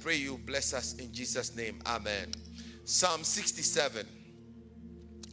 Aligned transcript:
Pray 0.00 0.14
you 0.14 0.38
bless 0.46 0.74
us 0.74 0.94
in 0.94 1.12
Jesus' 1.12 1.56
name. 1.56 1.80
Amen. 1.84 2.30
Psalm 2.84 3.24
67. 3.24 4.06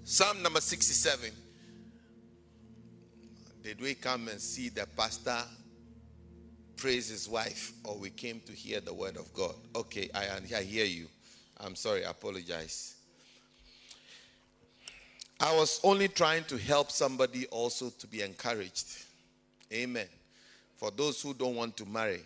Psalm 0.03 0.41
number 0.41 0.59
67. 0.59 1.29
Did 3.63 3.79
we 3.79 3.93
come 3.93 4.28
and 4.28 4.41
see 4.41 4.70
the 4.70 4.88
pastor 4.97 5.38
praise 6.78 7.09
his 7.09 7.29
wife, 7.29 7.73
or 7.83 7.96
we 7.96 8.09
came 8.09 8.41
to 8.47 8.54
hear 8.54 8.79
the 8.79 8.91
word 8.91 9.17
of 9.17 9.31
God? 9.36 9.54
Okay, 9.75 10.09
I, 10.15 10.29
I 10.57 10.63
hear 10.63 10.86
you. 10.86 11.05
I'm 11.59 11.75
sorry, 11.75 12.04
I 12.04 12.09
apologize. 12.09 12.95
I 15.39 15.55
was 15.55 15.79
only 15.84 16.07
trying 16.07 16.43
to 16.45 16.57
help 16.57 16.89
somebody 16.89 17.45
also 17.52 17.91
to 18.00 18.07
be 18.07 18.23
encouraged. 18.23 18.88
Amen. 19.71 20.07
For 20.75 20.89
those 20.89 21.21
who 21.21 21.36
don't 21.36 21.55
want 21.55 21.77
to 21.77 21.86
marry. 21.86 22.21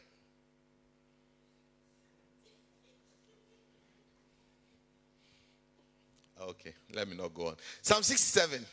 Okay, 6.42 6.74
let 6.94 7.08
me 7.08 7.18
not 7.18 7.34
go 7.34 7.48
on. 7.48 7.56
Psalm 7.82 8.04
67. 8.04 8.66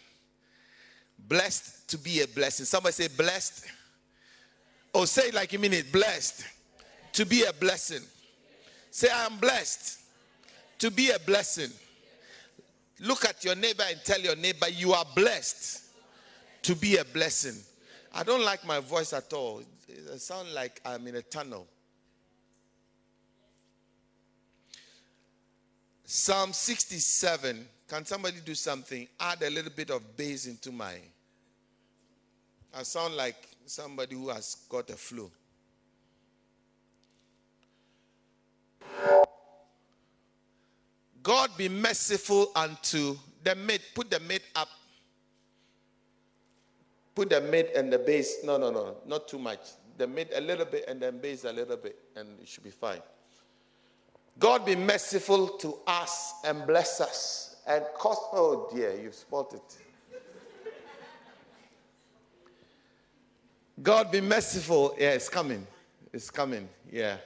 Blessed 1.19 1.89
to 1.91 1.99
be 1.99 2.21
a 2.21 2.29
blessing. 2.29 2.67
Somebody 2.67 2.93
say, 2.93 3.09
blessed. 3.09 3.67
Oh, 4.95 5.05
say 5.05 5.29
it 5.29 5.35
like 5.35 5.53
you 5.53 5.59
mean 5.59 5.73
it. 5.73 5.91
Blessed 5.91 6.45
to 7.13 7.25
be 7.25 7.45
a 7.45 7.53
blessing. 7.53 8.03
Say, 8.91 9.09
I 9.09 9.27
am 9.27 9.39
blessed 9.39 10.01
to 10.79 10.91
be 10.91 11.11
a 11.11 11.19
blessing. 11.19 11.71
Look 13.01 13.25
at 13.25 13.45
your 13.45 13.55
neighbor 13.55 13.83
and 13.89 13.99
tell 14.05 14.21
your 14.21 14.37
neighbor, 14.37 14.69
you 14.69 14.93
are 14.93 15.05
blessed 15.15 15.83
to 16.63 16.75
be 16.75 16.97
a 16.97 17.05
blessing. 17.05 17.61
I 18.15 18.23
don't 18.23 18.45
like 18.45 18.65
my 18.65 18.81
voice 18.81 19.13
at 19.13 19.33
all. 19.33 19.63
It 19.89 20.21
sounds 20.21 20.53
like 20.55 20.81
I'm 20.85 21.07
in 21.07 21.17
a 21.17 21.23
tunnel. 21.23 21.67
Psalm 26.09 26.53
67. 26.53 27.67
Can 27.89 28.05
somebody 28.05 28.37
do 28.45 28.55
something? 28.55 29.09
Add 29.19 29.43
a 29.43 29.51
little 29.51 29.73
bit 29.73 29.91
of 29.91 30.17
bass 30.17 30.47
into 30.47 30.71
my. 30.71 30.95
I 32.73 32.85
sound 32.85 33.17
like 33.17 33.35
somebody 33.67 34.15
who 34.15 34.29
has 34.29 34.57
got 34.69 34.89
a 34.91 34.97
flu. 34.97 35.31
God 41.25 41.51
be 41.57 41.69
merciful 41.69 42.53
unto 42.55 43.17
the 43.43 43.57
mate. 43.57 43.83
Put 43.93 44.09
the 44.09 44.21
mate 44.21 44.45
up. 44.55 44.69
Put 47.17 47.31
the 47.31 47.41
mate 47.41 47.71
and 47.75 47.93
the 47.93 47.99
bass. 47.99 48.45
No, 48.45 48.59
no, 48.59 48.71
no, 48.71 48.99
not 49.07 49.27
too 49.27 49.41
much. 49.41 49.59
The 49.99 50.07
mate 50.07 50.29
a 50.37 50.41
little 50.41 50.67
bit 50.67 50.85
and 50.87 51.03
then 51.03 51.19
bass 51.19 51.43
a 51.43 51.53
little 51.53 51.77
bit, 51.77 51.99
and 52.15 52.39
it 52.41 52.47
should 52.47 52.63
be 52.63 52.71
fine. 52.71 53.01
God 54.39 54.67
be 54.67 54.77
merciful 54.77 55.49
to 55.49 55.79
us 55.87 56.35
and 56.45 56.67
bless 56.67 57.01
us 57.01 57.57
and 57.67 57.85
cause. 57.95 58.19
Oh 58.33 58.69
dear, 58.73 58.99
you've 59.01 59.15
spotted. 59.15 59.61
God 63.83 64.11
be 64.11 64.21
merciful. 64.21 64.95
Yeah, 64.99 65.11
it's 65.11 65.29
coming. 65.29 65.67
It's 66.13 66.31
coming. 66.31 66.69
Yeah. 66.91 67.17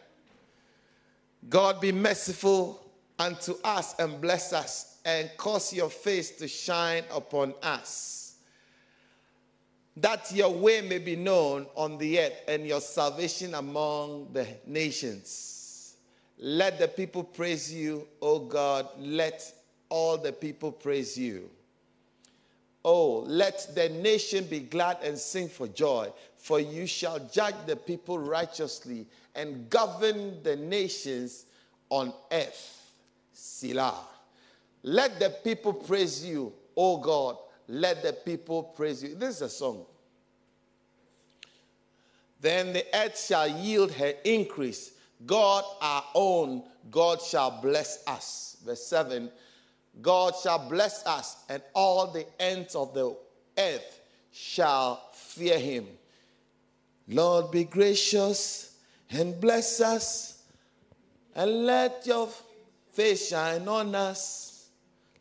God 1.48 1.80
be 1.80 1.92
merciful 1.92 2.84
unto 3.18 3.54
us 3.62 3.94
and 3.98 4.20
bless 4.20 4.52
us 4.52 4.98
and 5.04 5.30
cause 5.36 5.72
your 5.72 5.90
face 5.90 6.30
to 6.32 6.48
shine 6.48 7.04
upon 7.12 7.54
us, 7.62 8.36
that 9.96 10.30
your 10.32 10.50
way 10.50 10.80
may 10.80 10.98
be 10.98 11.16
known 11.16 11.66
on 11.74 11.98
the 11.98 12.20
earth 12.20 12.42
and 12.48 12.66
your 12.66 12.80
salvation 12.80 13.54
among 13.54 14.32
the 14.32 14.46
nations. 14.66 15.59
Let 16.42 16.78
the 16.78 16.88
people 16.88 17.22
praise 17.22 17.72
you, 17.72 18.08
O 18.22 18.38
God. 18.38 18.88
Let 18.98 19.52
all 19.90 20.16
the 20.16 20.32
people 20.32 20.72
praise 20.72 21.16
you. 21.16 21.50
Oh, 22.82 23.24
let 23.26 23.68
the 23.74 23.90
nation 23.90 24.46
be 24.46 24.60
glad 24.60 24.96
and 25.02 25.18
sing 25.18 25.50
for 25.50 25.68
joy, 25.68 26.10
for 26.36 26.58
you 26.58 26.86
shall 26.86 27.18
judge 27.18 27.56
the 27.66 27.76
people 27.76 28.18
righteously 28.18 29.06
and 29.34 29.68
govern 29.68 30.42
the 30.42 30.56
nations 30.56 31.44
on 31.90 32.14
earth. 32.32 32.94
Selah. 33.34 33.98
Let 34.82 35.20
the 35.20 35.28
people 35.44 35.74
praise 35.74 36.24
you, 36.24 36.54
O 36.74 36.96
God. 36.96 37.36
Let 37.68 38.02
the 38.02 38.14
people 38.14 38.62
praise 38.62 39.02
you. 39.02 39.14
This 39.14 39.36
is 39.36 39.42
a 39.42 39.48
song. 39.50 39.84
Then 42.40 42.72
the 42.72 42.86
earth 42.94 43.20
shall 43.20 43.46
yield 43.46 43.92
her 43.92 44.14
increase 44.24 44.92
God 45.26 45.64
our 45.80 46.04
own, 46.14 46.62
God 46.90 47.20
shall 47.20 47.60
bless 47.60 48.02
us. 48.06 48.56
Verse 48.64 48.84
7 48.86 49.30
God 50.00 50.34
shall 50.42 50.68
bless 50.68 51.04
us, 51.06 51.44
and 51.48 51.62
all 51.74 52.06
the 52.06 52.24
ends 52.40 52.74
of 52.74 52.94
the 52.94 53.14
earth 53.58 54.00
shall 54.30 55.10
fear 55.12 55.58
him. 55.58 55.86
Lord, 57.08 57.50
be 57.50 57.64
gracious 57.64 58.78
and 59.10 59.38
bless 59.40 59.80
us, 59.80 60.42
and 61.34 61.66
let 61.66 62.06
your 62.06 62.28
face 62.92 63.28
shine 63.28 63.66
on 63.66 63.94
us. 63.94 64.68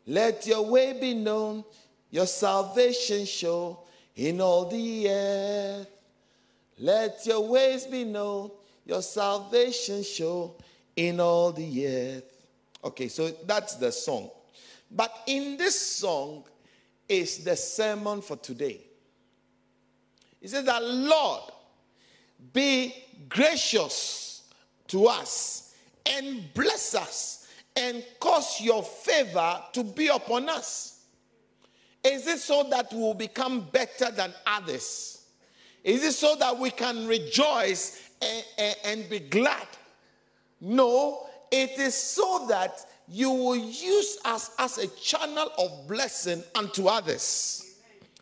Let 0.06 0.46
your 0.46 0.64
way 0.64 0.98
be 0.98 1.14
known, 1.14 1.64
your 2.10 2.26
salvation 2.26 3.26
show 3.26 3.80
in 4.16 4.40
all 4.40 4.66
the 4.66 5.10
earth. 5.10 5.88
Let 6.78 7.26
your 7.26 7.46
ways 7.46 7.86
be 7.86 8.04
known 8.04 8.50
your 8.90 9.02
salvation 9.02 10.02
show 10.02 10.56
in 10.96 11.20
all 11.20 11.52
the 11.52 11.86
earth. 11.86 12.24
Okay, 12.82 13.06
so 13.06 13.28
that's 13.46 13.76
the 13.76 13.92
song. 13.92 14.28
But 14.90 15.16
in 15.28 15.56
this 15.56 15.80
song 15.80 16.42
is 17.08 17.44
the 17.44 17.54
sermon 17.54 18.20
for 18.20 18.36
today. 18.36 18.80
He 20.40 20.48
says 20.48 20.64
that, 20.64 20.82
Lord, 20.82 21.52
be 22.52 22.92
gracious 23.28 24.42
to 24.88 25.06
us 25.06 25.76
and 26.04 26.52
bless 26.52 26.96
us 26.96 27.46
and 27.76 28.04
cause 28.18 28.60
your 28.60 28.82
favor 28.82 29.60
to 29.72 29.84
be 29.84 30.08
upon 30.08 30.48
us. 30.48 31.04
Is 32.02 32.26
it 32.26 32.40
so 32.40 32.66
that 32.70 32.92
we 32.92 32.98
will 32.98 33.14
become 33.14 33.68
better 33.70 34.10
than 34.10 34.34
others? 34.44 35.22
Is 35.84 36.02
it 36.02 36.12
so 36.12 36.34
that 36.36 36.58
we 36.58 36.70
can 36.70 37.06
rejoice 37.06 38.09
and, 38.22 38.44
and, 38.58 38.76
and 38.84 39.10
be 39.10 39.20
glad. 39.20 39.66
No, 40.60 41.26
it 41.50 41.78
is 41.78 41.94
so 41.94 42.46
that 42.48 42.86
you 43.08 43.30
will 43.30 43.56
use 43.56 44.18
us 44.24 44.50
as 44.58 44.78
a 44.78 44.86
channel 44.88 45.50
of 45.58 45.88
blessing 45.88 46.42
unto 46.54 46.86
others. 46.86 47.76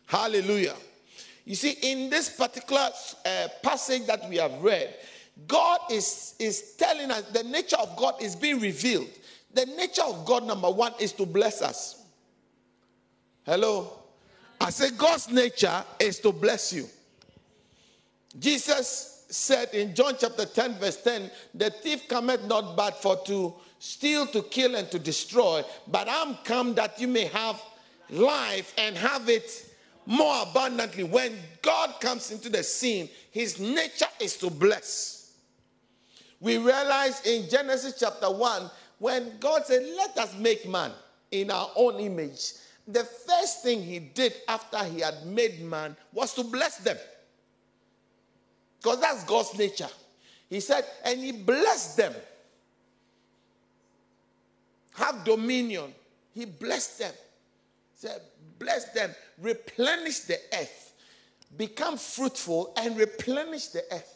Hallelujah. 0.05 0.75
You 1.45 1.55
see, 1.55 1.75
in 1.81 2.09
this 2.09 2.29
particular 2.35 2.89
uh, 3.25 3.47
passage 3.61 4.05
that 4.07 4.27
we 4.29 4.37
have 4.37 4.53
read, 4.61 4.95
God 5.47 5.79
is, 5.91 6.35
is 6.39 6.73
telling 6.77 7.11
us 7.11 7.21
the 7.23 7.43
nature 7.43 7.77
of 7.77 7.95
God 7.95 8.21
is 8.21 8.35
being 8.35 8.59
revealed. 8.59 9.09
The 9.53 9.65
nature 9.65 10.03
of 10.03 10.25
God, 10.25 10.45
number 10.45 10.69
one, 10.69 10.93
is 10.99 11.11
to 11.13 11.25
bless 11.25 11.61
us. 11.61 12.03
Hello? 13.45 13.99
I 14.61 14.69
say 14.69 14.91
God's 14.91 15.29
nature 15.31 15.83
is 15.99 16.19
to 16.19 16.31
bless 16.31 16.73
you. 16.73 16.85
Jesus 18.37 19.18
said 19.29 19.73
in 19.73 19.95
John 19.95 20.15
chapter 20.19 20.45
10, 20.45 20.79
verse 20.79 20.97
10, 20.97 21.29
the 21.53 21.69
thief 21.69 22.07
cometh 22.07 22.43
not 22.45 22.75
but 22.75 23.01
for 23.01 23.17
to 23.25 23.53
steal, 23.77 24.25
to 24.27 24.41
kill, 24.43 24.75
and 24.75 24.89
to 24.91 24.99
destroy, 24.99 25.63
but 25.87 26.07
I'm 26.09 26.35
come 26.43 26.73
that 26.75 26.99
you 26.99 27.07
may 27.07 27.25
have 27.25 27.61
life 28.09 28.73
and 28.77 28.97
have 28.97 29.29
it 29.29 29.69
more 30.05 30.43
abundantly. 30.43 31.03
When 31.03 31.37
God 31.61 31.95
comes 32.01 32.31
into 32.31 32.49
the 32.49 32.63
scene, 32.63 33.09
his 33.31 33.59
nature 33.59 34.07
is 34.19 34.37
to 34.37 34.49
bless. 34.49 35.33
We 36.39 36.57
realize 36.57 37.25
in 37.25 37.49
Genesis 37.49 37.95
chapter 37.99 38.31
1, 38.31 38.71
when 38.97 39.37
God 39.39 39.65
said, 39.65 39.83
Let 39.95 40.17
us 40.17 40.35
make 40.37 40.67
man 40.67 40.91
in 41.31 41.51
our 41.51 41.69
own 41.75 41.99
image, 41.99 42.53
the 42.87 43.03
first 43.03 43.61
thing 43.61 43.83
he 43.83 43.99
did 43.99 44.33
after 44.47 44.83
he 44.83 45.01
had 45.01 45.25
made 45.25 45.61
man 45.61 45.95
was 46.11 46.33
to 46.33 46.43
bless 46.43 46.77
them. 46.77 46.97
Because 48.81 49.01
that's 49.01 49.23
God's 49.25 49.57
nature. 49.57 49.89
He 50.49 50.59
said, 50.59 50.85
and 51.05 51.19
he 51.19 51.31
blessed 51.31 51.97
them. 51.97 52.13
Have 54.95 55.23
dominion. 55.23 55.93
He 56.33 56.45
blessed 56.45 56.99
them. 56.99 57.13
He 57.13 58.07
said, 58.07 58.21
bless 58.59 58.91
them, 58.91 59.13
replenish 59.41 60.19
the 60.21 60.37
earth, 60.53 60.93
become 61.57 61.97
fruitful 61.97 62.73
and 62.77 62.97
replenish 62.97 63.67
the 63.67 63.83
earth. 63.91 64.15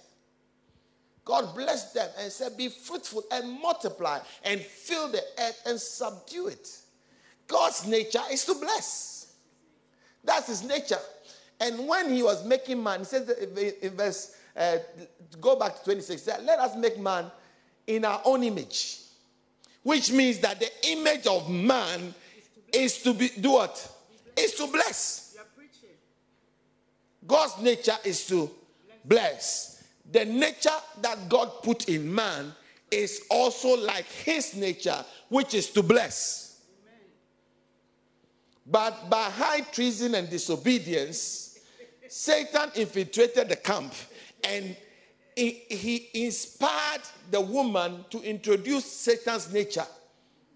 God 1.26 1.56
blessed 1.56 1.94
them 1.94 2.10
and 2.20 2.32
said, 2.32 2.58
Be 2.58 2.68
fruitful 2.68 3.24
and 3.32 3.62
multiply 3.62 4.20
and 4.44 4.60
fill 4.60 5.08
the 5.08 5.24
earth 5.40 5.62
and 5.66 5.80
subdue 5.80 6.48
it. 6.48 6.68
God's 7.48 7.88
nature 7.88 8.20
is 8.30 8.44
to 8.46 8.56
bless. 8.56 9.34
That's 10.24 10.48
his 10.48 10.64
nature. 10.64 11.00
And 11.62 11.88
when 11.88 12.14
he 12.14 12.24
was 12.24 12.44
making 12.46 12.84
man, 12.84 13.00
he 13.00 13.06
says 13.06 13.30
in 13.30 13.96
verse 13.96 14.36
uh, 14.56 14.78
go 15.42 15.56
back 15.56 15.78
to 15.78 15.84
26. 15.84 16.28
Let 16.44 16.60
us 16.60 16.76
make 16.76 17.00
man 17.00 17.26
in 17.88 18.06
our 18.06 18.22
own 18.26 18.44
image, 18.44 19.00
which 19.82 20.12
means 20.12 20.40
that 20.40 20.60
the 20.60 20.70
image 20.90 21.28
of 21.28 21.50
man 21.50 22.14
is 22.72 23.02
to 23.04 23.14
be 23.14 23.30
do 23.40 23.54
what? 23.54 23.92
Is 24.38 24.54
to 24.56 24.68
bless. 24.68 25.38
God's 27.26 27.62
nature 27.62 27.98
is 28.04 28.26
to 28.28 28.50
bless. 29.06 29.84
The 30.12 30.26
nature 30.26 30.70
that 31.02 31.30
God 31.30 31.64
put 31.64 31.88
in 31.88 32.14
man 32.14 32.54
is 32.92 33.26
also 33.30 33.82
like 33.82 34.06
his 34.06 34.56
nature, 34.56 35.04
which 35.30 35.54
is 35.54 35.70
to 35.72 35.82
bless. 35.82 36.62
But 38.66 39.10
by 39.10 39.30
high 39.30 39.62
treason 39.62 40.16
and 40.16 40.30
disobedience, 40.30 41.60
Satan 42.08 42.72
infiltrated 42.76 43.50
the 43.50 43.56
camp 43.56 43.94
and 44.44 44.76
he, 45.36 46.10
inspired 46.14 47.02
the 47.32 47.42
woman 47.42 48.06
to 48.10 48.22
introduce 48.22 48.86
Satan's 48.86 49.52
nature 49.52 49.86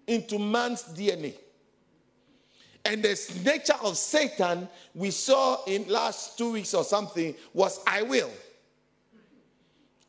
into 0.06 0.38
man's 0.38 0.84
DNA. 0.84 1.34
And 2.84 3.02
the 3.02 3.40
nature 3.44 3.76
of 3.82 3.96
Satan 3.96 4.68
we 4.94 5.10
saw 5.10 5.64
in 5.64 5.88
last 5.88 6.38
two 6.38 6.52
weeks 6.52 6.72
or 6.74 6.84
something 6.84 7.34
was 7.52 7.80
I 7.86 8.02
will. 8.02 8.30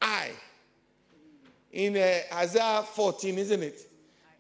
I. 0.02 0.30
In 1.72 1.98
uh, 1.98 2.20
Isaiah 2.36 2.84
14, 2.84 3.38
isn't 3.38 3.64
it? 3.64 3.90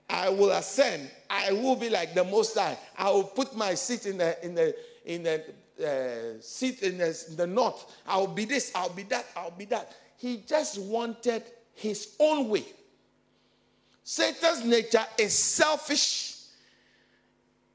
I 0.09 0.29
will 0.29 0.51
ascend. 0.51 1.09
I 1.29 1.51
will 1.51 1.75
be 1.75 1.89
like 1.89 2.15
the 2.15 2.23
Most 2.23 2.57
High. 2.57 2.77
I 2.97 3.11
will 3.11 3.25
put 3.25 3.55
my 3.55 3.75
seat 3.75 4.05
in 4.07 4.17
the 4.17 4.43
in 4.43 4.55
the 4.55 4.75
in 5.05 5.23
the 5.23 5.43
uh, 5.79 6.41
seat 6.41 6.83
in 6.83 6.97
the, 6.97 7.25
in 7.29 7.35
the 7.35 7.47
north. 7.47 7.85
I'll 8.07 8.27
be 8.27 8.45
this. 8.45 8.71
I'll 8.75 8.89
be 8.89 9.03
that. 9.03 9.25
I'll 9.35 9.51
be 9.51 9.65
that. 9.65 9.93
He 10.17 10.43
just 10.47 10.79
wanted 10.79 11.43
his 11.73 12.15
own 12.19 12.49
way. 12.49 12.65
Satan's 14.03 14.65
nature 14.65 15.05
is 15.17 15.33
selfish 15.33 16.35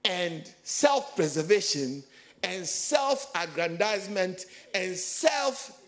and 0.04 0.50
self 0.62 1.16
preservation 1.16 2.02
and 2.42 2.66
self 2.66 3.30
aggrandizement 3.34 4.46
and 4.74 4.96
self 4.96 5.80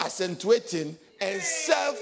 accentuating 0.00 0.96
and 1.20 1.42
self. 1.42 2.00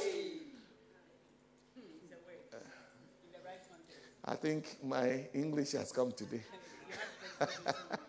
I 4.25 4.35
think 4.35 4.77
my 4.85 5.27
English 5.33 5.73
has 5.73 5.91
come 5.91 6.13
today. 6.13 6.43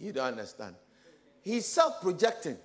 you 0.00 0.12
don't 0.12 0.28
understand. 0.28 0.74
He's 1.42 1.66
self 1.66 2.00
projecting. 2.00 2.56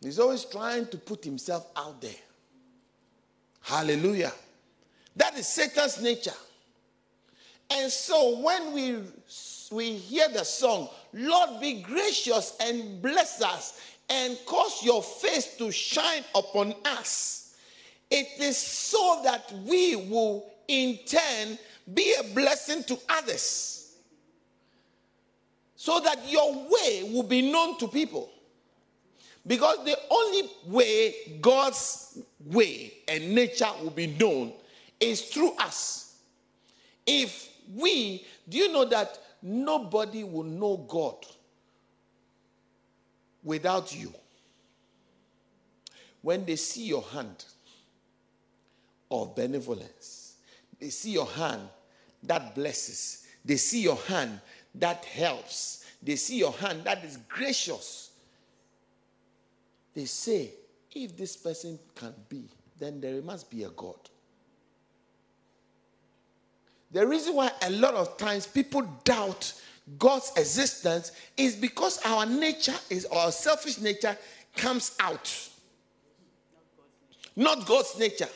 He's 0.00 0.18
always 0.18 0.44
trying 0.44 0.86
to 0.88 0.96
put 0.96 1.24
himself 1.24 1.66
out 1.76 2.00
there. 2.00 2.10
Hallelujah. 3.60 4.32
That 5.16 5.36
is 5.36 5.46
Satan's 5.46 6.00
nature. 6.00 6.32
And 7.70 7.90
so 7.90 8.40
when 8.40 8.72
we 8.72 8.98
we 9.70 9.92
hear 9.92 10.28
the 10.28 10.44
song, 10.44 10.88
Lord 11.12 11.60
be 11.60 11.82
gracious 11.82 12.56
and 12.60 13.00
bless 13.00 13.40
us 13.42 13.80
and 14.08 14.36
cause 14.46 14.82
your 14.82 15.02
face 15.02 15.56
to 15.58 15.70
shine 15.70 16.24
upon 16.34 16.74
us. 16.84 17.54
It 18.10 18.26
is 18.40 18.56
so 18.56 19.20
that 19.22 19.52
we 19.64 19.94
will 19.94 20.50
in 20.66 20.98
turn 21.06 21.58
be 21.94 22.14
a 22.18 22.34
blessing 22.34 22.82
to 22.84 22.98
others. 23.08 23.79
So 25.80 25.98
that 26.00 26.30
your 26.30 26.52
way 26.68 27.10
will 27.10 27.22
be 27.22 27.40
known 27.50 27.78
to 27.78 27.88
people. 27.88 28.28
Because 29.46 29.82
the 29.86 29.96
only 30.10 30.50
way 30.66 31.38
God's 31.40 32.18
way 32.44 32.92
and 33.08 33.34
nature 33.34 33.70
will 33.80 33.88
be 33.88 34.08
known 34.08 34.52
is 35.00 35.22
through 35.22 35.52
us. 35.52 36.20
If 37.06 37.48
we, 37.74 38.26
do 38.46 38.58
you 38.58 38.70
know 38.70 38.84
that 38.84 39.18
nobody 39.40 40.22
will 40.22 40.42
know 40.42 40.84
God 40.86 41.16
without 43.42 43.96
you? 43.98 44.12
When 46.20 46.44
they 46.44 46.56
see 46.56 46.84
your 46.84 47.04
hand 47.04 47.42
of 49.10 49.34
benevolence, 49.34 50.34
they 50.78 50.90
see 50.90 51.12
your 51.12 51.24
hand 51.24 51.62
that 52.24 52.54
blesses, 52.54 53.26
they 53.42 53.56
see 53.56 53.80
your 53.80 53.96
hand 53.96 54.40
that 54.76 55.04
helps, 55.04 55.84
they 56.02 56.16
see 56.16 56.38
your 56.38 56.52
hand 56.52 56.84
that 56.84 57.04
is 57.04 57.18
gracious. 57.28 58.10
They 59.94 60.04
say, 60.04 60.50
if 60.92 61.16
this 61.16 61.36
person 61.36 61.78
can 61.94 62.14
be, 62.28 62.44
then 62.78 63.00
there 63.00 63.20
must 63.22 63.50
be 63.50 63.64
a 63.64 63.70
God. 63.70 63.98
The 66.92 67.06
reason 67.06 67.34
why 67.34 67.50
a 67.62 67.70
lot 67.70 67.94
of 67.94 68.16
times 68.16 68.46
people 68.46 68.82
doubt 69.04 69.52
God's 69.98 70.32
existence 70.36 71.12
is 71.36 71.54
because 71.54 72.00
our 72.04 72.26
nature 72.26 72.74
is 72.88 73.06
our 73.06 73.30
selfish 73.30 73.78
nature 73.80 74.16
comes 74.56 74.96
out. 75.00 75.48
Not 77.36 77.66
God's 77.66 77.98
nature. 77.98 78.28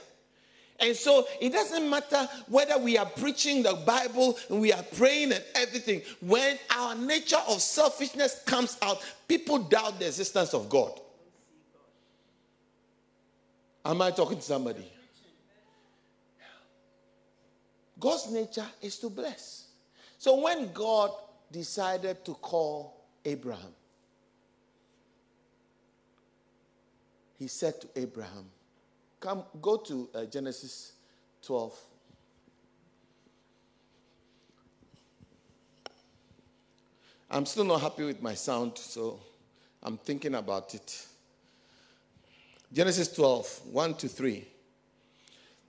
And 0.80 0.96
so 0.96 1.26
it 1.40 1.52
doesn't 1.52 1.88
matter 1.88 2.28
whether 2.48 2.78
we 2.78 2.98
are 2.98 3.06
preaching 3.06 3.62
the 3.62 3.74
Bible 3.86 4.36
and 4.50 4.60
we 4.60 4.72
are 4.72 4.82
praying 4.96 5.32
and 5.32 5.44
everything. 5.54 6.02
When 6.20 6.58
our 6.76 6.94
nature 6.96 7.40
of 7.48 7.60
selfishness 7.60 8.42
comes 8.44 8.76
out, 8.82 8.98
people 9.28 9.58
doubt 9.58 9.98
the 9.98 10.06
existence 10.06 10.52
of 10.52 10.68
God. 10.68 11.00
Am 13.84 14.00
I 14.02 14.10
talking 14.10 14.38
to 14.38 14.42
somebody? 14.42 14.90
God's 18.00 18.30
nature 18.30 18.66
is 18.82 18.98
to 18.98 19.10
bless. 19.10 19.68
So 20.18 20.40
when 20.40 20.72
God 20.72 21.10
decided 21.52 22.24
to 22.24 22.34
call 22.34 23.04
Abraham, 23.24 23.74
he 27.38 27.46
said 27.46 27.80
to 27.80 27.88
Abraham, 27.96 28.46
Come, 29.24 29.42
go 29.62 29.78
to 29.78 30.10
uh, 30.14 30.24
Genesis 30.26 30.92
12. 31.46 31.74
I'm 37.30 37.46
still 37.46 37.64
not 37.64 37.80
happy 37.80 38.04
with 38.04 38.20
my 38.20 38.34
sound, 38.34 38.76
so 38.76 39.18
I'm 39.82 39.96
thinking 39.96 40.34
about 40.34 40.74
it. 40.74 41.06
Genesis 42.70 43.14
12, 43.14 43.60
1 43.72 43.94
to 43.94 44.08
3. 44.08 44.46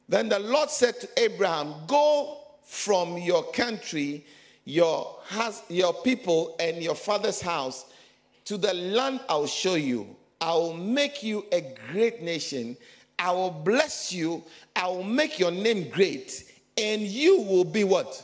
Then 0.09 0.27
the 0.27 0.39
Lord 0.39 0.69
said 0.69 0.99
to 0.99 1.09
Abraham, 1.15 1.75
Go 1.87 2.39
from 2.65 3.17
your 3.19 3.43
country, 3.53 4.25
your, 4.65 5.15
house, 5.27 5.63
your 5.69 5.93
people, 5.93 6.57
and 6.59 6.83
your 6.83 6.95
father's 6.95 7.39
house 7.39 7.85
to 8.43 8.57
the 8.57 8.73
land 8.73 9.21
I'll 9.29 9.47
show 9.47 9.75
you. 9.75 10.13
I 10.41 10.51
will 10.55 10.73
make 10.73 11.23
you 11.23 11.45
a 11.53 11.61
great 11.89 12.21
nation. 12.21 12.75
I 13.17 13.31
will 13.31 13.51
bless 13.51 14.11
you. 14.11 14.43
I 14.75 14.87
will 14.87 15.03
make 15.03 15.39
your 15.39 15.51
name 15.51 15.89
great. 15.89 16.51
And 16.77 17.01
you 17.01 17.41
will 17.41 17.63
be 17.63 17.83
what? 17.83 18.21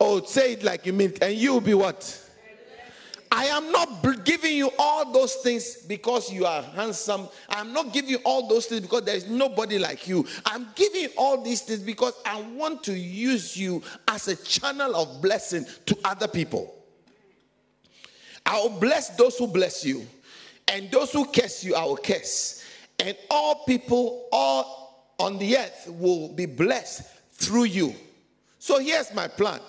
Oh, 0.00 0.22
say 0.22 0.54
it 0.54 0.64
like 0.64 0.86
you 0.86 0.92
mean, 0.92 1.10
it. 1.10 1.22
and 1.22 1.34
you 1.34 1.52
will 1.52 1.60
be 1.60 1.74
what? 1.74 2.20
I 3.36 3.46
am 3.46 3.72
not 3.72 4.24
giving 4.24 4.56
you 4.56 4.70
all 4.78 5.10
those 5.12 5.34
things 5.36 5.78
because 5.88 6.32
you 6.32 6.46
are 6.46 6.62
handsome. 6.62 7.28
I'm 7.48 7.72
not 7.72 7.92
giving 7.92 8.10
you 8.10 8.18
all 8.24 8.46
those 8.46 8.66
things 8.66 8.82
because 8.82 9.02
there 9.02 9.16
is 9.16 9.28
nobody 9.28 9.76
like 9.76 10.06
you. 10.06 10.24
I'm 10.46 10.68
giving 10.76 11.02
you 11.02 11.08
all 11.16 11.42
these 11.42 11.62
things 11.62 11.80
because 11.80 12.14
I 12.24 12.40
want 12.42 12.84
to 12.84 12.96
use 12.96 13.56
you 13.56 13.82
as 14.06 14.28
a 14.28 14.36
channel 14.36 14.94
of 14.94 15.20
blessing 15.20 15.66
to 15.86 15.98
other 16.04 16.28
people. 16.28 16.76
I 18.46 18.60
will 18.60 18.78
bless 18.78 19.10
those 19.16 19.36
who 19.36 19.48
bless 19.48 19.84
you, 19.84 20.06
and 20.68 20.90
those 20.90 21.10
who 21.12 21.24
curse 21.24 21.64
you, 21.64 21.74
I 21.74 21.84
will 21.84 21.96
curse. 21.96 22.63
And 22.98 23.16
all 23.30 23.64
people, 23.66 24.28
all 24.32 25.14
on 25.18 25.38
the 25.38 25.56
earth, 25.56 25.88
will 25.98 26.28
be 26.28 26.46
blessed 26.46 27.02
through 27.32 27.64
you. 27.64 27.94
So 28.58 28.78
here's 28.78 29.12
my 29.12 29.28
plan 29.28 29.60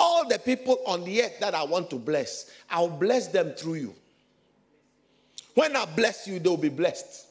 all 0.00 0.26
the 0.26 0.38
people 0.38 0.80
on 0.86 1.04
the 1.04 1.22
earth 1.22 1.38
that 1.40 1.54
I 1.54 1.62
want 1.62 1.90
to 1.90 1.96
bless, 1.96 2.50
I'll 2.70 2.88
bless 2.88 3.28
them 3.28 3.52
through 3.52 3.74
you. 3.74 3.94
When 5.54 5.76
I 5.76 5.84
bless 5.84 6.26
you, 6.26 6.38
they'll 6.38 6.56
be 6.56 6.70
blessed. 6.70 7.26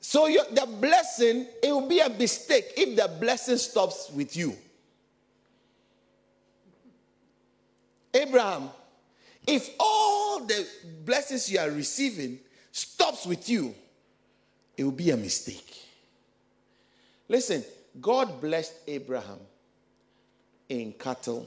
So 0.00 0.28
your, 0.28 0.44
the 0.50 0.66
blessing, 0.66 1.46
it 1.62 1.70
will 1.72 1.88
be 1.88 2.00
a 2.00 2.08
mistake 2.08 2.72
if 2.76 2.96
the 2.96 3.08
blessing 3.20 3.58
stops 3.58 4.10
with 4.14 4.34
you. 4.36 4.56
Abraham, 8.14 8.70
if 9.46 9.70
all 9.78 10.44
the 10.44 10.66
blessings 11.04 11.50
you 11.50 11.58
are 11.58 11.70
receiving 11.70 12.38
stops 12.72 13.26
with 13.26 13.48
you, 13.48 13.74
it 14.76 14.84
will 14.84 14.90
be 14.90 15.10
a 15.10 15.16
mistake. 15.16 15.74
Listen, 17.28 17.64
God 18.00 18.40
blessed 18.40 18.74
Abraham 18.86 19.38
in 20.68 20.92
cattle, 20.92 21.46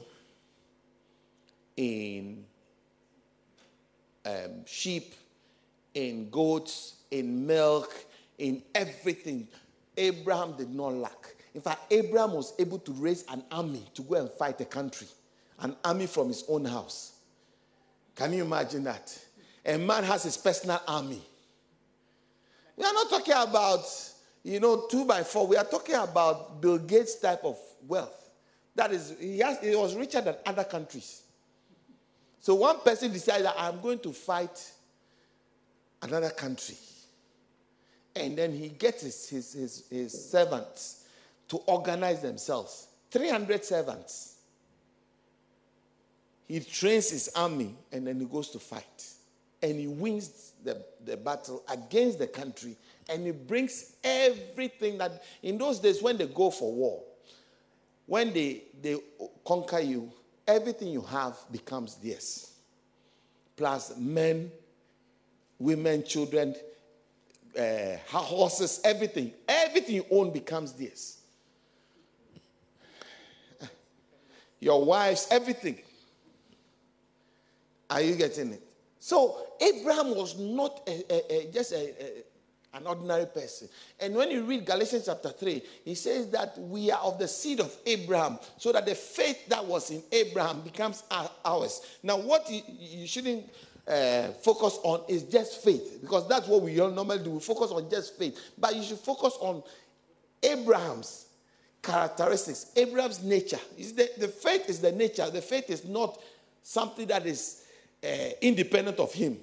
in 1.76 2.44
um, 4.26 4.64
sheep, 4.66 5.14
in 5.94 6.28
goats, 6.30 6.96
in 7.10 7.46
milk, 7.46 7.94
in 8.38 8.62
everything. 8.74 9.46
Abraham 9.96 10.56
did 10.56 10.74
not 10.74 10.94
lack. 10.94 11.34
In 11.54 11.60
fact, 11.60 11.92
Abraham 11.92 12.32
was 12.32 12.54
able 12.58 12.78
to 12.80 12.92
raise 12.92 13.24
an 13.30 13.42
army 13.50 13.84
to 13.94 14.02
go 14.02 14.14
and 14.14 14.30
fight 14.30 14.60
a 14.60 14.64
country, 14.64 15.08
an 15.60 15.76
army 15.84 16.06
from 16.06 16.28
his 16.28 16.44
own 16.48 16.64
house. 16.64 17.19
Can 18.20 18.34
you 18.34 18.44
imagine 18.44 18.84
that? 18.84 19.18
A 19.64 19.78
man 19.78 20.04
has 20.04 20.24
his 20.24 20.36
personal 20.36 20.78
army. 20.86 21.22
We 22.76 22.84
are 22.84 22.92
not 22.92 23.08
talking 23.08 23.32
about, 23.32 23.82
you 24.42 24.60
know, 24.60 24.84
two 24.90 25.06
by 25.06 25.22
four. 25.22 25.46
We 25.46 25.56
are 25.56 25.64
talking 25.64 25.94
about 25.94 26.60
Bill 26.60 26.76
Gates 26.76 27.18
type 27.18 27.42
of 27.44 27.58
wealth. 27.88 28.30
That 28.74 28.92
is, 28.92 29.14
he, 29.18 29.38
has, 29.38 29.58
he 29.60 29.74
was 29.74 29.96
richer 29.96 30.20
than 30.20 30.34
other 30.44 30.64
countries. 30.64 31.22
So 32.40 32.56
one 32.56 32.80
person 32.80 33.10
decided 33.10 33.46
that 33.46 33.54
I'm 33.56 33.80
going 33.80 34.00
to 34.00 34.12
fight 34.12 34.70
another 36.02 36.28
country. 36.28 36.76
And 38.14 38.36
then 38.36 38.52
he 38.52 38.68
gets 38.68 39.02
his, 39.02 39.30
his, 39.30 39.52
his, 39.54 39.84
his 39.88 40.30
servants 40.30 41.06
to 41.48 41.56
organize 41.56 42.20
themselves 42.20 42.88
300 43.12 43.64
servants. 43.64 44.29
He 46.50 46.58
trains 46.58 47.10
his 47.10 47.30
army 47.36 47.76
and 47.92 48.04
then 48.04 48.18
he 48.18 48.26
goes 48.26 48.50
to 48.50 48.58
fight. 48.58 49.04
And 49.62 49.78
he 49.78 49.86
wins 49.86 50.50
the, 50.64 50.84
the 51.04 51.16
battle 51.16 51.62
against 51.70 52.18
the 52.18 52.26
country 52.26 52.76
and 53.08 53.24
he 53.24 53.30
brings 53.30 53.94
everything 54.02 54.98
that, 54.98 55.22
in 55.44 55.58
those 55.58 55.78
days 55.78 56.02
when 56.02 56.16
they 56.16 56.26
go 56.26 56.50
for 56.50 56.72
war, 56.72 57.04
when 58.06 58.32
they, 58.32 58.62
they 58.82 58.96
conquer 59.46 59.78
you, 59.78 60.10
everything 60.44 60.88
you 60.88 61.02
have 61.02 61.38
becomes 61.52 61.94
theirs. 61.94 62.50
Plus 63.56 63.96
men, 63.96 64.50
women, 65.56 66.02
children, 66.02 66.56
uh, 67.56 67.96
horses, 68.08 68.80
everything. 68.82 69.32
Everything 69.46 69.94
you 69.94 70.06
own 70.10 70.32
becomes 70.32 70.72
theirs. 70.72 71.18
Your 74.58 74.84
wives, 74.84 75.28
everything. 75.30 75.78
Are 77.90 78.00
you 78.00 78.14
getting 78.14 78.52
it? 78.52 78.62
So 79.00 79.36
Abraham 79.60 80.14
was 80.14 80.38
not 80.38 80.82
a, 80.86 81.12
a, 81.12 81.48
a, 81.48 81.52
just 81.52 81.72
an 81.72 82.86
ordinary 82.86 83.26
person. 83.26 83.68
And 83.98 84.14
when 84.14 84.30
you 84.30 84.44
read 84.44 84.64
Galatians 84.64 85.06
chapter 85.06 85.30
3, 85.30 85.62
he 85.84 85.94
says 85.94 86.30
that 86.30 86.56
we 86.58 86.90
are 86.90 87.00
of 87.00 87.18
the 87.18 87.26
seed 87.26 87.60
of 87.60 87.74
Abraham, 87.84 88.38
so 88.58 88.72
that 88.72 88.86
the 88.86 88.94
faith 88.94 89.48
that 89.48 89.64
was 89.64 89.90
in 89.90 90.02
Abraham 90.12 90.60
becomes 90.60 91.02
ours. 91.44 91.80
Now, 92.02 92.18
what 92.18 92.48
you, 92.50 92.62
you 92.78 93.06
shouldn't 93.06 93.50
uh, 93.88 94.28
focus 94.42 94.78
on 94.84 95.02
is 95.08 95.24
just 95.24 95.64
faith, 95.64 95.98
because 96.00 96.28
that's 96.28 96.46
what 96.46 96.62
we 96.62 96.78
all 96.78 96.90
normally 96.90 97.24
do. 97.24 97.30
We 97.30 97.40
focus 97.40 97.72
on 97.72 97.90
just 97.90 98.16
faith. 98.16 98.38
But 98.56 98.76
you 98.76 98.82
should 98.82 98.98
focus 98.98 99.36
on 99.40 99.62
Abraham's 100.42 101.26
characteristics, 101.82 102.70
Abraham's 102.76 103.22
nature. 103.22 103.58
The, 103.76 104.10
the 104.18 104.28
faith 104.28 104.68
is 104.68 104.80
the 104.80 104.92
nature, 104.92 105.28
the 105.30 105.42
faith 105.42 105.70
is 105.70 105.84
not 105.84 106.20
something 106.62 107.06
that 107.08 107.26
is 107.26 107.64
uh, 108.04 108.30
independent 108.40 108.98
of 108.98 109.12
him. 109.12 109.38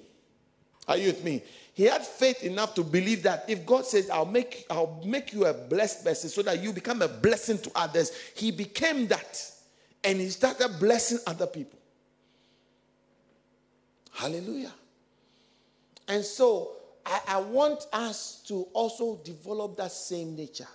Are 0.88 0.98
you 0.98 1.08
with 1.08 1.24
me? 1.24 1.44
He 1.74 1.84
had 1.84 2.06
faith 2.06 2.44
enough 2.44 2.74
to 2.76 2.84
believe 2.84 3.24
that 3.24 3.46
if 3.48 3.66
God 3.66 3.86
says, 3.86 4.10
I'll 4.10 4.26
make, 4.26 4.66
I'll 4.70 5.02
make 5.06 5.32
you 5.32 5.46
a 5.46 5.54
blessed 5.54 6.04
person 6.04 6.30
so 6.30 6.42
that 6.42 6.64
you 6.64 6.74
become 6.74 7.02
a 7.02 7.08
blessing 7.08 7.60
to 7.60 7.72
others, 7.76 8.12
he 8.36 8.52
became 8.52 9.08
that. 9.08 9.52
And 10.04 10.20
he 10.20 10.30
started 10.30 10.80
blessing 10.80 11.20
other 11.28 11.46
people. 11.46 11.78
Hallelujah. 14.12 14.74
And 16.08 16.24
so 16.24 16.72
I, 17.06 17.20
I 17.28 17.38
want 17.42 17.86
us 17.94 18.42
to 18.48 18.68
also 18.74 19.20
develop 19.24 19.78
that 19.78 19.92
same 19.92 20.36
nature 20.36 20.68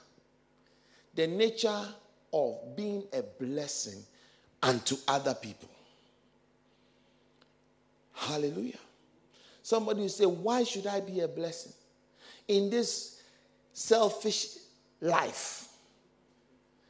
the 1.15 1.27
nature 1.27 1.85
of 2.33 2.77
being 2.77 3.05
a 3.13 3.23
blessing 3.23 4.03
unto 4.63 4.97
other 5.07 5.35
people. 5.35 5.69
Hallelujah. 8.13 8.79
Somebody 9.63 10.03
will 10.03 10.09
say, 10.09 10.27
Why 10.27 10.65
should 10.65 10.87
I 10.87 11.01
be 11.01 11.21
a 11.21 11.29
blessing? 11.29 11.73
In 12.49 12.71
this 12.71 13.23
selfish 13.73 14.57
life, 15.01 15.69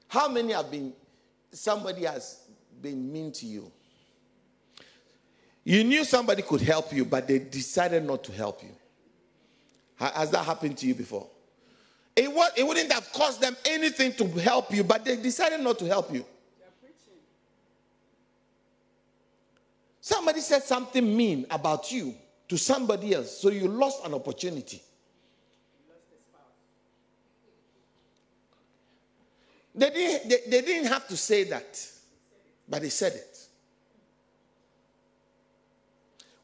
how 0.08 0.28
many 0.28 0.52
have 0.52 0.70
been, 0.70 0.92
somebody 1.52 2.04
has 2.04 2.40
been 2.80 3.12
mean 3.12 3.32
to 3.32 3.46
you? 3.46 3.70
You 5.64 5.84
knew 5.84 6.04
somebody 6.04 6.42
could 6.42 6.60
help 6.60 6.92
you, 6.92 7.04
but 7.04 7.28
they 7.28 7.38
decided 7.38 8.04
not 8.04 8.24
to 8.24 8.32
help 8.32 8.62
you. 8.62 8.70
Has 9.94 10.30
that 10.30 10.44
happened 10.44 10.76
to 10.78 10.86
you 10.86 10.94
before? 10.94 11.28
It, 12.16 12.32
was, 12.32 12.50
it 12.56 12.66
wouldn't 12.66 12.92
have 12.92 13.10
cost 13.12 13.40
them 13.40 13.56
anything 13.64 14.12
to 14.14 14.26
help 14.40 14.74
you, 14.74 14.82
but 14.82 15.04
they 15.04 15.16
decided 15.16 15.60
not 15.60 15.78
to 15.78 15.86
help 15.86 16.12
you. 16.12 16.26
Somebody 20.04 20.40
said 20.40 20.64
something 20.64 21.16
mean 21.16 21.46
about 21.48 21.92
you 21.92 22.12
to 22.48 22.58
somebody 22.58 23.14
else, 23.14 23.38
so 23.38 23.50
you 23.50 23.68
lost 23.68 24.04
an 24.04 24.12
opportunity. 24.14 24.82
They 29.72 29.90
didn't, 29.90 30.28
they, 30.28 30.50
they 30.50 30.60
didn't 30.66 30.88
have 30.88 31.06
to 31.06 31.16
say 31.16 31.44
that, 31.44 31.80
but 32.68 32.82
they 32.82 32.88
said 32.88 33.12
it. 33.12 33.38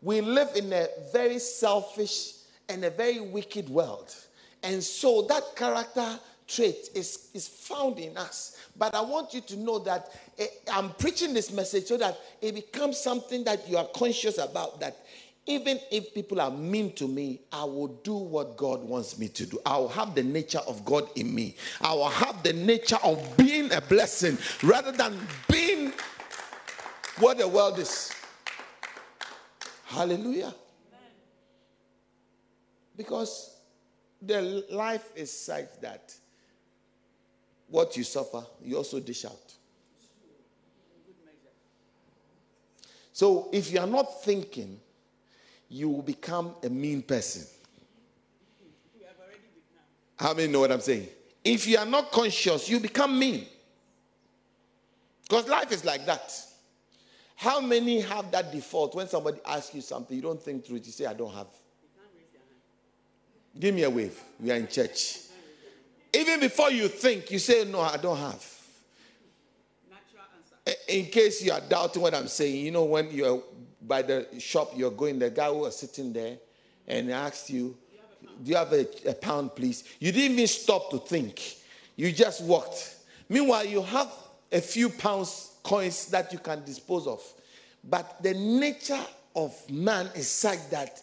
We 0.03 0.21
live 0.21 0.51
in 0.55 0.73
a 0.73 0.87
very 1.13 1.41
selfish 1.41 2.35
and 2.69 2.85
a 2.85 2.91
very 2.91 3.19
wicked 3.19 3.69
world. 3.69 4.15
And 4.63 4.81
so 4.85 5.23
that 5.23 5.57
character 5.57 6.21
trait 6.49 6.91
is, 6.95 7.29
is 7.35 7.47
found 7.47 7.99
in 7.99 8.17
us. 8.17 8.57
But 8.77 8.95
I 8.95 9.03
want 9.03 9.35
you 9.35 9.41
to 9.43 9.57
know 9.57 9.79
that 9.81 10.11
eh, 10.39 10.47
I'm 10.73 10.91
preaching 10.91 11.35
this 11.35 11.53
message 11.53 11.85
so 11.85 11.97
that 11.99 12.19
it 12.41 12.55
becomes 12.55 12.99
something 12.99 13.45
that 13.45 13.69
you 13.69 13.77
are 13.77 13.87
conscious 13.95 14.39
about 14.39 14.81
that 14.81 14.97
even 15.49 15.81
if 15.91 16.13
people 16.13 16.43
are 16.43 16.51
mean 16.51 16.93
to 16.93 17.09
me, 17.09 17.41
I 17.51 17.65
will 17.65 17.89
do 17.89 18.15
what 18.15 18.59
God 18.59 18.83
wants 18.85 19.19
me 19.19 19.29
to 19.29 19.47
do. 19.47 19.59
I 19.65 19.79
will 19.79 19.89
have 19.89 20.15
the 20.15 20.23
nature 20.23 20.61
of 20.67 20.85
God 20.85 21.09
in 21.17 21.35
me. 21.35 21.57
I 21.81 21.95
will 21.95 22.11
have 22.11 22.43
the 22.43 22.53
nature 22.53 22.99
of 23.03 23.37
being 23.39 23.73
a 23.73 23.81
blessing 23.81 24.37
rather 24.63 24.93
than 24.93 25.19
being 25.51 25.95
what 27.19 27.39
the 27.39 27.49
world 27.49 27.79
is. 27.79 28.13
Hallelujah. 29.87 30.55
Because 32.95 33.57
the 34.21 34.67
life 34.71 35.13
is 35.17 35.33
such 35.33 35.81
that 35.81 36.15
what 37.69 37.97
you 37.97 38.05
suffer, 38.05 38.45
you 38.65 38.77
also 38.77 39.01
dish 39.01 39.25
out. 39.25 39.53
So 43.13 43.49
if 43.53 43.73
you 43.73 43.81
are 43.81 43.87
not 43.87 44.23
thinking, 44.23 44.79
you 45.69 45.89
will 45.89 46.03
become 46.03 46.55
a 46.63 46.69
mean 46.69 47.03
person. 47.03 47.47
How 50.19 50.35
many 50.35 50.51
know 50.51 50.61
what 50.61 50.73
I'm 50.73 50.81
saying? 50.81 51.09
If 51.45 51.67
you 51.67 51.79
are 51.79 51.87
not 51.87 52.11
conscious, 52.11 52.69
you 52.69 52.81
become 52.81 53.19
mean. 53.19 53.47
Because 55.23 55.49
life 55.49 55.71
is 55.73 55.85
like 55.85 56.07
that. 56.07 56.33
How 57.37 57.61
many 57.61 58.01
have 58.01 58.31
that 58.33 58.51
default 58.51 58.95
when 58.95 59.09
somebody 59.09 59.39
asks 59.47 59.75
you 59.75 59.81
something, 59.81 60.17
you 60.17 60.23
don't 60.23 60.43
think 60.43 60.65
through 60.65 60.77
it, 60.77 60.87
you 60.87 60.93
say, 60.93 61.07
I 61.07 61.15
don't 61.15 61.33
have. 61.33 61.47
Give 63.59 63.75
me 63.75 63.83
a 63.83 63.91
wave. 63.91 64.21
We 64.41 64.51
are 64.51 64.57
in 64.57 64.69
church. 64.69 65.28
Even 66.13 66.41
before 66.41 66.71
you 66.71 66.89
think, 66.89 67.31
you 67.31 67.39
say, 67.39 67.65
No, 67.65 67.81
I 67.81 67.97
don't 67.97 68.17
have. 68.17 68.55
In 70.87 71.07
case 71.07 71.43
you 71.43 71.53
are 71.53 71.61
doubting 71.61 72.03
what 72.03 72.15
I'm 72.15 72.29
saying, 72.29 72.65
you 72.65 72.71
know, 72.71 72.85
when 72.85 73.11
you're 73.11 73.43
by 73.81 74.03
the 74.03 74.27
shop, 74.39 74.73
you're 74.77 74.91
going, 74.91 75.19
the 75.19 75.31
guy 75.31 75.49
who 75.49 75.59
was 75.59 75.79
sitting 75.79 76.13
there 76.13 76.37
and 76.87 77.11
asked 77.11 77.51
you, 77.51 77.77
Do 78.43 78.51
you 78.51 78.57
have 78.57 78.73
a, 78.73 78.87
a 79.09 79.15
pound, 79.15 79.55
please? 79.55 79.85
You 79.99 80.13
didn't 80.13 80.33
even 80.33 80.47
stop 80.47 80.91
to 80.91 80.99
think. 80.99 81.57
You 81.97 82.13
just 82.13 82.43
walked. 82.45 82.97
Meanwhile, 83.29 83.67
you 83.67 83.83
have 83.83 84.11
a 84.53 84.61
few 84.61 84.89
pounds, 84.89 85.57
coins 85.63 86.07
that 86.07 86.33
you 86.33 86.39
can 86.39 86.65
dispose 86.65 87.07
of. 87.07 87.23
But 87.83 88.23
the 88.23 88.35
nature 88.35 89.01
of 89.35 89.55
man 89.71 90.11
is 90.15 90.29
such 90.29 90.71
that 90.71 91.03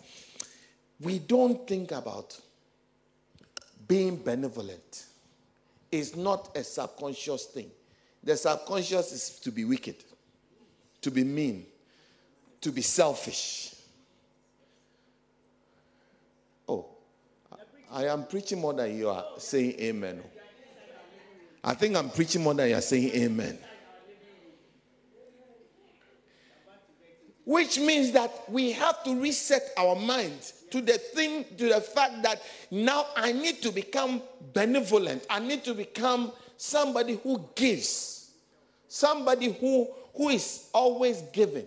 we 0.99 1.19
don't 1.19 1.67
think 1.67 1.91
about 1.91 2.39
being 3.87 4.17
benevolent. 4.17 5.05
is 5.91 6.15
not 6.15 6.55
a 6.57 6.63
subconscious 6.63 7.45
thing. 7.45 7.71
The 8.23 8.35
subconscious 8.35 9.11
is 9.11 9.39
to 9.39 9.51
be 9.51 9.65
wicked, 9.65 10.03
to 11.01 11.11
be 11.11 11.23
mean, 11.23 11.65
to 12.61 12.71
be 12.71 12.81
selfish. 12.81 13.75
Oh, 16.67 16.87
I 17.91 18.05
am 18.07 18.25
preaching 18.25 18.59
more 18.59 18.73
than 18.73 18.97
you 18.97 19.09
are 19.09 19.25
saying 19.37 19.75
amen. 19.79 20.21
I 21.63 21.73
think 21.73 21.95
I'm 21.95 22.09
preaching 22.09 22.43
more 22.43 22.53
than 22.53 22.69
you 22.69 22.75
are 22.75 22.81
saying 22.81 23.11
amen. 23.15 23.57
Which 27.45 27.79
means 27.79 28.11
that 28.11 28.31
we 28.49 28.71
have 28.71 29.03
to 29.03 29.19
reset 29.19 29.69
our 29.77 29.95
minds 29.95 30.63
to 30.71 30.81
the 30.81 30.97
thing, 30.97 31.45
to 31.57 31.69
the 31.69 31.79
fact 31.79 32.23
that 32.23 32.41
now 32.71 33.05
I 33.15 33.31
need 33.31 33.61
to 33.61 33.71
become 33.71 34.21
benevolent. 34.53 35.25
I 35.29 35.39
need 35.39 35.63
to 35.65 35.75
become 35.75 36.31
somebody 36.57 37.19
who 37.21 37.47
gives, 37.55 38.31
somebody 38.87 39.53
who, 39.53 39.87
who 40.15 40.29
is 40.29 40.69
always 40.73 41.21
giving. 41.31 41.65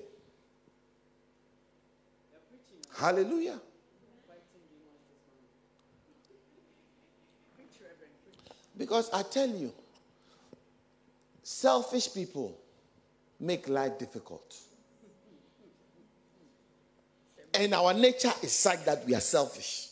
Hallelujah. 2.96 3.60
Because 8.76 9.10
I 9.12 9.22
tell 9.22 9.48
you, 9.48 9.72
selfish 11.42 12.12
people 12.12 12.56
make 13.40 13.68
life 13.68 13.98
difficult. 13.98 14.56
And 17.58 17.74
our 17.74 17.92
nature 17.92 18.32
is 18.42 18.52
such 18.52 18.84
that 18.86 19.04
we 19.04 19.14
are 19.14 19.20
selfish. 19.20 19.88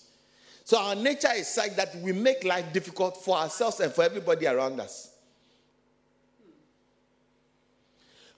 So 0.65 0.79
our 0.79 0.95
nature 0.95 1.33
is 1.35 1.49
such 1.49 1.77
that 1.77 1.95
we 1.97 2.13
make 2.13 2.45
life 2.45 2.73
difficult 2.73 3.23
for 3.23 3.37
ourselves 3.37 3.81
and 3.81 3.93
for 3.93 4.05
everybody 4.05 4.47
around 4.47 4.81
us. 4.81 5.11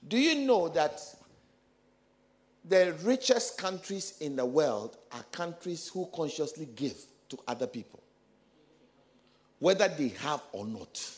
Do 0.08 0.18
you 0.18 0.46
know 0.46 0.68
that 0.70 1.00
the 2.64 2.96
richest 3.04 3.56
countries 3.56 4.14
in 4.20 4.34
the 4.34 4.44
world 4.44 4.96
are 5.12 5.22
countries 5.30 5.88
who 5.88 6.08
consciously 6.12 6.66
give 6.74 6.96
to 7.28 7.38
other 7.46 7.66
people? 7.66 8.02
whether 9.58 9.88
they 9.88 10.08
have 10.08 10.42
or 10.52 10.66
not. 10.66 11.10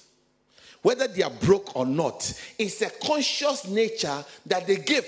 Whether 0.82 1.08
they 1.08 1.22
are 1.22 1.30
broke 1.30 1.76
or 1.76 1.84
not, 1.84 2.32
it's 2.58 2.80
a 2.82 2.90
conscious 2.90 3.68
nature 3.68 4.24
that 4.46 4.66
they 4.66 4.76
give. 4.76 5.06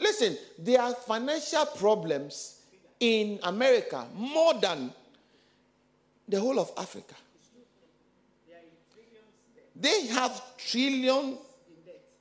Listen, 0.00 0.36
there 0.58 0.80
are 0.80 0.94
financial 0.94 1.66
problems 1.66 2.60
in 3.00 3.38
America 3.42 4.06
more 4.14 4.54
than 4.54 4.92
the 6.28 6.40
whole 6.40 6.58
of 6.58 6.72
Africa. 6.76 7.14
They 9.76 10.06
have 10.06 10.40
trillion, 10.56 11.36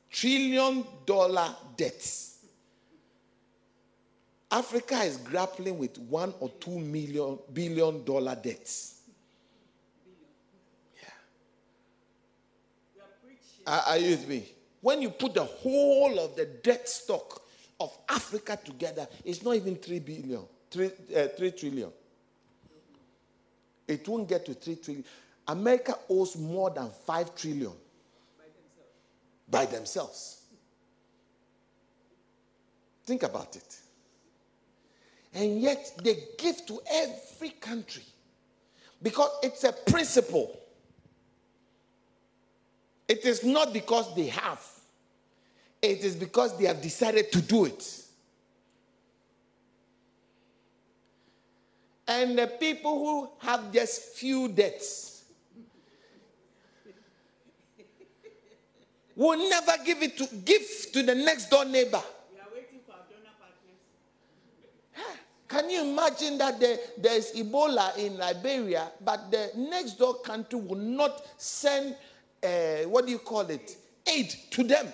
trillion 0.09 0.85
dollar 1.05 1.55
debts. 1.77 2.45
Africa 4.51 4.99
is 5.03 5.17
grappling 5.17 5.77
with 5.77 5.97
one 5.97 6.33
or 6.39 6.49
two 6.59 6.79
million 6.79 7.39
billion 7.53 8.03
dollar 8.03 8.35
debts. 8.35 9.01
Yeah. 10.95 11.09
Are, 13.67 13.83
are 13.87 13.97
you 13.97 14.11
with 14.11 14.27
me? 14.27 14.45
When 14.81 15.01
you 15.01 15.09
put 15.11 15.33
the 15.35 15.43
whole 15.43 16.19
of 16.19 16.35
the 16.35 16.45
debt 16.45 16.89
stock 16.89 17.42
of 17.83 17.97
Africa 18.09 18.57
together, 18.63 19.07
it's 19.25 19.43
not 19.43 19.55
even 19.55 19.75
three 19.75 19.99
billion, 19.99 20.41
three, 20.71 20.89
uh, 21.15 21.27
three 21.37 21.51
trillion. 21.51 21.91
It 23.87 24.07
won't 24.07 24.29
get 24.29 24.45
to 24.45 24.53
three 24.53 24.77
trillion. 24.77 25.03
America 25.47 25.95
owes 26.09 26.37
more 26.37 26.69
than 26.69 26.89
five 27.05 27.35
trillion 27.35 27.73
by 28.39 28.45
themselves. 28.45 29.49
By 29.49 29.65
themselves. 29.65 30.41
Think 33.05 33.23
about 33.23 33.55
it. 33.57 33.77
And 35.33 35.61
yet 35.61 35.91
they 36.01 36.15
give 36.37 36.65
to 36.67 36.79
every 36.89 37.49
country 37.49 38.03
because 39.01 39.31
it's 39.43 39.65
a 39.65 39.73
principle. 39.73 40.57
It 43.09 43.25
is 43.25 43.43
not 43.43 43.73
because 43.73 44.15
they 44.15 44.27
have, 44.27 44.65
it 45.83 46.05
is 46.05 46.15
because 46.15 46.57
they 46.57 46.65
have 46.65 46.81
decided 46.81 47.29
to 47.33 47.41
do 47.41 47.65
it. 47.65 47.99
And 52.07 52.37
the 52.37 52.47
people 52.47 52.97
who 52.99 53.29
have 53.45 53.71
just 53.73 54.15
few 54.15 54.47
debts 54.47 55.25
will 59.15 59.37
never 59.49 59.73
give 59.85 60.01
it 60.01 60.17
to 60.17 60.27
give 60.45 60.61
to 60.93 61.03
the 61.03 61.15
next 61.15 61.49
door 61.49 61.65
neighbor. 61.65 62.01
Can 65.49 65.69
you 65.69 65.83
imagine 65.83 66.39
that 66.39 66.59
there, 66.59 66.77
there's 66.97 67.31
Ebola 67.33 67.95
in 67.97 68.17
Liberia, 68.17 68.87
but 69.01 69.29
the 69.29 69.51
next 69.55 69.99
door 69.99 70.15
country 70.15 70.59
will 70.59 70.77
not 70.77 71.21
send, 71.37 71.95
uh, 72.41 72.87
what 72.87 73.05
do 73.05 73.11
you 73.11 73.19
call 73.19 73.41
it, 73.41 73.77
aid 74.07 74.33
to 74.49 74.63
them? 74.63 74.91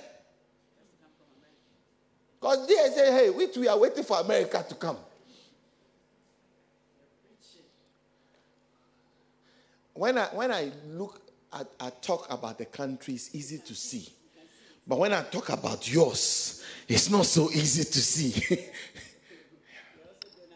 Because 2.39 2.67
they 2.67 2.75
say, 2.95 3.12
hey, 3.12 3.30
we, 3.30 3.67
are 3.67 3.78
waiting 3.78 4.04
for 4.04 4.19
America 4.19 4.65
to 4.67 4.75
come. 4.75 4.97
When 9.93 10.17
I, 10.17 10.25
when 10.28 10.52
I 10.52 10.71
look 10.88 11.19
at, 11.52 11.67
I 11.80 11.89
talk 11.89 12.28
about 12.32 12.58
the 12.58 12.65
country, 12.65 13.15
it's 13.15 13.36
easy 13.36 13.58
to 13.58 13.75
see. 13.75 14.08
But 14.88 14.99
when 14.99 15.12
I 15.12 15.23
talk 15.23 15.49
about 15.49 15.91
yours, 15.91 16.63
it's 16.88 17.10
not 17.10 17.25
so 17.25 17.49
easy 17.52 17.84
to 17.84 17.99
see. 17.99 18.58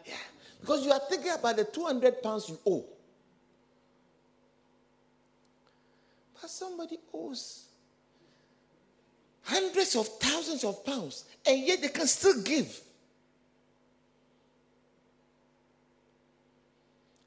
yeah. 0.06 0.14
Because 0.60 0.86
you 0.86 0.92
are 0.92 1.00
thinking 1.10 1.32
about 1.32 1.56
the 1.56 1.64
200 1.64 2.22
pounds 2.22 2.48
you 2.48 2.58
owe. 2.66 2.86
But 6.40 6.48
somebody 6.48 6.98
owes 7.12 7.68
hundreds 9.44 9.94
of 9.96 10.08
thousands 10.18 10.64
of 10.64 10.84
pounds, 10.84 11.24
and 11.46 11.60
yet 11.60 11.80
they 11.80 11.88
can 11.88 12.06
still 12.06 12.42
give. 12.42 12.80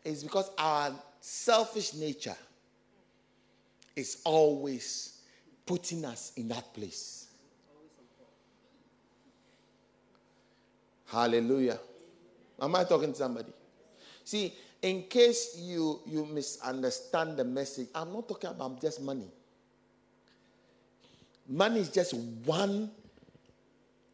It's 0.04 0.24
because 0.24 0.50
our 0.58 0.92
selfish 1.20 1.94
nature 1.94 2.36
is 3.96 4.22
always 4.24 5.22
putting 5.66 6.06
us 6.06 6.32
in 6.38 6.48
that 6.48 6.74
place. 6.74 7.28
Hallelujah. 11.06 11.80
Am 12.60 12.76
I 12.76 12.84
talking 12.84 13.12
to 13.12 13.18
somebody? 13.18 13.52
See, 14.24 14.54
in 14.82 15.04
case 15.04 15.58
you, 15.58 16.02
you 16.06 16.26
misunderstand 16.26 17.38
the 17.38 17.44
message, 17.44 17.88
I'm 17.96 18.14
not 18.14 18.28
talking 18.28 18.50
about 18.50 18.82
just 18.82 19.02
money. 19.02 19.28
Money 21.48 21.80
is 21.80 21.90
just 21.90 22.14
one, 22.14 22.92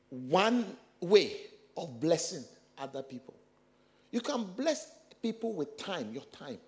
one 0.10 0.66
way 1.02 1.38
of 1.76 2.00
blessing 2.00 2.44
other 2.78 3.02
people. 3.02 3.34
You 4.12 4.22
can 4.22 4.44
bless 4.56 4.92
people 5.22 5.54
with 5.54 5.76
time, 5.78 6.14
your 6.14 6.26
time. 6.26 6.60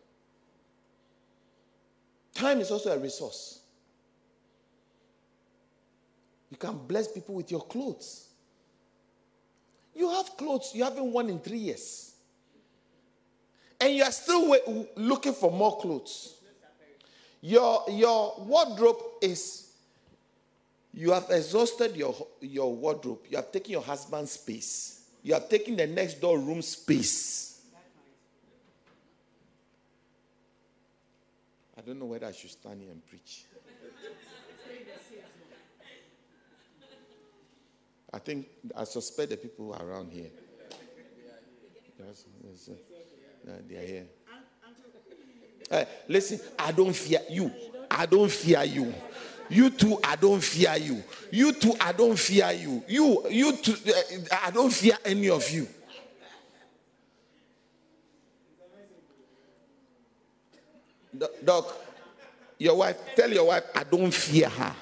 Time 2.34 2.60
is 2.60 2.72
also 2.72 2.92
a 2.92 2.98
resource. 2.98 3.60
You 6.50 6.58
can 6.58 6.78
bless 6.88 7.12
people 7.12 7.36
with 7.36 7.52
your 7.52 7.62
clothes. 7.62 8.30
You 9.96 10.10
have 10.10 10.36
clothes 10.38 10.72
you 10.74 10.84
haven't 10.84 11.12
worn 11.12 11.30
in 11.30 11.40
three 11.40 11.58
years. 11.58 12.14
And 13.80 13.94
you 13.94 14.04
are 14.04 14.12
still 14.12 14.56
looking 14.96 15.34
for 15.34 15.52
more 15.52 15.78
clothes. 15.80 16.36
Your, 17.42 17.84
your 17.90 18.34
wardrobe 18.40 19.02
is, 19.22 19.65
you 20.96 21.12
have 21.12 21.26
exhausted 21.30 21.96
your, 21.96 22.16
your 22.40 22.74
wardrobe. 22.74 23.20
You 23.30 23.36
have 23.36 23.52
taken 23.52 23.74
your 23.74 23.82
husband's 23.82 24.32
space. 24.32 25.02
You 25.22 25.34
have 25.34 25.50
taken 25.50 25.76
the 25.76 25.86
next 25.86 26.22
door 26.22 26.40
room 26.40 26.62
space. 26.62 27.62
I 31.78 31.82
don't 31.82 32.00
know 32.00 32.06
whether 32.06 32.26
I 32.26 32.32
should 32.32 32.52
stand 32.52 32.82
here 32.82 32.92
and 32.92 33.06
preach. 33.06 33.44
I 38.14 38.20
think, 38.20 38.48
I 38.76 38.86
suspect 38.86 39.32
the 39.32 39.38
people 39.38 39.76
around 39.76 40.14
here. 40.14 40.30
Yes, 42.00 42.26
yes, 42.44 42.70
uh, 43.48 43.52
they 43.68 43.76
are 43.76 43.86
here. 43.86 44.08
Listen, 46.08 46.40
I 46.58 46.72
don't 46.72 46.96
fear 46.96 47.20
you. 47.30 47.52
I 47.92 48.06
don't 48.06 48.32
fear 48.32 48.64
you. 48.64 48.94
You 49.50 49.70
too, 49.70 50.00
I 50.04 50.16
don't 50.16 50.44
fear 50.44 50.76
you. 50.78 51.04
You 51.32 51.54
too, 51.54 51.74
I 51.80 51.92
don't 51.92 52.18
fear 52.18 52.52
you. 52.52 52.84
You, 52.88 53.28
you 53.30 53.56
too, 53.58 53.76
uh, 53.88 54.36
I 54.44 54.52
don't 54.52 54.72
fear 54.72 54.98
any 55.06 55.30
of 55.30 55.50
you. 55.50 55.68
Doc, 61.44 61.74
your 62.58 62.76
wife, 62.76 62.98
tell 63.16 63.32
your 63.32 63.48
wife, 63.48 63.64
I 63.74 63.84
don't 63.84 64.14
fear 64.14 64.50
her. 64.50 64.76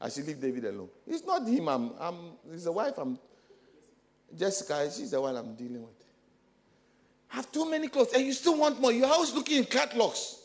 I 0.00 0.08
should 0.08 0.26
leave 0.26 0.40
David 0.40 0.66
alone. 0.66 0.88
It's 1.06 1.24
not 1.24 1.46
him. 1.48 1.68
I'm, 1.68 1.90
I'm, 1.98 2.16
it's 2.52 2.64
the 2.64 2.72
wife. 2.72 2.94
I'm, 2.98 3.18
Jessica, 4.36 4.88
she's 4.94 5.10
the 5.10 5.20
one 5.20 5.34
I'm 5.34 5.54
dealing 5.54 5.82
with. 5.82 6.05
I 7.32 7.36
have 7.36 7.50
too 7.52 7.68
many 7.70 7.88
clothes 7.88 8.12
and 8.14 8.24
you 8.24 8.32
still 8.32 8.58
want 8.58 8.80
more. 8.80 8.92
You're 8.92 9.06
always 9.08 9.32
looking 9.32 9.58
in 9.58 9.64
catalogs. 9.64 10.36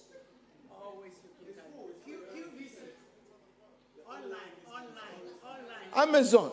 Amazon. 5.94 6.52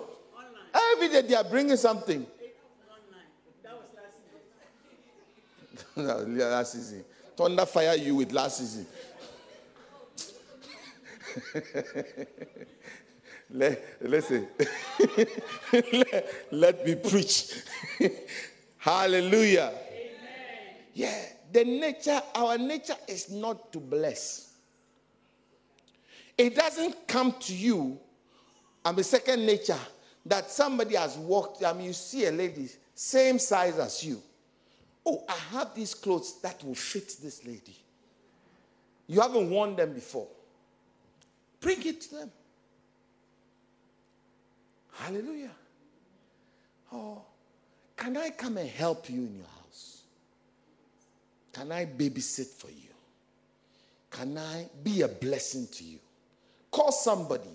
Every 0.75 1.09
day 1.09 1.23
they 1.23 1.35
are 1.35 1.45
bringing 1.45 1.77
something. 1.77 2.21
Online. 2.91 3.25
That 3.63 3.75
was 3.75 3.87
last 3.97 4.13
season. 5.95 6.39
last 6.39 6.73
season. 6.73 7.05
Thunder 7.37 7.67
fire 7.67 7.95
you 7.97 8.17
with 8.17 8.33
last 8.33 8.59
season. 8.59 8.87
let, 13.51 13.83
listen. 14.03 14.49
let, 15.73 16.35
let 16.51 16.85
me 16.85 16.97
preach. 16.97 17.55
Hallelujah. 18.79 19.73
Yeah, 20.99 21.17
the 21.53 21.65
nature, 21.65 22.21
our 22.35 22.59
nature 22.59 22.97
is 23.07 23.31
not 23.31 23.73
to 23.73 23.79
bless. 23.79 24.53
It 26.37 26.57
doesn't 26.57 27.07
come 27.07 27.35
to 27.39 27.55
you, 27.55 28.01
I'm 28.85 28.99
a 28.99 29.05
second 29.05 29.47
nature, 29.47 29.79
that 30.27 30.51
somebody 30.51 30.97
has 30.97 31.17
walked, 31.17 31.63
I 31.63 31.73
mean, 31.73 31.85
you 31.85 31.93
see 31.93 32.27
a 32.27 32.33
lady, 32.33 32.69
same 32.97 33.39
size 33.39 33.79
as 33.79 34.03
you. 34.03 34.21
Oh, 35.07 35.23
I 35.29 35.37
have 35.57 35.73
these 35.73 35.95
clothes 35.95 36.41
that 36.41 36.65
will 36.65 36.75
fit 36.75 37.15
this 37.23 37.47
lady. 37.47 37.77
You 39.07 39.21
haven't 39.21 39.49
worn 39.51 39.77
them 39.77 39.93
before. 39.93 40.27
Bring 41.61 41.81
it 41.87 42.01
to 42.01 42.15
them. 42.17 42.31
Hallelujah. 44.95 45.53
Oh, 46.93 47.23
can 47.97 48.17
I 48.17 48.31
come 48.31 48.57
and 48.57 48.69
help 48.69 49.09
you 49.09 49.21
in 49.21 49.37
your 49.37 49.47
house? 49.47 49.58
Can 51.59 51.73
I 51.73 51.87
babysit 51.87 52.47
for 52.47 52.69
you? 52.69 52.91
Can 54.11 54.39
I 54.39 54.67
be 54.85 55.03
a 55.03 55.09
blessing 55.09 55.67
to 55.73 55.85
you? 55.85 55.99
Call 56.71 56.93
somebody 56.93 57.51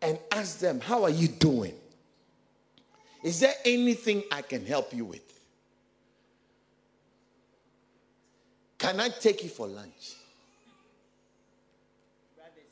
and 0.00 0.18
ask 0.32 0.60
them, 0.60 0.80
How 0.80 1.02
are 1.02 1.10
you 1.10 1.28
doing? 1.28 1.74
Is 3.22 3.40
there 3.40 3.54
anything 3.64 4.22
I 4.32 4.40
can 4.40 4.64
help 4.64 4.94
you 4.94 5.04
with? 5.04 5.20
Can 8.78 8.98
I 9.00 9.08
take 9.08 9.42
you 9.42 9.50
for 9.50 9.66
lunch? 9.66 10.14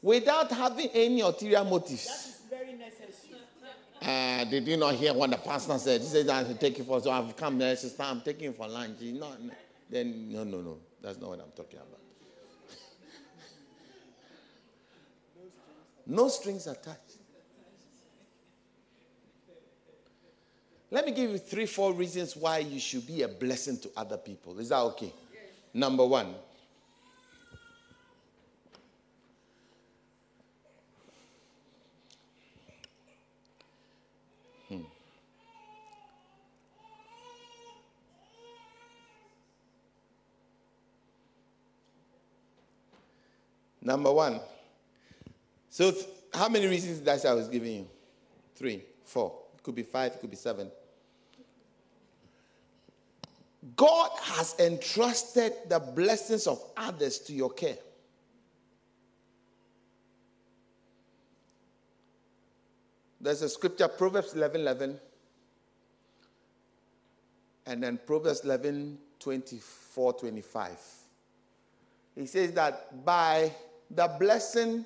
Without 0.01 0.51
having 0.51 0.89
any 0.95 1.21
ulterior 1.21 1.65
motives. 1.65 2.07
That 2.07 2.29
is 2.29 2.41
very 2.51 2.73
necessary. 2.79 3.13
Uh, 4.03 4.45
did 4.45 4.67
you 4.67 4.77
not 4.77 4.95
hear 4.95 5.15
what 5.15 5.31
the 5.31 5.37
pastor 5.37 5.79
said? 5.79 6.01
He 6.01 6.07
said, 6.07 6.29
I 6.29 6.45
should 6.45 6.59
take 6.59 6.79
you 6.79 6.85
for, 6.85 7.01
so 7.01 7.11
I've 7.11 7.37
come 7.37 7.59
there, 7.59 7.77
sister, 7.77 8.03
I'm 8.03 8.21
taking 8.21 8.45
you 8.45 8.53
for 8.53 8.67
lunch. 8.67 9.01
Not, 9.01 9.39
then, 9.93 10.33
no, 10.33 10.43
no, 10.43 10.63
no. 10.63 10.79
That's 11.03 11.21
not 11.21 11.29
what 11.29 11.41
I'm 11.41 11.53
talking 11.55 11.79
about. 11.79 12.01
no 16.07 16.29
strings 16.29 16.67
attached. 16.67 17.19
Let 20.91 21.07
me 21.07 21.13
give 21.13 21.31
you 21.31 21.39
three, 21.39 21.67
four 21.67 21.93
reasons 21.93 22.37
why 22.37 22.59
you 22.59 22.81
should 22.81 23.07
be 23.07 23.23
a 23.23 23.29
blessing 23.29 23.79
to 23.81 23.91
other 23.97 24.17
people. 24.17 24.59
Is 24.59 24.71
that 24.71 24.79
okay? 24.79 25.13
Number 25.75 26.07
one. 26.07 26.35
Number 43.83 44.13
one. 44.13 44.41
So, 45.69 45.91
th- 45.91 46.07
how 46.33 46.49
many 46.49 46.67
reasons 46.67 47.05
say 47.21 47.29
I 47.29 47.35
was 47.35 47.49
giving 47.49 47.73
you? 47.73 47.87
Three, 48.55 48.85
four. 49.05 49.35
It 49.57 49.63
could 49.63 49.75
be 49.75 49.83
five, 49.83 50.13
it 50.13 50.21
could 50.21 50.31
be 50.31 50.37
seven. 50.37 50.71
God 53.77 54.11
has 54.23 54.57
entrusted 54.59 55.53
the 55.69 55.79
blessings 55.79 56.47
of 56.47 56.63
others 56.77 57.19
to 57.21 57.33
your 57.33 57.51
care. 57.51 57.79
There's 63.21 63.43
a 63.43 63.49
scripture, 63.49 63.87
Proverbs 63.87 64.35
11 64.35 64.63
11, 64.63 65.01
and 67.67 67.83
then 67.83 68.01
Proverbs 68.05 68.41
11 68.41 68.99
24 69.21 70.13
25. 70.15 70.71
He 72.17 72.27
says 72.27 72.53
that 72.53 73.05
by 73.05 73.53
the 73.95 74.09
blessing 74.19 74.85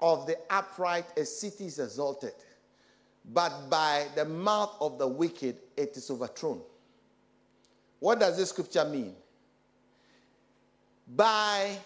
of 0.00 0.26
the 0.26 0.36
upright, 0.50 1.06
a 1.16 1.24
city 1.24 1.66
is 1.66 1.78
exalted, 1.78 2.32
but 3.32 3.68
by 3.68 4.06
the 4.14 4.24
mouth 4.24 4.74
of 4.80 4.98
the 4.98 5.06
wicked, 5.06 5.56
it 5.76 5.96
is 5.96 6.10
overthrown. 6.10 6.60
What 8.00 8.20
does 8.20 8.36
this 8.36 8.50
scripture 8.50 8.84
mean? 8.84 9.14
By 11.16 11.76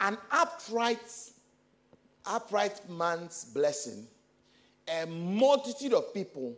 an 0.00 0.16
upright, 0.30 1.30
upright 2.24 2.88
man's 2.88 3.44
blessing, 3.46 4.06
a 4.88 5.06
multitude 5.06 5.92
of 5.92 6.12
people 6.14 6.54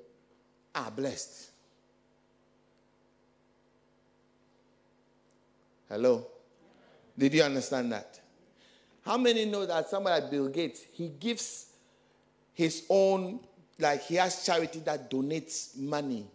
are 0.75 0.91
blessed. 0.91 1.51
Hello? 5.89 6.27
Did 7.17 7.35
you 7.35 7.43
understand 7.43 7.93
that? 7.93 8.21
How 9.05 9.19
many 9.19 9.45
know 9.45 9.67
that 9.67 9.89
somebody 9.89 10.23
like 10.23 10.31
Bill 10.31 10.49
Gates, 10.49 10.83
he 10.93 11.09
gives 11.09 11.67
his 12.55 12.87
own, 12.89 13.41
like 13.79 14.03
he 14.03 14.15
has 14.15 14.45
charity 14.47 14.79
that 14.81 15.11
donates 15.11 15.77
money, 15.77 16.27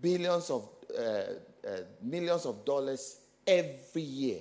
billions 0.00 0.50
of 0.50 0.68
uh, 0.96 1.02
uh, 1.02 1.80
millions 2.02 2.46
of 2.46 2.64
dollars 2.64 3.20
every 3.46 4.02
year 4.02 4.38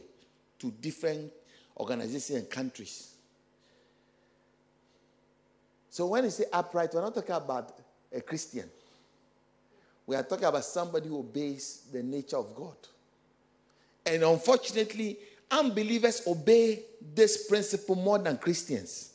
to 0.59 0.71
different 0.71 1.31
organizations 1.77 2.39
and 2.39 2.49
countries. 2.49 3.15
So 5.89 6.05
when 6.05 6.25
you 6.25 6.29
say 6.29 6.45
upright, 6.53 6.93
we're 6.93 7.01
not 7.01 7.15
talking 7.15 7.35
about 7.35 7.79
a 8.13 8.21
Christian. 8.21 8.69
We 10.05 10.15
are 10.15 10.23
talking 10.23 10.45
about 10.45 10.65
somebody 10.65 11.07
who 11.07 11.19
obeys 11.19 11.87
the 11.91 12.03
nature 12.03 12.37
of 12.37 12.53
God. 12.55 12.75
And 14.05 14.23
unfortunately, 14.23 15.17
unbelievers 15.51 16.21
obey 16.27 16.83
this 17.13 17.47
principle 17.47 17.95
more 17.95 18.19
than 18.19 18.37
Christians. 18.37 19.13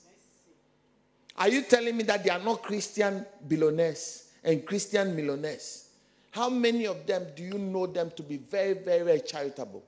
Are 1.36 1.48
you 1.48 1.62
telling 1.62 1.96
me 1.96 2.04
that 2.04 2.22
they 2.22 2.30
are 2.30 2.38
not 2.38 2.62
Christian 2.62 3.24
billionaires 3.46 4.30
and 4.42 4.64
Christian 4.64 5.14
millionaires? 5.16 5.88
How 6.30 6.48
many 6.48 6.86
of 6.86 7.06
them 7.06 7.26
do 7.36 7.42
you 7.42 7.58
know 7.58 7.86
them 7.86 8.10
to 8.16 8.22
be 8.22 8.36
very, 8.36 8.74
very, 8.74 9.04
very 9.04 9.20
charitable? 9.20 9.82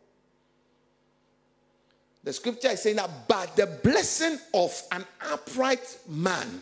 The 2.23 2.33
scripture 2.33 2.69
is 2.69 2.83
saying 2.83 2.97
that 2.97 3.29
by 3.29 3.47
the 3.55 3.67
blessing 3.85 4.39
of 4.53 4.83
an 4.91 5.05
upright 5.31 5.99
man, 6.09 6.61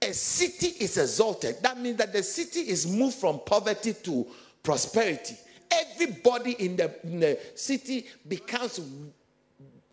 a 0.00 0.12
city 0.12 0.68
is 0.84 0.96
exalted. 0.96 1.56
That 1.62 1.78
means 1.78 1.96
that 1.98 2.12
the 2.12 2.22
city 2.22 2.60
is 2.60 2.86
moved 2.86 3.16
from 3.16 3.40
poverty 3.44 3.94
to 3.94 4.26
prosperity. 4.62 5.36
Everybody 5.72 6.52
in 6.52 6.76
the, 6.76 6.94
in 7.04 7.20
the 7.20 7.38
city 7.54 8.06
becomes 8.28 8.80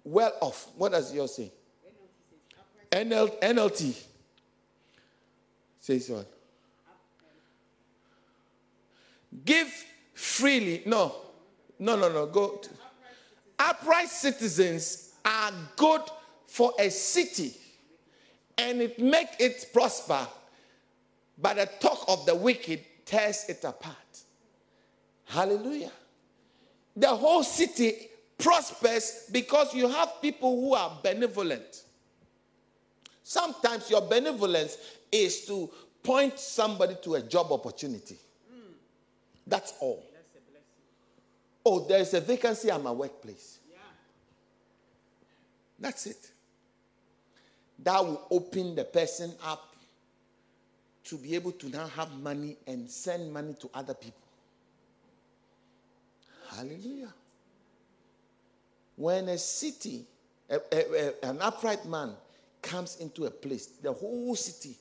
well 0.04 0.34
off. 0.42 0.70
What 0.76 0.92
does 0.92 1.14
yours 1.14 1.36
say? 1.36 1.52
NL, 2.92 3.40
NLT 3.40 4.04
says 5.80 6.10
what? 6.10 6.32
Give 9.46 9.68
freely. 10.14 10.84
No, 10.86 11.16
no, 11.78 11.96
no, 11.96 12.12
no. 12.12 12.26
Go. 12.26 12.58
To. 12.58 12.70
Upright 13.60 14.10
citizens 14.10 15.14
are 15.24 15.52
good 15.76 16.02
for 16.48 16.74
a 16.80 16.90
city 16.90 17.54
and 18.58 18.82
it 18.82 19.00
make 19.00 19.30
it 19.40 19.70
prosper, 19.72 20.28
but 21.38 21.56
the 21.56 21.70
talk 21.80 22.06
of 22.08 22.26
the 22.26 22.36
wicked 22.36 22.84
tears 23.06 23.46
it 23.48 23.64
apart. 23.64 23.96
Hallelujah. 25.30 25.92
The 26.96 27.08
whole 27.08 27.44
city 27.44 27.94
prospers 28.38 29.30
because 29.32 29.76
you 29.76 29.88
have 29.88 30.20
people 30.22 30.60
who 30.60 30.74
are 30.74 30.98
benevolent. 31.04 31.84
Sometimes 33.22 33.92
your 33.92 34.02
benevolence 34.02 34.78
is 35.12 35.46
to 35.46 35.70
point 36.02 36.40
somebody 36.40 36.96
to 37.04 37.16
a 37.16 37.22
job 37.22 37.52
opportunity. 37.52 38.18
That's 39.46 39.74
all. 39.80 40.04
oh, 41.66 41.86
there's 41.88 42.14
a 42.16 42.22
vacancy 42.22 42.72
at 42.72 42.82
my 42.82 42.92
workplace. 42.92 43.60
Yeah. 43.70 43.78
That's 45.80 46.08
it. 46.08 46.32
That 47.84 48.04
will 48.04 48.26
open 48.32 48.74
the 48.76 48.84
person 48.84 49.34
up 49.44 49.76
to 51.06 51.18
be 51.18 51.36
able 51.36 51.52
to 51.54 51.70
now 51.70 51.88
have 51.88 52.12
money 52.20 52.58
and 52.66 52.90
send 52.90 53.32
money 53.32 53.54
to 53.60 53.70
other 53.76 53.94
people. 53.94 54.29
Hallelujah. 56.60 57.14
When 58.98 59.30
a 59.30 59.38
city, 59.38 60.06
a, 60.50 60.56
a, 60.74 61.08
a, 61.24 61.30
an 61.30 61.42
upright 61.42 61.86
man 61.86 62.12
comes 62.62 62.98
into 62.98 63.28
a 63.28 63.32
place, 63.32 63.68
the 63.82 63.94
whole 63.94 64.36
city 64.36 64.76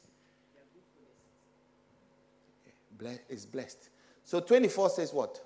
is 3.28 3.46
blessed. 3.46 3.90
So 4.24 4.40
24 4.40 4.90
says 4.90 5.12
what? 5.12 5.40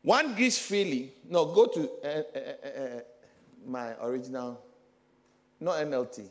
One 0.00 0.34
gives 0.34 0.58
freely. 0.58 1.12
No, 1.28 1.44
go 1.44 1.66
to 1.66 1.90
uh, 2.02 2.06
uh, 2.08 2.38
uh, 2.66 3.00
my 3.66 3.92
original, 4.00 4.58
not 5.60 5.76
NLT, 5.76 6.26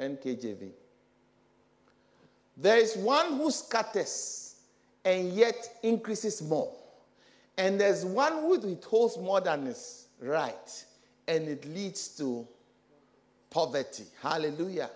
NKJV. 0.00 0.70
There 2.56 2.78
is 2.78 2.96
one 2.96 3.36
who 3.36 3.52
scatters 3.52 4.47
and 5.08 5.32
yet 5.32 5.78
increases 5.82 6.42
more. 6.42 6.70
And 7.56 7.80
there's 7.80 8.04
one 8.04 8.32
who 8.34 8.58
withholds 8.58 9.16
more 9.16 9.40
than 9.40 9.66
is 9.66 10.06
right, 10.20 10.84
and 11.26 11.48
it 11.48 11.64
leads 11.64 12.08
to 12.18 12.46
poverty. 13.48 14.04
Hallelujah. 14.20 14.90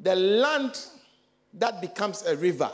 The 0.00 0.16
land 0.16 0.80
that 1.54 1.82
becomes 1.82 2.22
a 2.22 2.34
river 2.36 2.70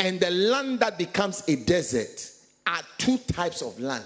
and 0.00 0.18
the 0.18 0.30
land 0.30 0.80
that 0.80 0.98
becomes 0.98 1.44
a 1.48 1.54
desert 1.54 2.28
are 2.66 2.82
two 2.98 3.18
types 3.18 3.62
of 3.62 3.78
land 3.78 4.04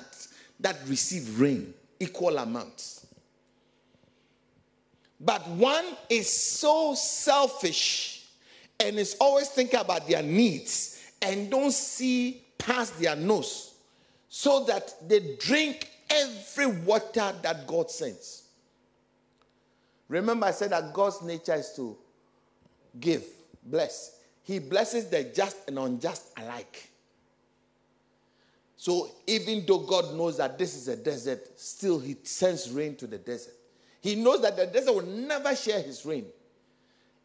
that 0.61 0.77
receive 0.87 1.41
rain, 1.41 1.73
equal 1.99 2.37
amounts. 2.37 3.07
But 5.19 5.49
one 5.49 5.87
is 6.11 6.31
so 6.31 6.95
selfish 6.95 8.20
and 8.81 8.99
is 8.99 9.16
always 9.21 9.49
thinking 9.49 9.79
about 9.79 10.09
their 10.09 10.23
needs 10.23 11.03
and 11.23 11.51
don't 11.51 11.73
see 11.73 12.43
past 12.59 12.99
their 13.01 13.16
nose 13.16 13.75
so 14.29 14.64
that 14.64 14.95
they 15.09 15.37
drink 15.38 15.90
every 16.09 16.66
water 16.66 17.33
that 17.43 17.66
God 17.66 17.90
sends. 17.90 18.45
Remember, 20.09 20.47
I 20.47 20.51
said 20.51 20.71
that 20.71 20.93
God's 20.93 21.23
nature 21.23 21.55
is 21.55 21.73
to 21.77 21.97
give, 22.99 23.25
bless. 23.64 24.19
He 24.43 24.59
blesses 24.59 25.09
the 25.09 25.25
just 25.25 25.69
and 25.69 25.79
unjust 25.79 26.33
alike. 26.37 26.90
So 28.77 29.11
even 29.27 29.64
though 29.66 29.81
God 29.81 30.14
knows 30.14 30.38
that 30.38 30.59
this 30.59 30.75
is 30.75 30.88
a 30.88 30.97
desert, 30.97 31.59
still 31.61 32.01
He 32.01 32.16
sends 32.23 32.71
rain 32.71 32.97
to 32.97 33.07
the 33.07 33.19
desert. 33.19 33.55
He 34.01 34.14
knows 34.14 34.40
that 34.40 34.57
the 34.57 34.66
desert 34.66 34.95
will 34.95 35.07
never 35.07 35.55
share 35.55 35.83
His 35.83 36.05
rain. 36.07 36.25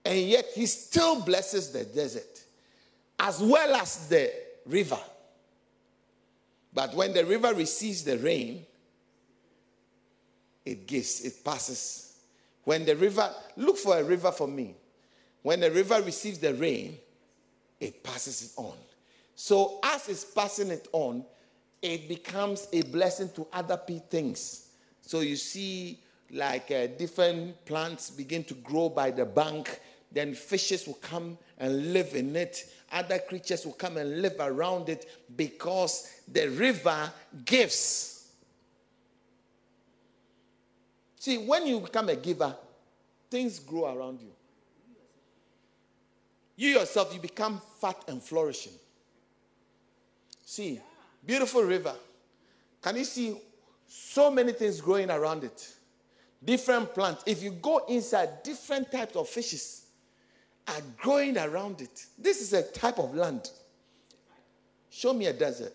And 0.06 0.20
yet 0.20 0.46
He 0.54 0.66
still 0.68 1.22
blesses 1.22 1.72
the 1.72 1.84
desert 1.84 2.44
as 3.20 3.42
well 3.42 3.76
as 3.76 4.08
the 4.08 4.32
river. 4.66 5.00
But 6.74 6.94
when 6.94 7.14
the 7.14 7.26
river 7.26 7.54
receives 7.54 8.04
the 8.04 8.18
rain, 8.18 8.66
it 10.66 10.88
gives, 10.88 11.22
it 11.22 11.44
passes. 11.44 12.18
When 12.66 12.86
the 12.86 12.96
river, 12.96 13.30
look 13.56 13.78
for 13.78 13.98
a 13.98 14.04
river 14.04 14.32
for 14.32 14.48
me. 14.48 14.76
When 15.42 15.60
the 15.60 15.72
river 15.72 16.02
receives 16.02 16.40
the 16.40 16.54
rain, 16.54 16.98
it 17.80 18.04
passes 18.04 18.42
it 18.44 18.52
on. 18.62 18.76
So 19.36 19.80
as 19.84 20.10
it's 20.10 20.26
passing 20.26 20.70
it 20.70 20.88
on, 20.92 21.24
it 21.82 22.10
becomes 22.10 22.68
a 22.74 22.82
blessing 22.84 23.30
to 23.36 23.48
other 23.54 23.80
things. 24.10 24.70
So 25.02 25.20
you 25.20 25.36
see, 25.36 26.00
like 26.32 26.72
uh, 26.72 26.88
different 26.88 27.64
plants 27.66 28.10
begin 28.10 28.44
to 28.46 28.56
grow 28.56 28.90
by 28.90 29.12
the 29.12 29.26
bank, 29.26 29.80
then 30.16 30.34
fishes 30.34 30.88
will 30.88 30.96
come 30.96 31.38
and 31.60 31.92
live 31.92 32.16
in 32.16 32.36
it. 32.38 32.72
Other 32.90 33.20
creatures 33.20 33.66
will 33.66 33.74
come 33.74 33.98
and 33.98 34.22
live 34.22 34.36
around 34.40 34.88
it 34.88 35.06
because 35.36 36.10
the 36.32 36.48
river 36.48 37.12
gives. 37.44 38.30
See, 41.20 41.38
when 41.38 41.68
you 41.68 41.82
become 41.82 42.08
a 42.08 42.16
giver, 42.16 42.56
things 43.30 43.60
grow 43.60 43.94
around 43.94 44.22
you. 44.22 44.32
You 46.56 46.70
yourself, 46.70 47.14
you 47.14 47.20
become 47.20 47.62
fat 47.82 48.02
and 48.08 48.24
flourishing. 48.24 48.72
See, 50.46 50.80
beautiful 51.26 51.64
river. 51.64 51.94
Can 52.82 52.96
you 52.96 53.04
see 53.04 53.36
so 53.86 54.32
many 54.32 54.54
things 54.54 54.80
growing 54.80 55.12
around 55.12 55.44
it? 55.44 55.74
Different 56.42 56.94
plants. 56.94 57.24
If 57.26 57.44
you 57.44 57.52
go 57.52 57.80
inside, 57.90 58.44
different 58.44 58.90
types 58.90 59.18
of 59.18 59.28
fishes 59.28 59.85
are 60.68 60.82
growing 60.98 61.38
around 61.38 61.82
it. 61.82 62.06
This 62.18 62.42
is 62.42 62.54
a 62.54 62.64
type 62.64 63.00
of 63.00 63.16
land. 63.16 63.50
Show 64.90 65.14
me 65.14 65.28
a 65.28 65.34
desert. 65.34 65.74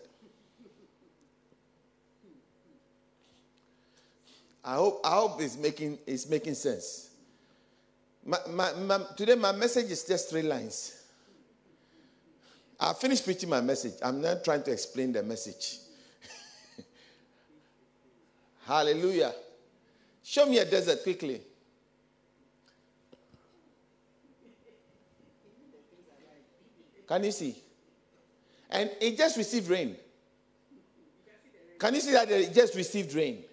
I 4.63 4.75
hope, 4.75 5.01
I 5.03 5.15
hope 5.15 5.41
it's 5.41 5.57
making, 5.57 5.97
it's 6.05 6.29
making 6.29 6.53
sense. 6.53 7.09
My, 8.23 8.37
my, 8.49 8.73
my, 8.73 8.99
today, 9.17 9.35
my 9.35 9.51
message 9.51 9.89
is 9.89 10.03
just 10.03 10.29
three 10.29 10.43
lines. 10.43 11.01
I 12.79 12.93
finished 12.93 13.23
preaching 13.23 13.49
my 13.49 13.61
message. 13.61 13.93
I'm 14.03 14.21
not 14.21 14.43
trying 14.43 14.63
to 14.63 14.71
explain 14.71 15.11
the 15.11 15.23
message. 15.23 15.77
Hallelujah. 18.65 19.33
Show 20.23 20.45
me 20.45 20.59
a 20.59 20.65
desert 20.65 21.01
quickly. 21.03 21.41
Can 27.11 27.25
you 27.25 27.31
see? 27.31 27.53
And 28.69 28.89
it 29.01 29.17
just 29.17 29.35
received 29.35 29.67
rain. 29.67 29.97
Can 31.77 31.93
you 31.93 31.99
see 31.99 32.13
that 32.13 32.31
it 32.31 32.53
just 32.53 32.73
received 32.73 33.13
rain? 33.13 33.43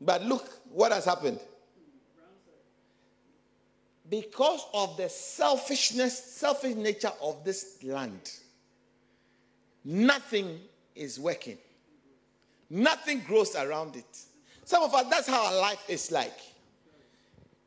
But 0.00 0.22
look 0.22 0.48
what 0.70 0.90
has 0.90 1.04
happened 1.04 1.40
because 4.08 4.64
of 4.72 4.96
the 4.96 5.10
selfishness, 5.10 6.18
selfish 6.18 6.74
nature 6.74 7.12
of 7.20 7.44
this 7.44 7.82
land, 7.82 8.32
nothing 9.84 10.58
is 10.94 11.20
working. 11.20 11.58
Nothing 12.70 13.20
grows 13.26 13.54
around 13.56 13.94
it. 13.96 14.18
Some 14.64 14.84
of 14.84 14.94
us, 14.94 15.04
that's 15.10 15.28
how 15.28 15.44
our 15.52 15.60
life 15.60 15.84
is 15.86 16.10
like. 16.10 16.40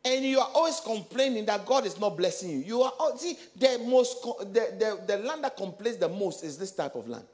And 0.07 0.23
you 0.23 0.39
are 0.39 0.49
always 0.53 0.79
complaining 0.79 1.45
that 1.47 1.65
God 1.65 1.85
is 1.85 1.99
not 1.99 2.15
blessing 2.15 2.49
you. 2.49 2.57
You 2.59 2.81
are 2.81 2.93
see 3.17 3.37
the 3.57 3.77
most 3.85 4.23
the, 4.23 4.73
the, 4.79 5.01
the 5.05 5.17
land 5.17 5.43
that 5.43 5.57
complains 5.57 5.97
the 5.97 6.07
most 6.07 6.45
is 6.45 6.57
this 6.57 6.71
type 6.71 6.95
of 6.95 7.09
land. 7.09 7.25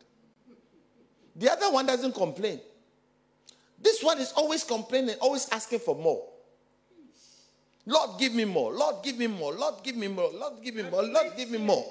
The 1.36 1.52
other 1.52 1.72
one 1.72 1.86
doesn't 1.86 2.16
complain. 2.16 2.60
This 3.80 4.02
one 4.02 4.20
is 4.20 4.32
always 4.32 4.64
complaining, 4.64 5.16
always 5.22 5.48
asking 5.52 5.80
for 5.80 5.96
more. 5.96 6.24
Lord, 7.86 8.20
give 8.20 8.34
me 8.34 8.46
more. 8.46 8.74
Lord, 8.74 9.04
give 9.04 9.18
me 9.20 9.28
more. 9.28 9.54
Lord, 9.54 9.76
give 9.84 9.96
me 9.96 10.08
more. 10.08 10.32
Lord, 10.34 10.54
give 10.64 10.74
me 10.74 10.84
more. 10.84 11.04
Lord, 11.04 11.28
give 11.38 11.52
me 11.52 11.60
more. 11.60 11.86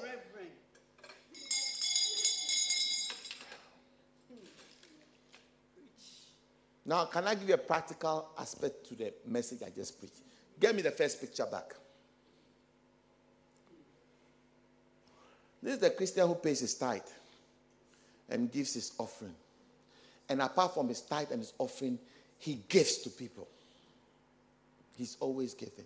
Now, 6.85 7.05
can 7.05 7.25
I 7.29 7.37
give 7.37 7.49
you 7.49 7.55
a 7.55 7.59
practical 7.59 8.31
aspect 8.37 8.89
to 8.89 8.97
the 8.97 9.15
message 9.27 9.63
I 9.65 9.71
just 9.71 10.01
preached? 10.01 10.23
Get 10.63 10.77
me 10.77 10.83
the 10.83 10.93
first 10.93 11.21
picture 11.21 11.45
back. 11.45 11.75
This 15.61 15.75
is 15.75 15.81
the 15.81 15.91
Christian 15.91 16.29
who 16.29 16.37
pays 16.37 16.61
his 16.61 16.75
tithe 16.75 17.01
and 18.31 18.51
gives 18.51 18.75
his 18.75 18.93
offering. 18.97 19.35
And 20.29 20.41
apart 20.41 20.75
from 20.75 20.87
his 20.87 21.01
tithe 21.01 21.33
and 21.33 21.41
his 21.41 21.53
offering, 21.59 21.99
he 22.39 22.61
gives 22.69 22.99
to 22.99 23.11
people. 23.11 23.49
He's 24.97 25.17
always 25.19 25.55
giving. 25.55 25.85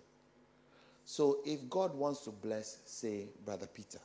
So 1.05 1.39
if 1.43 1.67
God 1.67 1.95
wants 1.95 2.21
to 2.25 2.29
bless, 2.29 2.77
say, 2.85 3.25
Brother 3.43 3.65
Peter, 3.65 3.99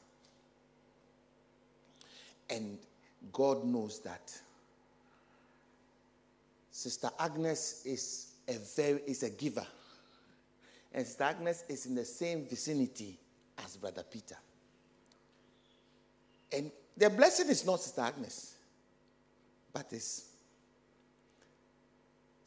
and 2.49 2.79
God 3.31 3.63
knows 3.67 4.01
that 4.05 4.35
Sister 6.71 7.11
Agnes 7.19 7.83
is 7.85 8.33
a 8.49 8.55
very 8.75 9.03
is 9.07 9.23
a 9.23 9.31
giver. 9.31 9.67
And 10.93 11.07
Sister 11.07 11.25
Agnes 11.25 11.65
is 11.69 11.87
in 11.87 11.95
the 11.95 12.05
same 12.05 12.47
vicinity 12.47 13.19
as 13.65 13.77
Brother 13.77 14.05
Peter. 14.11 14.37
And 16.53 16.71
the 16.97 17.09
blessing 17.09 17.49
is 17.49 17.65
not 17.65 17.81
Sister 17.81 18.03
Agnes, 18.03 18.57
but 19.73 19.91
is 19.93 20.33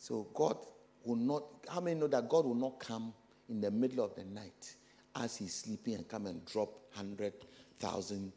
so 0.05 0.27
God 0.35 0.57
will 1.03 1.15
not, 1.15 1.43
how 1.67 1.81
many 1.81 1.99
know 1.99 2.05
that 2.05 2.29
God 2.29 2.45
will 2.45 2.53
not 2.53 2.79
come 2.79 3.11
in 3.49 3.59
the 3.59 3.71
middle 3.71 4.05
of 4.05 4.13
the 4.13 4.23
night 4.23 4.75
as 5.15 5.37
he's 5.37 5.55
sleeping 5.55 5.95
and 5.95 6.07
come 6.07 6.27
and 6.27 6.45
drop 6.45 6.69
100,000 6.93 8.31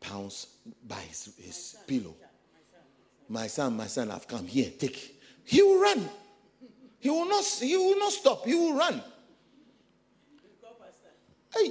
pounds 0.00 0.46
by 0.88 0.96
his, 1.00 1.34
his 1.38 1.76
my 1.76 1.84
pillow? 1.86 2.14
My 3.28 3.46
son, 3.46 3.76
my 3.76 3.88
son, 3.88 4.10
I've 4.10 4.26
come 4.26 4.46
here, 4.46 4.70
take. 4.78 5.20
He 5.44 5.62
will 5.62 5.82
run. 5.82 6.08
He 6.98 7.10
will 7.10 7.28
not, 7.28 7.44
he 7.44 7.76
will 7.76 7.98
not 7.98 8.12
stop. 8.12 8.46
He 8.46 8.54
will 8.54 8.74
run. 8.74 9.02
Hey. 11.54 11.70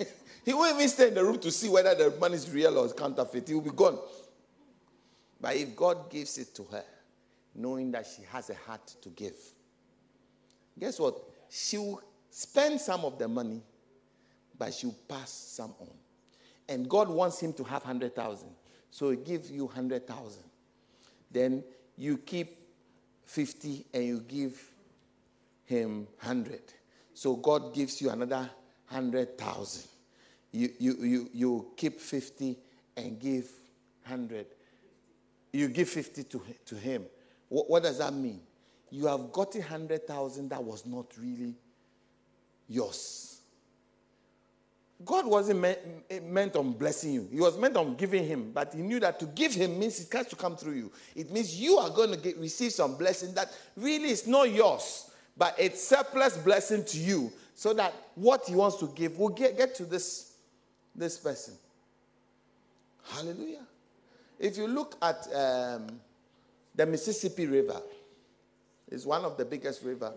he 0.44 0.54
won't 0.54 0.76
even 0.76 0.88
stay 0.88 1.08
in 1.08 1.14
the 1.14 1.24
room 1.24 1.38
to 1.40 1.50
see 1.50 1.68
whether 1.68 1.94
the 1.94 2.16
money 2.18 2.34
is 2.34 2.50
real 2.50 2.78
or 2.78 2.92
counterfeit. 2.92 3.48
He 3.48 3.54
will 3.54 3.60
be 3.62 3.70
gone. 3.70 3.98
But 5.40 5.56
if 5.56 5.74
God 5.74 6.10
gives 6.10 6.36
it 6.38 6.54
to 6.56 6.64
her, 6.64 6.84
knowing 7.54 7.90
that 7.92 8.06
she 8.06 8.22
has 8.30 8.50
a 8.50 8.54
heart 8.54 8.94
to 9.02 9.08
give. 9.10 9.36
Guess 10.78 11.00
what? 11.00 11.16
She 11.48 11.78
will 11.78 12.02
spend 12.30 12.80
some 12.80 13.04
of 13.04 13.18
the 13.18 13.28
money, 13.28 13.62
but 14.58 14.72
she'll 14.72 14.94
pass 15.08 15.30
some 15.30 15.74
on. 15.80 15.90
And 16.68 16.88
God 16.88 17.08
wants 17.08 17.40
him 17.40 17.52
to 17.54 17.64
have 17.64 17.82
100,000. 17.82 18.48
So 18.90 19.10
he 19.10 19.16
gives 19.16 19.50
you 19.50 19.64
100,000. 19.66 20.42
Then 21.30 21.64
you 21.96 22.18
keep 22.18 22.56
50 23.26 23.86
and 23.92 24.04
you 24.04 24.20
give 24.20 24.60
him 25.64 26.06
100. 26.20 26.60
So 27.14 27.36
God 27.36 27.74
gives 27.74 28.00
you 28.00 28.10
another 28.10 28.50
100,000. 28.90 29.88
You, 30.52 30.68
you, 30.78 30.96
you, 31.02 31.30
you 31.32 31.66
keep 31.76 32.00
50 32.00 32.56
and 32.96 33.18
give 33.18 33.48
100. 34.04 34.46
You 35.52 35.68
give 35.68 35.88
50 35.88 36.24
to, 36.24 36.42
to 36.66 36.74
him. 36.74 37.04
What, 37.48 37.70
what 37.70 37.82
does 37.82 37.98
that 37.98 38.12
mean? 38.12 38.40
You 38.90 39.06
have 39.06 39.32
gotten 39.32 39.60
100,000 39.60 40.48
that 40.48 40.62
was 40.62 40.84
not 40.84 41.06
really 41.18 41.54
yours. 42.68 43.30
God 45.04 45.26
wasn't 45.26 45.60
meant, 45.60 45.78
meant 46.24 46.56
on 46.56 46.72
blessing 46.72 47.12
you. 47.12 47.28
He 47.32 47.40
was 47.40 47.56
meant 47.56 47.76
on 47.76 47.96
giving 47.96 48.26
him, 48.26 48.50
but 48.52 48.74
he 48.74 48.82
knew 48.82 49.00
that 49.00 49.18
to 49.20 49.26
give 49.26 49.54
him 49.54 49.78
means 49.78 49.98
it 49.98 50.12
has 50.12 50.26
to 50.26 50.36
come 50.36 50.56
through 50.56 50.74
you. 50.74 50.92
It 51.16 51.30
means 51.30 51.58
you 51.58 51.78
are 51.78 51.88
going 51.88 52.10
to 52.10 52.18
get, 52.18 52.36
receive 52.36 52.72
some 52.72 52.96
blessing 52.96 53.32
that 53.34 53.50
really 53.76 54.10
is 54.10 54.26
not 54.26 54.50
yours, 54.50 55.10
but 55.38 55.54
it's 55.58 55.82
surplus 55.82 56.36
blessing 56.36 56.84
to 56.84 56.98
you, 56.98 57.32
so 57.60 57.74
that 57.74 57.92
what 58.14 58.46
he 58.46 58.54
wants 58.54 58.76
to 58.78 58.90
give 58.94 59.18
will 59.18 59.28
get, 59.28 59.54
get 59.54 59.74
to 59.74 59.84
this, 59.84 60.32
this 60.96 61.18
person. 61.18 61.52
Hallelujah. 63.12 63.66
If 64.38 64.56
you 64.56 64.66
look 64.66 64.96
at 65.02 65.26
um, 65.34 66.00
the 66.74 66.86
Mississippi 66.86 67.46
River, 67.46 67.82
it's 68.90 69.04
one 69.04 69.26
of 69.26 69.36
the 69.36 69.44
biggest 69.44 69.82
rivers 69.82 70.14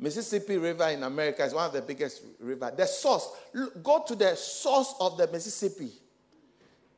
Mississippi 0.00 0.56
River 0.56 0.88
in 0.88 1.04
America 1.04 1.44
is 1.44 1.54
one 1.54 1.66
of 1.66 1.72
the 1.72 1.82
biggest 1.82 2.24
river. 2.40 2.72
The 2.76 2.86
source, 2.86 3.28
go 3.84 4.02
to 4.04 4.16
the 4.16 4.34
source 4.34 4.96
of 4.98 5.16
the 5.16 5.28
Mississippi. 5.28 5.92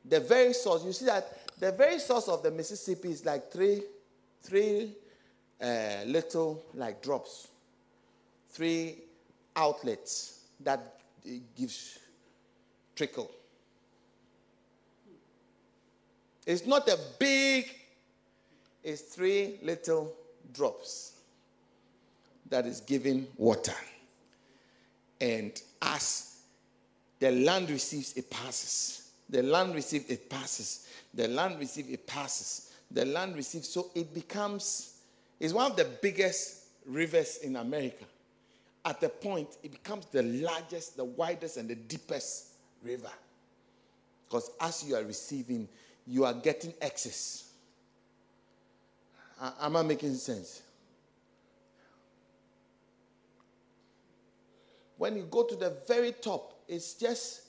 The 0.03 0.21
very 0.21 0.53
source. 0.53 0.83
You 0.83 0.91
see 0.91 1.05
that 1.05 1.37
the 1.59 1.71
very 1.71 1.99
source 1.99 2.27
of 2.29 2.41
the 2.41 2.49
Mississippi 2.49 3.11
is 3.11 3.23
like 3.23 3.51
three, 3.51 3.83
three 4.41 4.95
uh, 5.61 5.97
little 6.07 6.65
like 6.73 7.03
drops, 7.03 7.49
three 8.55 8.95
outlets 9.57 10.45
that 10.61 11.01
gives 11.57 11.99
trickle. 12.95 13.29
It's 16.45 16.65
not 16.65 16.87
a 16.87 16.97
big, 17.19 17.69
it's 18.81 19.01
three 19.01 19.59
little 19.61 20.13
drops 20.53 21.17
that 22.49 22.65
is 22.65 22.79
giving 22.79 23.27
water. 23.35 23.75
And 25.19 25.61
as 25.81 26.37
the 27.19 27.31
land 27.31 27.69
receives, 27.69 28.13
it 28.13 28.29
passes. 28.29 29.11
The 29.29 29.43
land 29.43 29.75
receives, 29.75 30.09
it 30.09 30.29
passes. 30.29 30.87
The 31.13 31.27
land 31.27 31.59
receives, 31.59 31.89
it 31.89 32.07
passes. 32.07 32.71
The 32.89 33.03
land 33.03 33.35
receives, 33.35 33.67
so 33.67 33.89
it 33.95 34.13
becomes, 34.13 35.01
it's 35.41 35.53
one 35.53 35.71
of 35.71 35.75
the 35.75 35.89
biggest 36.01 36.67
rivers 36.85 37.39
in 37.43 37.57
America. 37.57 38.05
At 38.85 39.01
the 39.01 39.09
point, 39.09 39.57
it 39.63 39.71
becomes 39.71 40.05
the 40.05 40.21
largest, 40.21 40.95
the 40.95 41.03
widest, 41.03 41.57
and 41.57 41.67
the 41.67 41.75
deepest 41.75 42.49
river. 42.83 43.09
Because 44.27 44.51
as 44.61 44.83
you 44.83 44.95
are 44.95 45.03
receiving, 45.03 45.67
you 46.05 46.23
are 46.23 46.33
getting 46.33 46.71
excess. 46.79 47.49
Am 49.59 49.75
I 49.75 49.81
making 49.81 50.13
sense? 50.15 50.61
When 54.97 55.17
you 55.17 55.23
go 55.23 55.43
to 55.43 55.55
the 55.55 55.75
very 55.87 56.11
top, 56.11 56.53
it's 56.67 56.93
just 56.93 57.41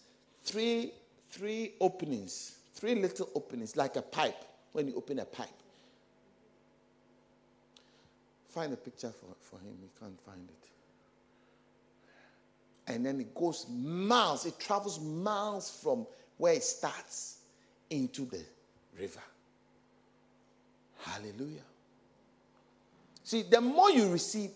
three, 0.43 0.93
three 1.31 1.75
openings, 1.81 2.57
three 2.75 2.95
little 2.95 3.29
openings, 3.35 3.77
like 3.77 3.97
a 3.97 4.03
pipe 4.03 4.43
when 4.73 4.89
you 4.89 4.97
open 4.97 5.19
a 5.19 5.25
pipe. 5.25 5.49
Find 8.49 8.73
a 8.73 8.77
picture 8.77 9.11
for, 9.11 9.35
for 9.39 9.63
him. 9.63 9.77
He 9.81 9.89
can't 10.01 10.19
find 10.23 10.49
it. 10.49 10.66
And 12.87 13.05
then 13.05 13.21
it 13.21 13.35
goes 13.35 13.67
miles, 13.69 14.47
it 14.47 14.59
travels 14.59 15.01
miles 15.01 15.81
from 15.83 16.07
where 16.37 16.55
it 16.55 16.63
starts 16.63 17.39
into 17.91 18.27
the 18.27 18.41
river. 18.99 19.21
Hallelujah. 21.03 21.63
See, 23.25 23.43
the 23.43 23.61
more 23.61 23.91
you 23.91 24.11
receive, 24.11 24.51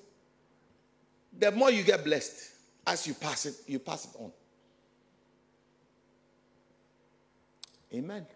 the 1.37 1.51
more 1.51 1.71
you 1.71 1.83
get 1.83 2.05
blessed. 2.05 2.51
As 2.87 3.07
you 3.07 3.15
pass 3.15 3.47
it, 3.47 3.55
you 3.67 3.79
pass 3.79 4.07
it 4.07 4.11
on. 4.19 4.33
Amen. 7.93 8.27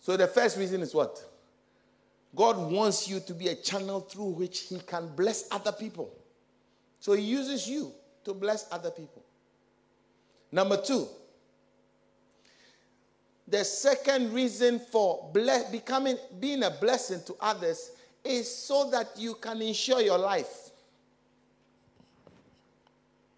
So 0.00 0.16
the 0.16 0.26
first 0.26 0.56
reason 0.56 0.80
is 0.82 0.94
what? 0.94 1.22
God 2.34 2.70
wants 2.70 3.08
you 3.08 3.20
to 3.20 3.34
be 3.34 3.48
a 3.48 3.54
channel 3.54 4.00
through 4.00 4.30
which 4.30 4.60
He 4.60 4.78
can 4.80 5.08
bless 5.14 5.48
other 5.50 5.72
people. 5.72 6.12
So 7.02 7.14
He 7.14 7.24
uses 7.24 7.68
you 7.68 7.92
to 8.22 8.32
bless 8.32 8.70
other 8.70 8.92
people. 8.92 9.24
Number 10.52 10.80
two, 10.80 11.08
the 13.48 13.64
second 13.64 14.32
reason 14.32 14.78
for 14.78 15.28
bless, 15.34 15.68
becoming 15.68 16.16
being 16.38 16.62
a 16.62 16.70
blessing 16.70 17.20
to 17.26 17.34
others 17.40 17.90
is 18.24 18.48
so 18.48 18.88
that 18.90 19.08
you 19.16 19.34
can 19.34 19.60
ensure 19.62 20.00
your 20.00 20.16
life. 20.16 20.70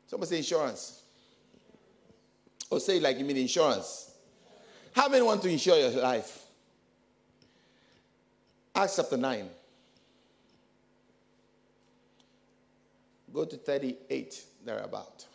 Somebody 0.09 0.29
say 0.29 0.37
insurance. 0.37 1.01
Or 2.69 2.81
say 2.81 3.01
like 3.01 3.19
you 3.19 3.25
mean 3.25 3.39
insurance. 3.39 4.11
How 4.95 5.09
many 5.09 5.23
want 5.25 5.41
to 5.41 5.49
insure 5.49 5.79
your 5.79 6.03
life? 6.03 6.45
Acts 8.75 8.97
chapter 8.97 9.17
9. 9.17 9.49
Go 13.35 13.45
to 13.45 13.57
38, 13.57 14.45
thereabout. 14.65 15.27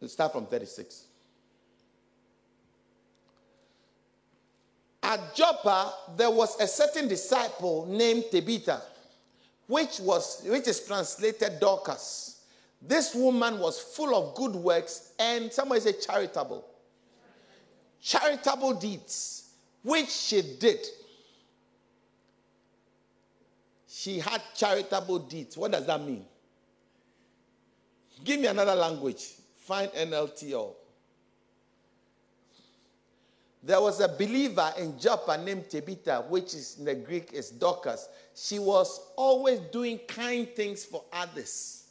Let's 0.00 0.12
start 0.12 0.32
from 0.32 0.46
36. 0.46 1.04
At 5.02 5.34
Joppa, 5.34 5.94
there 6.16 6.30
was 6.30 6.60
a 6.60 6.66
certain 6.66 7.08
disciple 7.08 7.86
named 7.86 8.24
Tabitha 8.30 8.82
which 9.66 10.00
was 10.00 10.42
which 10.44 10.68
is 10.68 10.80
translated 10.86 11.58
Dorcas. 11.60 12.40
This 12.80 13.14
woman 13.14 13.58
was 13.58 13.80
full 13.80 14.14
of 14.14 14.34
good 14.34 14.54
works 14.54 15.12
and 15.18 15.52
somebody 15.52 15.80
say 15.80 15.92
charitable. 15.94 16.64
Charitable 18.00 18.74
deeds, 18.74 19.50
which 19.82 20.08
she 20.08 20.42
did. 20.60 20.78
She 24.06 24.20
had 24.20 24.40
charitable 24.54 25.18
deeds. 25.18 25.56
What 25.56 25.72
does 25.72 25.84
that 25.86 26.00
mean? 26.00 26.24
Give 28.22 28.38
me 28.38 28.46
another 28.46 28.76
language. 28.76 29.32
Find 29.56 29.90
NLT 29.90 30.56
or 30.56 30.74
there 33.64 33.80
was 33.80 33.98
a 33.98 34.06
believer 34.06 34.72
in 34.78 34.96
Joppa 34.96 35.36
named 35.44 35.68
Tabitha, 35.68 36.24
which 36.28 36.54
is 36.54 36.76
in 36.78 36.84
the 36.84 36.94
Greek 36.94 37.32
is 37.32 37.50
Dorcas. 37.50 38.08
She 38.32 38.60
was 38.60 39.00
always 39.16 39.58
doing 39.72 39.98
kind 40.06 40.48
things 40.50 40.84
for 40.84 41.02
others 41.12 41.88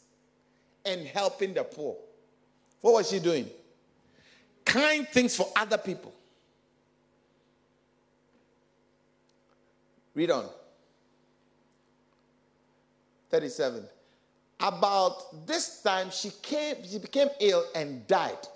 and 0.85 1.05
helping 1.05 1.53
the 1.53 1.65
poor. 1.65 1.97
What 2.79 2.93
was 2.93 3.09
she 3.09 3.19
doing? 3.19 3.49
Kind 4.63 5.09
things 5.09 5.35
for 5.35 5.49
other 5.53 5.77
people. 5.77 6.13
Read 10.13 10.31
on. 10.31 10.45
37. 13.35 13.83
About 14.61 15.45
this 15.45 15.81
time, 15.81 16.09
she 16.09 16.31
came, 16.41 16.77
she 16.89 16.99
became 16.99 17.27
ill 17.41 17.65
and 17.75 18.07
died. 18.07 18.47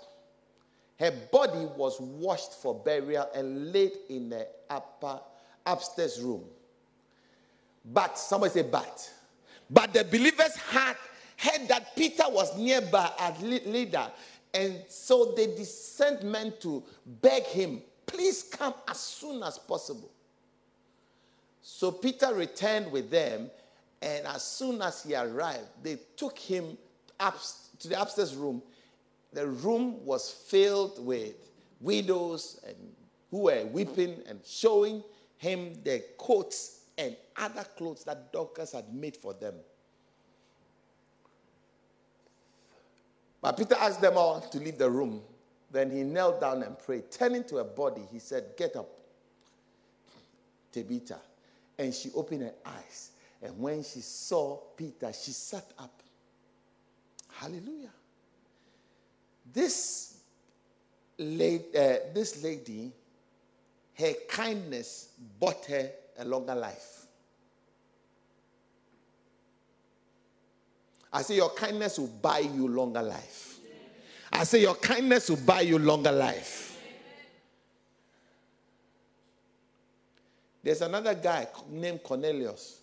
Her 0.98 1.12
body 1.30 1.66
was 1.76 2.00
washed 2.00 2.54
for 2.62 2.74
burial 2.74 3.28
and 3.34 3.72
laid 3.72 3.92
in 4.08 4.30
the 4.30 4.46
upper 4.70 5.20
upstairs 5.66 6.18
room. 6.22 6.44
But 7.84 8.18
somebody 8.18 8.54
say, 8.54 8.62
but. 8.62 9.10
But 9.68 9.92
the 9.92 10.04
believers 10.04 10.56
had 10.56 10.96
heard 11.36 11.68
that 11.68 11.94
Peter 11.94 12.24
was 12.28 12.56
nearby 12.56 13.10
at 13.18 13.38
Lydda, 13.42 14.12
and 14.54 14.82
so 14.88 15.34
they 15.36 15.62
sent 15.64 16.22
men 16.22 16.54
to 16.60 16.82
beg 17.04 17.42
him, 17.44 17.82
please 18.06 18.44
come 18.50 18.72
as 18.88 18.98
soon 18.98 19.42
as 19.42 19.58
possible. 19.58 20.10
So 21.60 21.92
Peter 21.92 22.32
returned 22.34 22.90
with 22.90 23.10
them, 23.10 23.50
and 24.02 24.26
as 24.26 24.42
soon 24.42 24.80
as 24.82 25.02
he 25.02 25.14
arrived, 25.14 25.68
they 25.82 25.98
took 26.16 26.38
him 26.38 26.76
up 27.18 27.38
to 27.78 27.88
the 27.88 28.00
upstairs 28.00 28.34
room 28.34 28.62
the 29.32 29.46
room 29.46 30.04
was 30.04 30.30
filled 30.30 31.04
with 31.04 31.34
widows 31.80 32.60
and 32.66 32.76
who 33.30 33.42
were 33.42 33.64
weeping 33.66 34.22
and 34.28 34.40
showing 34.44 35.02
him 35.36 35.74
the 35.84 36.02
coats 36.18 36.80
and 36.98 37.16
other 37.36 37.64
clothes 37.76 38.04
that 38.04 38.32
Dorcas 38.32 38.72
had 38.72 38.92
made 38.92 39.16
for 39.16 39.32
them. 39.32 39.54
But 43.40 43.56
Peter 43.56 43.76
asked 43.76 44.00
them 44.00 44.18
all 44.18 44.40
to 44.40 44.58
leave 44.58 44.76
the 44.76 44.90
room. 44.90 45.22
Then 45.70 45.90
he 45.90 46.02
knelt 46.02 46.40
down 46.40 46.62
and 46.62 46.78
prayed. 46.78 47.10
Turning 47.10 47.44
to 47.44 47.56
her 47.56 47.64
body, 47.64 48.02
he 48.12 48.18
said, 48.18 48.44
Get 48.58 48.76
up, 48.76 48.88
Tabitha. 50.72 51.20
And 51.78 51.94
she 51.94 52.10
opened 52.14 52.42
her 52.42 52.52
eyes. 52.66 53.12
And 53.42 53.58
when 53.58 53.82
she 53.82 54.00
saw 54.00 54.56
Peter, 54.76 55.12
she 55.12 55.30
sat 55.32 55.64
up. 55.78 56.02
Hallelujah. 57.32 57.90
This 59.52 60.18
lady, 61.18 61.64
uh, 61.76 61.96
this 62.14 62.42
lady, 62.42 62.92
her 63.94 64.12
kindness 64.28 65.12
bought 65.38 65.64
her 65.66 65.90
a 66.18 66.24
longer 66.24 66.54
life. 66.54 67.06
I 71.12 71.22
say 71.22 71.36
your 71.36 71.50
kindness 71.50 71.98
will 71.98 72.06
buy 72.06 72.40
you 72.40 72.68
longer 72.68 73.02
life. 73.02 73.58
I 74.32 74.44
say 74.44 74.60
your 74.60 74.76
kindness 74.76 75.28
will 75.28 75.38
buy 75.38 75.62
you 75.62 75.78
longer 75.78 76.12
life. 76.12 76.78
There's 80.62 80.82
another 80.82 81.14
guy 81.14 81.48
named 81.68 82.02
Cornelius. 82.02 82.79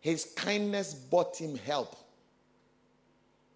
His 0.00 0.32
kindness 0.36 0.94
bought 0.94 1.36
him 1.36 1.56
help 1.56 1.96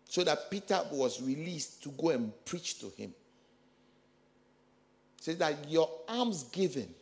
so 0.09 0.25
that 0.25 0.51
Peter 0.51 0.81
was 0.91 1.23
released 1.23 1.83
to 1.85 1.91
go 1.91 2.11
and 2.11 2.33
preach 2.45 2.81
to 2.81 2.91
him. 2.97 3.15
Says 5.21 5.39
that 5.39 5.69
your 5.69 5.89
alms 6.09 6.45
giving 6.45 6.93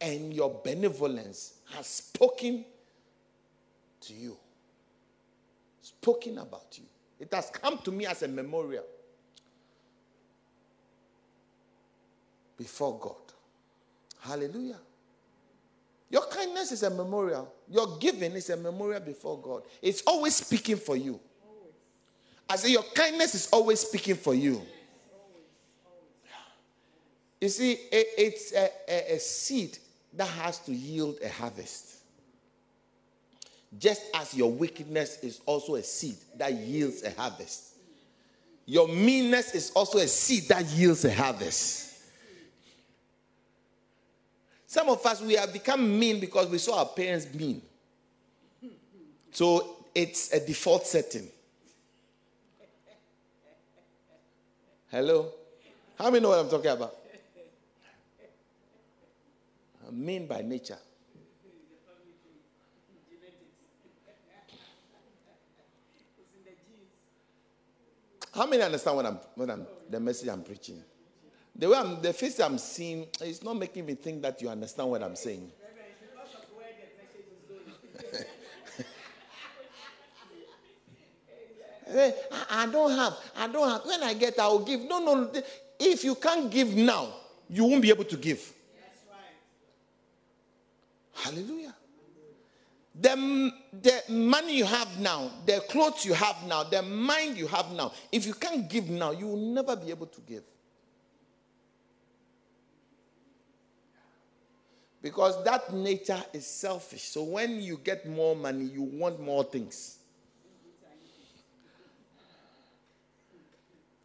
and 0.00 0.32
your 0.32 0.60
benevolence 0.64 1.54
has 1.74 1.86
spoken 1.86 2.64
to 4.00 4.14
you 4.14 4.36
spoken 5.88 6.38
about 6.38 6.78
you. 6.78 6.84
It 7.18 7.32
has 7.32 7.50
come 7.50 7.78
to 7.78 7.90
me 7.90 8.06
as 8.06 8.22
a 8.22 8.28
memorial 8.28 8.84
before 12.56 12.98
God. 12.98 13.16
Hallelujah. 14.20 14.78
Your 16.10 16.26
kindness 16.26 16.72
is 16.72 16.82
a 16.82 16.90
memorial. 16.90 17.52
Your 17.70 17.98
giving 17.98 18.32
is 18.32 18.50
a 18.50 18.56
memorial 18.56 19.00
before 19.00 19.38
God. 19.40 19.62
It's 19.82 20.02
always 20.06 20.36
speaking 20.36 20.76
for 20.76 20.96
you. 20.96 21.20
I 22.48 22.56
say 22.56 22.70
your 22.70 22.82
kindness 22.94 23.34
is 23.34 23.48
always 23.52 23.80
speaking 23.80 24.14
for 24.14 24.34
you. 24.34 24.62
You 27.40 27.48
see, 27.48 27.78
it's 27.92 28.52
a, 28.52 28.70
a, 28.88 29.14
a 29.16 29.18
seed 29.20 29.78
that 30.14 30.28
has 30.28 30.58
to 30.60 30.72
yield 30.72 31.18
a 31.22 31.28
harvest 31.28 31.98
just 33.76 34.02
as 34.14 34.34
your 34.34 34.50
wickedness 34.50 35.18
is 35.22 35.40
also 35.44 35.74
a 35.74 35.82
seed 35.82 36.16
that 36.36 36.52
yields 36.52 37.02
a 37.02 37.10
harvest. 37.10 37.74
Your 38.64 38.88
meanness 38.88 39.54
is 39.54 39.70
also 39.72 39.98
a 39.98 40.06
seed 40.06 40.48
that 40.48 40.64
yields 40.66 41.04
a 41.04 41.12
harvest. 41.12 41.87
Some 44.68 44.90
of 44.90 45.04
us, 45.06 45.22
we 45.22 45.32
have 45.32 45.50
become 45.50 45.98
mean 45.98 46.20
because 46.20 46.46
we 46.48 46.58
saw 46.58 46.80
our 46.80 46.86
parents 46.86 47.26
mean. 47.32 47.62
So 49.30 49.76
it's 49.94 50.30
a 50.30 50.46
default 50.46 50.86
setting. 50.86 51.26
Hello? 54.90 55.32
How 55.96 56.10
many 56.10 56.20
know 56.20 56.28
what 56.28 56.40
I'm 56.40 56.50
talking 56.50 56.70
about? 56.70 56.94
I'm 59.88 60.04
mean 60.04 60.26
by 60.26 60.42
nature. 60.42 60.76
How 68.34 68.46
many 68.46 68.62
understand 68.62 68.96
what 68.96 69.06
I'm, 69.06 69.18
what 69.34 69.50
I'm 69.50 69.66
the 69.88 69.98
message 69.98 70.28
I'm 70.28 70.42
preaching? 70.42 70.82
The 71.58 71.68
way 71.68 71.76
I'm, 71.76 72.00
the 72.00 72.12
face 72.12 72.38
I'm 72.38 72.56
seeing 72.56 73.08
is 73.20 73.42
not 73.42 73.56
making 73.56 73.84
me 73.84 73.94
think 73.94 74.22
that 74.22 74.40
you 74.40 74.48
understand 74.48 74.90
what 74.90 75.02
I'm 75.02 75.16
saying. 75.16 75.50
I 82.50 82.66
don't 82.66 82.92
have. 82.92 83.16
I 83.36 83.48
don't 83.48 83.68
have. 83.68 83.84
When 83.84 84.02
I 84.04 84.14
get, 84.14 84.38
I 84.38 84.46
will 84.46 84.60
give. 84.64 84.82
No, 84.82 85.00
no. 85.00 85.32
If 85.80 86.04
you 86.04 86.14
can't 86.14 86.48
give 86.48 86.76
now, 86.76 87.12
you 87.48 87.64
won't 87.64 87.82
be 87.82 87.88
able 87.88 88.04
to 88.04 88.16
give. 88.16 88.52
Hallelujah. 91.14 91.74
The, 93.00 93.52
the 93.80 94.02
money 94.12 94.58
you 94.58 94.64
have 94.64 95.00
now, 95.00 95.30
the 95.46 95.60
clothes 95.68 96.04
you 96.04 96.14
have 96.14 96.36
now, 96.46 96.64
the 96.64 96.82
mind 96.82 97.36
you 97.36 97.46
have 97.46 97.70
now, 97.72 97.92
if 98.10 98.26
you 98.26 98.34
can't 98.34 98.68
give 98.68 98.88
now, 98.88 99.12
you 99.12 99.26
will 99.26 99.36
never 99.36 99.76
be 99.76 99.90
able 99.90 100.06
to 100.06 100.20
give. 100.20 100.42
Because 105.00 105.42
that 105.44 105.72
nature 105.72 106.22
is 106.32 106.46
selfish. 106.46 107.02
So 107.02 107.22
when 107.22 107.60
you 107.60 107.78
get 107.82 108.08
more 108.08 108.34
money, 108.34 108.64
you 108.64 108.82
want 108.82 109.20
more 109.20 109.44
things. 109.44 109.98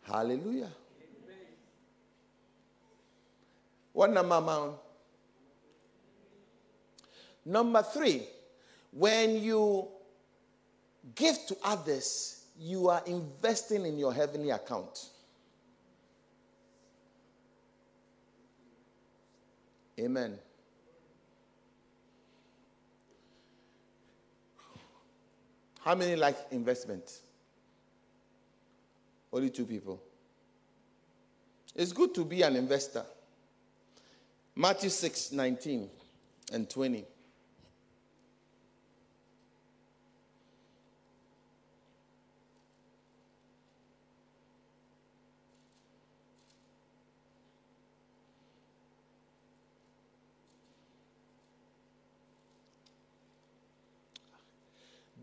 Hallelujah. 0.03 0.69
What 3.93 4.11
number, 4.11 4.41
Mom? 4.41 4.73
Number 7.45 7.83
three, 7.83 8.23
when 8.91 9.41
you 9.41 9.87
give 11.15 11.37
to 11.47 11.57
others, 11.63 12.45
you 12.59 12.89
are 12.89 13.01
investing 13.05 13.85
in 13.85 13.97
your 13.97 14.13
heavenly 14.13 14.51
account. 14.51 15.09
Amen. 19.99 20.37
How 25.83 25.95
many 25.95 26.15
like 26.15 26.37
investment? 26.51 27.19
Only 29.31 29.49
two 29.49 29.65
people. 29.65 30.01
It's 31.75 31.91
good 31.91 32.13
to 32.15 32.23
be 32.23 32.41
an 32.43 32.55
investor. 32.55 33.03
Matthew 34.55 34.89
6 34.89 35.31
19 35.31 35.89
and 36.53 36.69
20. 36.69 37.05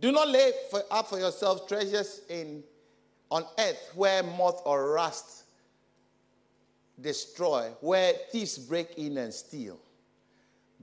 Do 0.00 0.12
not 0.12 0.28
lay 0.28 0.52
for, 0.70 0.82
up 0.90 1.08
for 1.08 1.18
yourselves 1.18 1.62
treasures 1.68 2.22
in 2.28 2.64
on 3.30 3.44
earth 3.58 3.92
where 3.94 4.22
moth 4.22 4.62
or 4.64 4.92
rust 4.92 5.44
destroy, 7.00 7.70
where 7.80 8.14
thieves 8.30 8.58
break 8.58 8.94
in 8.96 9.18
and 9.18 9.32
steal. 9.32 9.78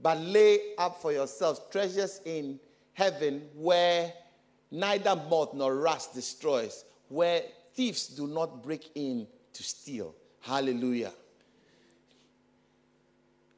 But 0.00 0.18
lay 0.18 0.76
up 0.78 1.02
for 1.02 1.12
yourselves 1.12 1.60
treasures 1.70 2.20
in 2.24 2.60
heaven 2.92 3.48
where 3.54 4.12
neither 4.70 5.16
moth 5.16 5.54
nor 5.54 5.76
rust 5.76 6.14
destroys, 6.14 6.84
where 7.08 7.42
thieves 7.74 8.08
do 8.08 8.26
not 8.26 8.62
break 8.62 8.90
in 8.94 9.26
to 9.52 9.62
steal. 9.62 10.14
Hallelujah. 10.40 11.12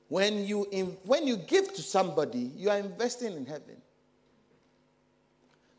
When 0.08 0.44
you, 0.44 0.66
in, 0.72 0.96
when 1.04 1.26
you 1.26 1.36
give 1.36 1.72
to 1.74 1.82
somebody, 1.82 2.50
you 2.56 2.70
are 2.70 2.78
investing 2.78 3.34
in 3.34 3.46
heaven. 3.46 3.76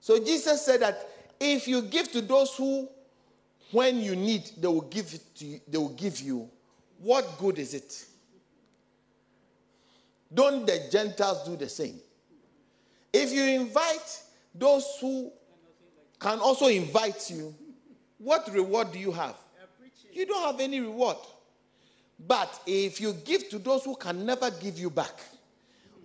So 0.01 0.17
Jesus 0.17 0.65
said 0.65 0.81
that 0.81 1.07
if 1.39 1.67
you 1.67 1.83
give 1.83 2.11
to 2.11 2.21
those 2.21 2.55
who, 2.55 2.89
when 3.71 3.99
you 3.99 4.15
need, 4.15 4.49
they 4.57 4.67
will 4.67 4.81
give 4.81 5.17
to 5.35 5.45
you, 5.45 5.61
they 5.67 5.77
will 5.77 5.89
give 5.89 6.19
you, 6.19 6.49
what 6.99 7.37
good 7.39 7.59
is 7.59 7.73
it? 7.73 8.05
Don't 10.33 10.65
the 10.65 10.87
Gentiles 10.91 11.47
do 11.47 11.55
the 11.55 11.69
same? 11.69 11.99
If 13.13 13.31
you 13.31 13.43
invite 13.43 14.23
those 14.55 14.85
who 14.99 15.31
can 16.19 16.39
also 16.39 16.67
invite 16.67 17.29
you, 17.29 17.53
what 18.17 18.49
reward 18.51 18.91
do 18.91 18.99
you 18.99 19.11
have? 19.11 19.35
You 20.11 20.25
don't 20.25 20.43
have 20.51 20.59
any 20.59 20.79
reward. 20.79 21.17
But 22.27 22.61
if 22.65 23.01
you 23.01 23.13
give 23.13 23.49
to 23.49 23.59
those 23.59 23.83
who 23.83 23.95
can 23.95 24.25
never 24.25 24.49
give 24.51 24.77
you 24.77 24.89
back, 24.89 25.19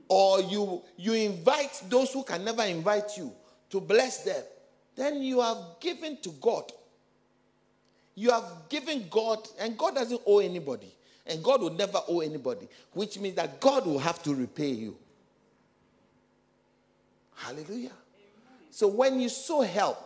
or 0.09 0.41
you, 0.41 0.83
you 0.97 1.13
invite 1.15 1.83
those 1.89 2.13
who 2.13 2.23
can 2.23 2.45
never 2.45 2.63
invite 2.63 3.17
you, 3.17 3.33
to 3.77 3.81
bless 3.81 4.25
them, 4.25 4.43
then 4.97 5.23
you 5.23 5.41
have 5.43 5.59
given 5.81 6.17
to 6.23 6.31
God. 6.41 6.73
You 8.15 8.31
have 8.31 8.45
given 8.71 9.07
God, 9.11 9.47
and 9.61 9.77
God 9.77 9.95
doesn't 9.95 10.23
owe 10.27 10.39
anybody. 10.39 10.91
And 11.27 11.43
God 11.45 11.61
will 11.61 11.75
never 11.75 12.01
owe 12.09 12.21
anybody, 12.21 12.69
which 12.93 13.19
means 13.19 13.35
that 13.37 13.61
God 13.61 13.85
will 13.85 13.99
have 13.99 14.23
to 14.23 14.35
repay 14.35 14.71
you. 14.71 14.97
Hallelujah. 17.35 17.93
So 18.71 18.89
when 18.89 19.21
you 19.21 19.29
sow 19.29 19.61
help, 19.61 19.99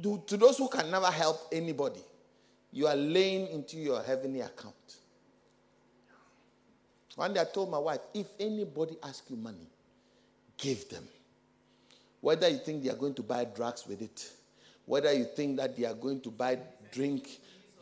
do, 0.00 0.20
to 0.26 0.36
those 0.36 0.58
who 0.58 0.68
can 0.68 0.90
never 0.90 1.10
help 1.10 1.48
anybody, 1.52 2.00
you 2.72 2.88
are 2.88 2.96
laying 2.96 3.46
into 3.48 3.76
your 3.76 4.02
heavenly 4.02 4.40
account. 4.40 4.74
One 7.14 7.34
day 7.34 7.40
I 7.40 7.44
told 7.44 7.70
my 7.70 7.78
wife, 7.78 8.00
if 8.14 8.26
anybody 8.40 8.96
asks 9.02 9.28
you 9.30 9.36
money, 9.36 9.66
give 10.58 10.88
them. 10.88 11.04
Whether 12.20 12.48
you 12.48 12.58
think 12.58 12.82
they 12.82 12.90
are 12.90 12.96
going 12.96 13.14
to 13.14 13.22
buy 13.22 13.44
drugs 13.44 13.86
with 13.86 14.02
it, 14.02 14.30
whether 14.84 15.12
you 15.12 15.24
think 15.24 15.56
that 15.58 15.76
they 15.76 15.84
are 15.84 15.94
going 15.94 16.20
to 16.22 16.30
buy 16.30 16.58
drink. 16.92 17.40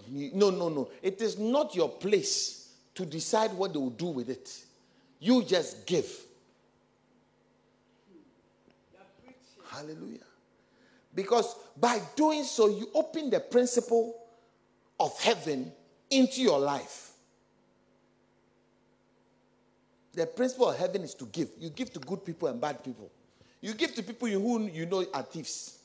No, 0.09 0.51
no, 0.51 0.69
no. 0.69 0.91
It 1.03 1.21
is 1.21 1.39
not 1.39 1.75
your 1.75 1.89
place 1.89 2.75
to 2.95 3.07
decide 3.07 3.53
what 3.53 3.73
they 3.73 3.79
will 3.79 3.91
do 3.91 4.07
with 4.07 4.29
it. 4.29 4.65
You 5.21 5.43
just 5.43 5.87
give. 5.87 6.09
Hallelujah. 9.69 10.19
Because 11.15 11.57
by 11.79 12.01
doing 12.15 12.45
so, 12.45 12.69
you 12.69 12.89
open 12.95 13.31
the 13.31 13.41
principle 13.41 14.17
of 14.99 15.19
heaven 15.21 15.73
into 16.11 16.43
your 16.43 16.59
life. 16.59 17.06
The 20.17 20.25
principle 20.27 20.71
of 20.71 20.79
heaven 20.79 21.03
is 21.03 21.15
to 21.15 21.27
give. 21.27 21.51
You 21.61 21.69
give 21.69 21.93
to 21.93 22.01
good 22.01 22.25
people 22.25 22.49
and 22.49 22.59
bad 22.59 22.83
people. 22.83 23.11
You 23.61 23.75
give 23.75 23.95
to 23.97 24.03
people 24.03 24.29
who 24.29 24.67
you 24.67 24.87
know 24.87 25.05
are 25.13 25.23
thieves. 25.23 25.79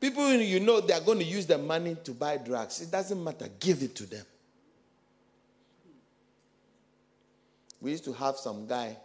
People 0.00 0.32
you 0.34 0.60
know 0.60 0.80
they 0.80 0.92
are 0.92 1.00
going 1.00 1.18
to 1.18 1.24
use 1.24 1.44
the 1.44 1.58
money 1.58 1.96
to 2.04 2.12
buy 2.12 2.36
drugs. 2.36 2.80
It 2.80 2.92
doesn't 2.92 3.22
matter. 3.22 3.48
Give 3.58 3.82
it 3.82 3.96
to 3.96 4.06
them. 4.06 4.24
We 7.80 7.90
used 7.90 8.04
to 8.04 8.12
have 8.12 8.36
some 8.36 8.68
guy 8.68 8.96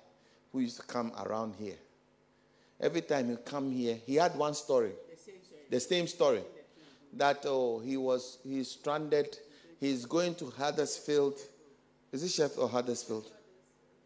who 0.51 0.59
used 0.59 0.78
to 0.80 0.84
come 0.86 1.11
around 1.26 1.55
here. 1.57 1.78
Every 2.80 3.01
time 3.01 3.30
he 3.30 3.38
come 3.38 3.71
here, 3.71 3.97
he 4.05 4.15
had 4.15 4.36
one 4.36 4.53
story. 4.53 4.91
The 5.09 5.17
same 5.17 5.41
story. 5.43 5.61
The 5.71 5.80
same 5.80 6.07
story. 6.07 6.43
That 7.13 7.43
oh, 7.47 7.80
he 7.80 7.97
was 7.97 8.38
he's 8.43 8.69
stranded. 8.69 9.36
He's 9.80 10.05
going 10.05 10.36
to 10.36 10.51
Huddersfield. 10.51 11.39
Is 12.11 12.21
it 12.21 12.30
Sheffield 12.30 12.65
or 12.65 12.69
Huddersfield? 12.69 13.32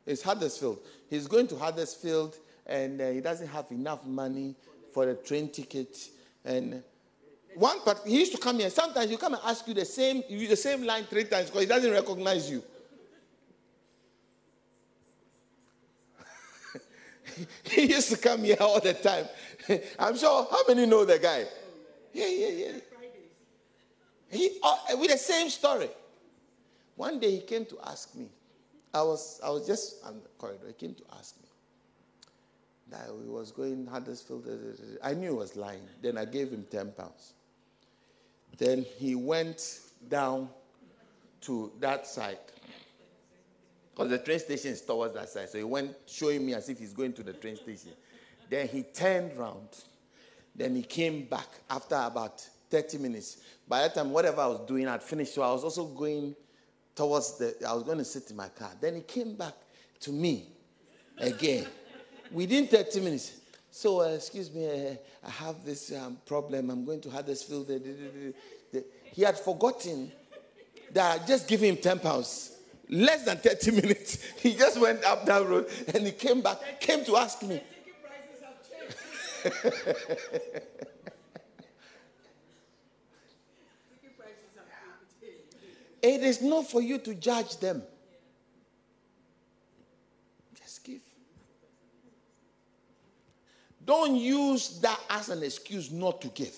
It's 0.07 0.23
Huddersfield. 0.23 0.79
He's 1.09 1.27
going 1.27 1.47
to 1.47 1.57
Huddersfield 1.57 2.37
and 2.65 3.01
uh, 3.01 3.09
he 3.09 3.19
doesn't 3.19 3.47
have 3.47 3.69
enough 3.71 4.05
money 4.05 4.55
for 4.93 5.05
the 5.05 5.15
train 5.15 5.49
ticket. 5.49 5.97
And 6.45 6.81
one 7.55 7.81
part, 7.81 7.99
he 8.05 8.19
used 8.19 8.31
to 8.31 8.37
come 8.37 8.57
here. 8.59 8.69
Sometimes 8.69 9.11
you 9.11 9.17
come 9.17 9.33
and 9.33 9.41
ask 9.45 9.67
you 9.67 9.73
the 9.73 9.83
same, 9.83 10.23
the 10.29 10.55
same 10.55 10.83
line 10.83 11.03
three 11.03 11.25
times 11.25 11.47
because 11.47 11.61
he 11.61 11.67
doesn't 11.67 11.91
recognize 11.91 12.49
you. 12.49 12.63
he 17.63 17.81
used 17.93 18.09
to 18.09 18.17
come 18.17 18.45
here 18.45 18.57
all 18.61 18.79
the 18.79 18.93
time. 18.93 19.25
I'm 19.99 20.17
sure 20.17 20.47
how 20.49 20.63
many 20.69 20.85
know 20.85 21.03
the 21.03 21.19
guy? 21.19 21.43
Yeah, 22.13 22.27
yeah, 22.27 22.47
yeah. 22.47 22.71
He 24.29 24.57
uh, 24.63 24.77
with 24.97 25.11
the 25.11 25.17
same 25.17 25.49
story. 25.49 25.89
One 26.95 27.19
day 27.19 27.31
he 27.31 27.41
came 27.41 27.65
to 27.65 27.77
ask 27.85 28.15
me. 28.15 28.29
I 28.93 29.01
was 29.01 29.39
I 29.43 29.49
was 29.49 29.67
just 29.67 30.03
on 30.05 30.21
the 30.23 30.29
corridor. 30.37 30.67
He 30.67 30.73
came 30.73 30.95
to 30.95 31.03
ask 31.17 31.35
me 31.41 31.47
that 32.89 33.07
he 33.21 33.29
was 33.29 33.51
going 33.51 33.85
Huddersfield. 33.85 34.47
I 35.03 35.13
knew 35.13 35.31
he 35.31 35.35
was 35.35 35.55
lying. 35.55 35.81
Then 36.01 36.17
I 36.17 36.25
gave 36.25 36.51
him 36.51 36.65
10 36.69 36.91
pounds. 36.91 37.33
Then 38.57 38.85
he 38.97 39.15
went 39.15 39.79
down 40.07 40.49
to 41.41 41.71
that 41.79 42.07
side. 42.07 42.39
Because 43.93 44.09
the 44.09 44.19
train 44.19 44.39
station 44.39 44.71
is 44.71 44.81
towards 44.81 45.13
that 45.15 45.29
side. 45.29 45.49
So 45.49 45.57
he 45.57 45.63
went 45.63 45.95
showing 46.05 46.45
me 46.45 46.53
as 46.53 46.69
if 46.69 46.79
he's 46.79 46.93
going 46.93 47.13
to 47.13 47.23
the 47.23 47.33
train 47.33 47.55
station. 47.55 47.91
Then 48.49 48.67
he 48.67 48.83
turned 48.83 49.35
round. 49.37 49.67
Then 50.55 50.75
he 50.75 50.81
came 50.81 51.25
back 51.25 51.47
after 51.69 51.95
about 51.95 52.41
30 52.69 52.99
minutes. 52.99 53.37
By 53.67 53.81
that 53.81 53.95
time, 53.95 54.11
whatever 54.11 54.41
I 54.41 54.47
was 54.47 54.61
doing, 54.61 54.87
I'd 54.87 55.03
finished. 55.03 55.33
So 55.33 55.41
I 55.41 55.51
was 55.51 55.63
also 55.63 55.85
going 55.85 56.35
towards 56.97 57.37
the, 57.37 57.55
I 57.65 57.73
was 57.73 57.83
going 57.83 57.99
to 57.99 58.03
sit 58.03 58.29
in 58.31 58.35
my 58.35 58.49
car. 58.49 58.71
Then 58.81 58.95
he 58.95 59.01
came 59.01 59.35
back 59.35 59.53
to 60.01 60.11
me 60.11 60.47
again 61.19 61.67
within 62.31 62.67
30 62.67 62.99
minutes. 63.01 63.33
So, 63.69 64.01
uh, 64.01 64.15
excuse 64.15 64.51
me, 64.51 64.65
uh, 64.65 64.95
I 65.25 65.29
have 65.29 65.63
this 65.63 65.93
um, 65.93 66.17
problem. 66.25 66.71
I'm 66.71 66.83
going 66.83 66.99
to 67.01 67.09
Huddersfield. 67.11 67.69
He 69.03 69.21
had 69.21 69.37
forgotten 69.37 70.11
that 70.91 71.21
I 71.21 71.25
just 71.25 71.47
gave 71.47 71.61
him 71.61 71.77
10 71.77 71.99
pounds. 71.99 72.53
Less 72.89 73.25
than 73.25 73.37
30 73.37 73.71
minutes. 73.81 74.23
He 74.39 74.55
just 74.55 74.79
went 74.79 75.03
up 75.03 75.25
that 75.25 75.45
road 75.45 75.69
and 75.93 76.05
he 76.05 76.13
came 76.13 76.41
back, 76.41 76.79
came 76.79 77.05
to 77.05 77.17
ask 77.17 77.43
me. 77.43 77.61
it 86.07 86.23
is 86.23 86.41
not 86.41 86.69
for 86.69 86.81
you 86.81 86.97
to 86.99 87.13
judge 87.15 87.57
them. 87.57 87.83
Just 90.55 90.83
give. 90.83 91.01
Don't 93.85 94.15
use 94.15 94.79
that 94.79 94.99
as 95.09 95.29
an 95.29 95.43
excuse 95.43 95.91
not 95.91 96.21
to 96.21 96.27
give. 96.29 96.55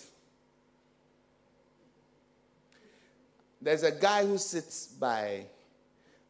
There's 3.61 3.83
a 3.83 3.91
guy 3.91 4.25
who 4.25 4.37
sits 4.37 4.87
by 4.87 5.45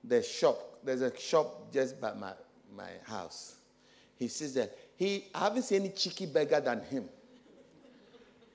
the 0.03 0.23
shop. 0.23 0.79
There's 0.83 1.01
a 1.01 1.15
shop 1.17 1.71
just 1.71 1.99
by 2.01 2.13
my, 2.13 2.31
my 2.75 2.89
house. 3.03 3.55
He 4.17 4.27
says 4.27 4.53
that 4.55 4.75
he 4.95 5.25
I 5.33 5.45
haven't 5.45 5.63
seen 5.63 5.81
any 5.81 5.89
cheeky 5.91 6.25
beggar 6.25 6.59
than 6.59 6.81
him. 6.81 7.05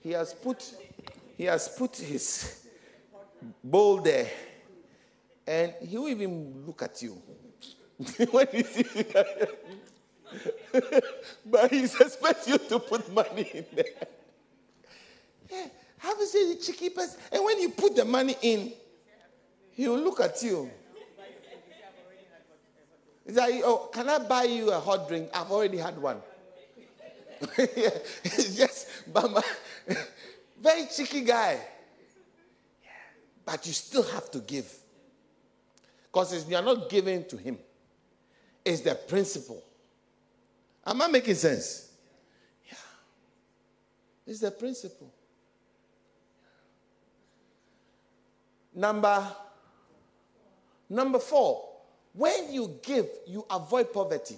He 0.01 0.11
has 0.11 0.35
put 0.35 0.75
he 1.37 1.45
has 1.45 1.69
put 1.69 1.97
his 1.97 2.63
bowl 3.63 4.01
there, 4.01 4.29
and 5.47 5.75
he 5.81 5.99
will 5.99 6.09
even 6.09 6.65
look 6.67 6.83
at 6.83 7.01
you 7.03 7.21
when 8.31 8.47
he 8.53 8.63
sees 8.63 8.95
you. 8.95 9.05
but 11.47 11.71
he 11.71 11.85
expecting 11.85 12.55
you 12.55 12.59
to 12.59 12.79
put 12.79 13.13
money 13.13 13.51
in 13.55 13.67
there. 13.75 13.85
Yeah, 15.51 15.67
have 15.99 16.17
you 16.19 16.27
seen 16.27 16.49
the 16.49 16.57
cheeky 16.57 16.89
person? 16.89 17.21
And 17.31 17.45
when 17.45 17.61
you 17.61 17.69
put 17.69 17.95
the 17.95 18.05
money 18.05 18.35
in, 18.41 18.73
he 19.73 19.87
will 19.87 20.01
look 20.01 20.21
at 20.21 20.43
you. 20.43 20.71
He's 23.27 23.37
like, 23.37 23.61
oh, 23.63 23.91
can 23.93 24.09
I 24.09 24.19
buy 24.21 24.45
you 24.45 24.71
a 24.71 24.81
hot 24.81 25.07
drink? 25.07 25.29
I've 25.35 25.51
already 25.51 25.77
had 25.77 25.99
one. 25.99 26.17
yeah, 27.59 27.91
just 28.57 28.89
Bama. 29.13 29.43
Very 30.61 30.87
cheeky 30.87 31.21
guy. 31.21 31.61
Yeah. 32.83 32.91
But 33.45 33.67
you 33.67 33.75
still 33.75 34.03
have 34.03 34.31
to 34.31 34.39
give. 34.41 34.73
Because 36.15 36.49
you're 36.49 36.63
not 36.63 36.89
giving 36.89 37.25
to 37.25 37.37
him. 37.37 37.59
It's 38.65 38.83
the 38.83 38.95
principle. 38.95 39.61
Am 40.87 41.03
I 41.03 41.09
making 41.09 41.35
sense? 41.35 41.91
Yeah. 42.65 42.77
It's 44.25 44.39
the 44.39 44.53
principle. 44.53 45.13
Number 48.73 49.27
number 50.89 51.19
4. 51.19 51.69
When 52.13 52.53
you 52.53 52.79
give, 52.81 53.09
you 53.27 53.45
avoid 53.51 53.93
poverty. 53.93 54.37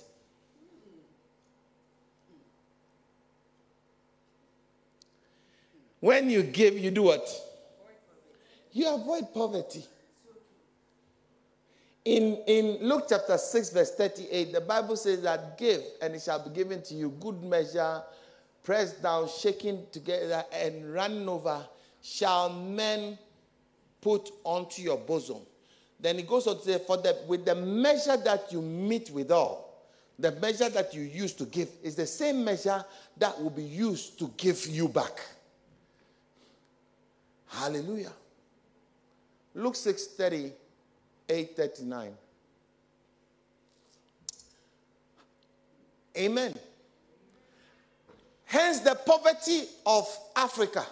When 6.01 6.31
you 6.31 6.43
give, 6.43 6.79
you 6.79 6.91
do 6.91 7.03
what? 7.03 7.29
You 8.73 8.95
avoid 8.95 9.35
poverty. 9.35 9.85
In, 12.07 12.37
in 12.47 12.79
Luke 12.89 13.07
chapter 13.09 13.37
6, 13.37 13.71
verse 13.71 13.91
38, 13.97 14.53
the 14.53 14.61
Bible 14.61 14.95
says 14.97 15.23
that 15.23 15.59
give 15.59 15.83
and 16.01 16.15
it 16.15 16.23
shall 16.23 16.39
be 16.39 16.55
given 16.55 16.81
to 16.83 16.95
you 16.95 17.11
good 17.19 17.43
measure, 17.43 18.01
pressed 18.63 19.03
down, 19.03 19.29
shaken 19.29 19.85
together, 19.91 20.45
and 20.53 20.95
running 20.95 21.29
over, 21.29 21.67
shall 22.01 22.49
men 22.49 23.19
put 24.01 24.31
onto 24.45 24.83
your 24.83 24.99
bosom. 24.99 25.39
Then 25.99 26.21
it 26.21 26.29
goes 26.29 26.47
on 26.47 26.59
to 26.59 26.63
say, 26.63 26.79
For 26.87 26.97
the, 26.97 27.19
with 27.27 27.45
the 27.45 27.57
measure 27.57 28.17
that 28.19 28.53
you 28.53 28.63
meet 28.63 29.11
withal, 29.11 29.69
the 30.17 30.31
measure 30.31 30.69
that 30.69 30.95
you 30.95 31.03
use 31.03 31.33
to 31.33 31.45
give 31.45 31.71
is 31.83 31.97
the 31.97 32.07
same 32.07 32.45
measure 32.45 32.85
that 33.17 33.43
will 33.43 33.51
be 33.51 33.65
used 33.65 34.17
to 34.21 34.31
give 34.37 34.65
you 34.69 34.87
back. 34.87 35.21
Hallelujah. 37.49 38.13
Luke 39.57 39.75
6 39.75 40.07
30 40.07 40.53
839. 41.29 42.13
Amen. 46.19 46.55
Hence 48.45 48.81
the 48.81 48.95
poverty 48.95 49.65
of 49.85 50.07
Africa 50.35 50.87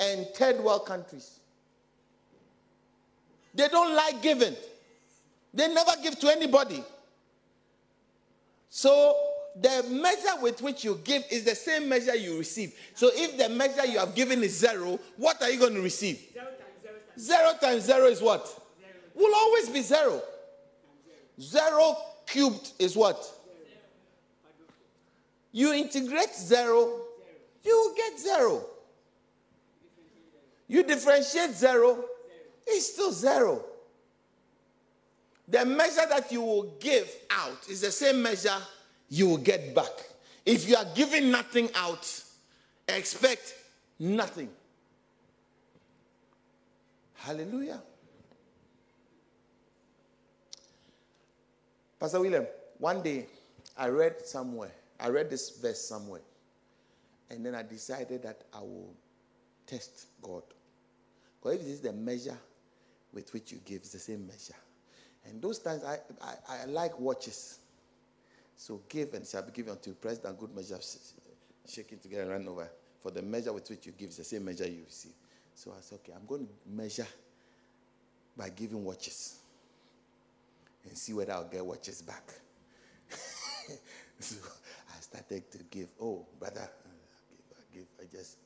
and 0.00 0.26
third 0.28 0.60
world 0.60 0.86
countries. 0.86 1.40
They 3.54 3.68
don't 3.68 3.94
like 3.94 4.22
giving. 4.22 4.54
They 5.52 5.72
never 5.72 5.90
give 6.02 6.18
to 6.20 6.28
anybody. 6.28 6.82
So 8.70 9.16
the 9.60 9.84
measure 9.90 10.40
with 10.40 10.62
which 10.62 10.84
you 10.84 11.00
give 11.02 11.24
is 11.30 11.44
the 11.44 11.54
same 11.54 11.88
measure 11.88 12.14
you 12.14 12.38
receive. 12.38 12.74
So 12.94 13.10
if 13.12 13.36
the 13.36 13.48
measure 13.48 13.86
you 13.86 13.98
have 13.98 14.14
given 14.14 14.42
is 14.44 14.58
zero, 14.58 15.00
what 15.16 15.42
are 15.42 15.50
you 15.50 15.58
going 15.58 15.74
to 15.74 15.80
receive? 15.80 16.28
Zero 16.32 16.44
times 16.44 16.82
zero, 16.82 16.94
times 17.08 17.22
zero, 17.22 17.52
times 17.60 17.84
zero 17.84 18.06
is 18.06 18.22
what? 18.22 18.67
Will 19.18 19.34
always 19.34 19.68
be 19.68 19.82
zero. 19.82 20.22
Zero 21.40 21.96
cubed 22.24 22.72
is 22.78 22.96
what? 22.96 23.20
You 25.50 25.72
integrate 25.72 26.34
zero, 26.34 27.00
you 27.64 27.94
get 27.96 28.18
zero. 28.20 28.64
You 30.68 30.84
differentiate 30.84 31.50
zero, 31.50 32.04
it's 32.64 32.92
still 32.92 33.10
zero. 33.10 33.64
The 35.48 35.64
measure 35.64 36.06
that 36.08 36.30
you 36.30 36.42
will 36.42 36.74
give 36.78 37.10
out 37.30 37.58
is 37.68 37.80
the 37.80 37.90
same 37.90 38.22
measure 38.22 38.56
you 39.08 39.26
will 39.26 39.38
get 39.38 39.74
back. 39.74 39.90
If 40.46 40.68
you 40.68 40.76
are 40.76 40.86
giving 40.94 41.30
nothing 41.30 41.70
out, 41.74 42.22
expect 42.86 43.54
nothing. 43.98 44.50
Hallelujah. 47.14 47.80
Pastor 51.98 52.20
William, 52.20 52.46
one 52.78 53.02
day 53.02 53.26
I 53.76 53.88
read 53.88 54.24
somewhere, 54.24 54.70
I 55.00 55.08
read 55.08 55.30
this 55.30 55.58
verse 55.58 55.80
somewhere, 55.80 56.20
and 57.30 57.44
then 57.44 57.54
I 57.54 57.62
decided 57.62 58.22
that 58.22 58.42
I 58.54 58.60
will 58.60 58.94
test 59.66 60.06
God. 60.22 60.42
Because 61.40 61.58
if 61.58 61.64
this 61.64 61.72
is 61.74 61.80
the 61.80 61.92
measure 61.92 62.38
with 63.12 63.32
which 63.32 63.50
you 63.50 63.58
give, 63.64 63.78
it's 63.78 63.90
the 63.90 63.98
same 63.98 64.26
measure. 64.26 64.54
And 65.26 65.42
those 65.42 65.58
times 65.58 65.82
I, 65.84 65.98
I, 66.22 66.62
I 66.62 66.64
like 66.66 66.98
watches. 67.00 67.58
So 68.56 68.80
give 68.88 69.14
and 69.14 69.26
shall 69.26 69.42
be 69.42 69.52
given 69.52 69.72
unto 69.72 69.90
you. 69.90 69.96
Pressed 69.96 70.22
down 70.22 70.34
good 70.36 70.54
measure, 70.54 70.78
shaking 71.66 71.98
together 71.98 72.22
and 72.22 72.30
run 72.30 72.48
over. 72.48 72.68
For 73.02 73.10
the 73.10 73.22
measure 73.22 73.52
with 73.52 73.68
which 73.70 73.86
you 73.86 73.92
give 73.92 74.10
is 74.10 74.16
the 74.16 74.24
same 74.24 74.44
measure 74.44 74.68
you 74.68 74.82
receive. 74.84 75.12
So 75.54 75.72
I 75.72 75.80
said, 75.80 75.98
okay, 76.02 76.12
I'm 76.14 76.26
going 76.26 76.46
to 76.46 76.52
measure 76.66 77.06
by 78.36 78.50
giving 78.50 78.84
watches 78.84 79.40
and 80.84 80.96
see 80.96 81.12
whether 81.12 81.32
I'll 81.32 81.48
get 81.48 81.64
watches 81.64 82.02
back. 82.02 82.32
so 84.18 84.36
I 84.96 85.00
started 85.00 85.50
to 85.52 85.58
give. 85.70 85.88
Oh, 86.00 86.26
brother, 86.38 86.68
I 86.68 87.74
give, 87.74 87.86
I 88.00 88.04
give, 88.04 88.10
I 88.12 88.16
just. 88.16 88.36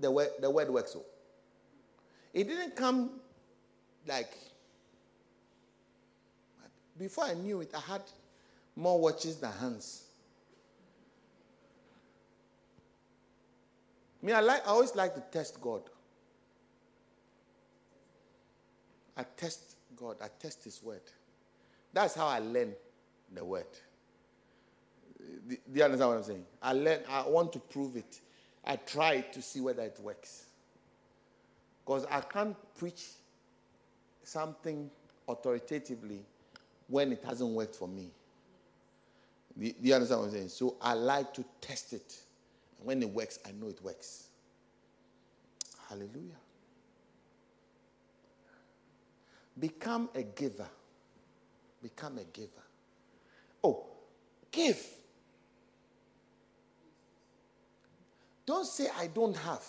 The 0.00 0.10
word, 0.10 0.28
the 0.40 0.50
word 0.50 0.70
works 0.70 0.92
so. 0.92 1.04
It 2.32 2.48
didn't 2.48 2.74
come 2.74 3.20
like 4.06 4.34
before 6.98 7.24
I 7.24 7.34
knew 7.34 7.60
it, 7.60 7.70
I 7.74 7.80
had 7.80 8.02
more 8.76 9.00
watches 9.00 9.36
than 9.36 9.52
hands. 9.52 10.04
Me, 14.22 14.32
I 14.32 14.40
like 14.40 14.66
I 14.66 14.70
always 14.70 14.94
like 14.94 15.14
to 15.14 15.20
test 15.20 15.60
God. 15.60 15.82
I 19.16 19.24
test 19.36 19.73
God, 20.04 20.16
I 20.22 20.28
test 20.38 20.64
His 20.64 20.82
word. 20.82 21.00
That's 21.92 22.14
how 22.14 22.26
I 22.26 22.38
learn 22.38 22.74
the 23.32 23.44
word. 23.44 23.64
Do 25.48 25.56
you 25.72 25.82
understand 25.82 26.10
what 26.10 26.18
I'm 26.18 26.24
saying? 26.24 26.44
I 26.62 26.72
learn, 26.74 27.00
I 27.08 27.26
want 27.26 27.52
to 27.54 27.58
prove 27.58 27.96
it. 27.96 28.20
I 28.64 28.76
try 28.76 29.22
to 29.22 29.40
see 29.40 29.60
whether 29.60 29.82
it 29.82 29.98
works. 30.02 30.44
Because 31.84 32.04
I 32.10 32.20
can't 32.20 32.56
preach 32.76 33.04
something 34.22 34.90
authoritatively 35.26 36.20
when 36.88 37.12
it 37.12 37.22
hasn't 37.24 37.50
worked 37.50 37.76
for 37.76 37.88
me. 37.88 38.10
Do 39.58 39.72
you 39.80 39.94
understand 39.94 40.20
what 40.20 40.26
I'm 40.26 40.32
saying? 40.32 40.48
So 40.48 40.76
I 40.82 40.92
like 40.94 41.32
to 41.34 41.44
test 41.60 41.94
it. 41.94 42.14
And 42.78 42.86
when 42.86 43.02
it 43.02 43.08
works, 43.08 43.38
I 43.46 43.52
know 43.52 43.68
it 43.68 43.82
works. 43.82 44.28
Hallelujah. 45.88 46.36
Become 49.58 50.10
a 50.14 50.22
giver. 50.22 50.68
Become 51.82 52.18
a 52.18 52.24
giver. 52.24 52.48
Oh, 53.62 53.84
give. 54.50 54.84
Don't 58.46 58.66
say 58.66 58.88
I 58.98 59.06
don't 59.06 59.36
have. 59.36 59.64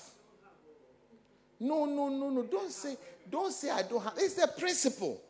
No, 1.60 1.86
no, 1.86 2.10
no, 2.10 2.30
no. 2.30 2.44
Don't 2.44 2.72
say, 2.72 2.98
don't 3.30 3.52
say 3.52 3.70
I 3.70 3.84
don't 3.84 4.04
have. 4.04 4.14
It's 4.18 4.38
a 4.38 4.48
principle. 4.48 5.22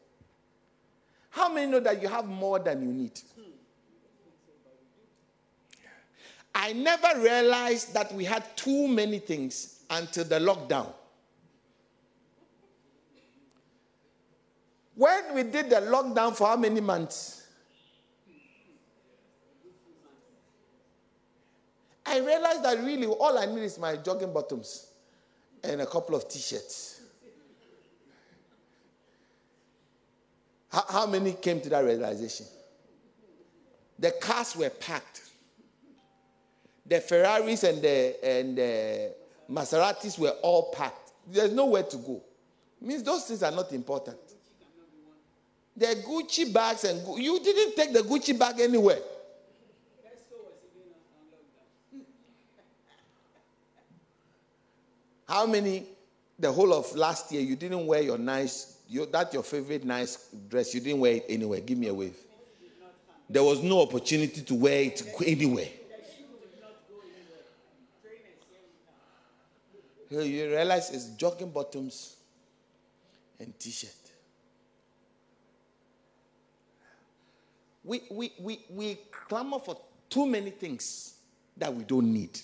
How 1.30 1.52
many 1.52 1.72
know 1.72 1.80
that 1.82 2.02
you 2.02 2.08
have 2.08 2.26
more 2.26 2.60
than 2.60 2.82
you 2.82 2.94
need? 2.94 3.20
I 6.58 6.72
never 6.72 7.20
realized 7.20 7.94
that 7.94 8.14
we 8.14 8.24
had 8.24 8.56
too 8.56 8.88
many 8.88 9.20
things 9.20 9.84
until 9.90 10.24
the 10.24 10.40
lockdown. 10.40 10.94
When 14.96 15.36
we 15.36 15.44
did 15.44 15.70
the 15.70 15.76
lockdown 15.76 16.36
for 16.36 16.48
how 16.48 16.56
many 16.56 16.80
months? 16.80 17.48
I 22.06 22.20
realized 22.20 22.64
that 22.64 22.80
really 22.80 23.08
all 23.08 23.38
I 23.38 23.46
need 23.46 23.64
is 23.64 23.78
my 23.78 23.98
jogging 23.98 24.32
bottoms 24.32 24.88
and 25.64 25.82
a 25.82 25.86
couple 25.86 26.16
of 26.16 26.30
t 26.30 26.40
shirts. 26.40 27.02
How, 30.72 30.86
how 30.90 31.06
many 31.08 31.34
came 31.34 31.60
to 31.62 31.70
that 31.70 31.84
realization? 31.84 32.46
The 33.98 34.12
cars 34.12 34.56
were 34.56 34.70
packed. 34.70 35.22
The 36.86 37.02
Ferraris 37.02 37.64
and 37.64 37.82
the, 37.82 38.16
and 38.24 38.58
the 38.58 39.16
Maseratis 39.50 40.20
were 40.20 40.36
all 40.42 40.72
packed. 40.72 41.12
There's 41.28 41.52
nowhere 41.52 41.84
to 41.84 41.98
go. 41.98 42.22
It 42.82 42.88
means 42.88 43.04
those 43.04 43.26
things 43.26 43.42
are 43.42 43.52
not 43.52 43.72
important. 43.72 44.20
The 45.78 45.88
Gucci 46.08 46.54
bags 46.54 46.86
and 46.86 47.22
you 47.22 47.40
didn't 47.40 47.76
take 47.76 47.92
the 47.92 48.00
Gucci 48.00 48.38
bag 48.38 48.60
anywhere. 48.60 49.00
How 55.28 55.46
many, 55.46 55.84
the 56.38 56.52
whole 56.52 56.74
of 56.74 56.96
last 56.96 57.32
year, 57.32 57.42
you 57.42 57.56
didn't 57.56 57.86
wear 57.86 58.02
your 58.02 58.18
nice, 58.18 58.78
your, 58.88 59.06
that 59.08 59.34
your 59.34 59.44
favorite 59.44 59.84
nice 59.84 60.30
dress, 60.48 60.74
you 60.74 60.80
didn't 60.80 61.00
wear 61.00 61.16
it 61.16 61.26
anywhere? 61.28 61.60
Give 61.60 61.78
me 61.78 61.88
a 61.88 61.94
wave. 61.94 62.16
There 63.30 63.44
was 63.44 63.62
no 63.62 63.82
opportunity 63.82 64.42
to 64.44 64.54
wear 64.56 64.84
it 64.84 65.04
anywhere. 65.26 65.68
You 70.12 70.50
realize 70.50 70.92
it's 70.92 71.08
jogging 71.18 71.50
bottoms 71.50 72.16
and 73.40 73.58
t 73.60 73.72
We, 77.86 78.02
we, 78.10 78.34
we, 78.40 78.60
we 78.70 78.98
clamor 79.12 79.60
for 79.60 79.78
too 80.10 80.26
many 80.26 80.50
things 80.50 81.14
that 81.56 81.74
we 81.74 81.84
don't 81.84 82.12
need. 82.12 82.40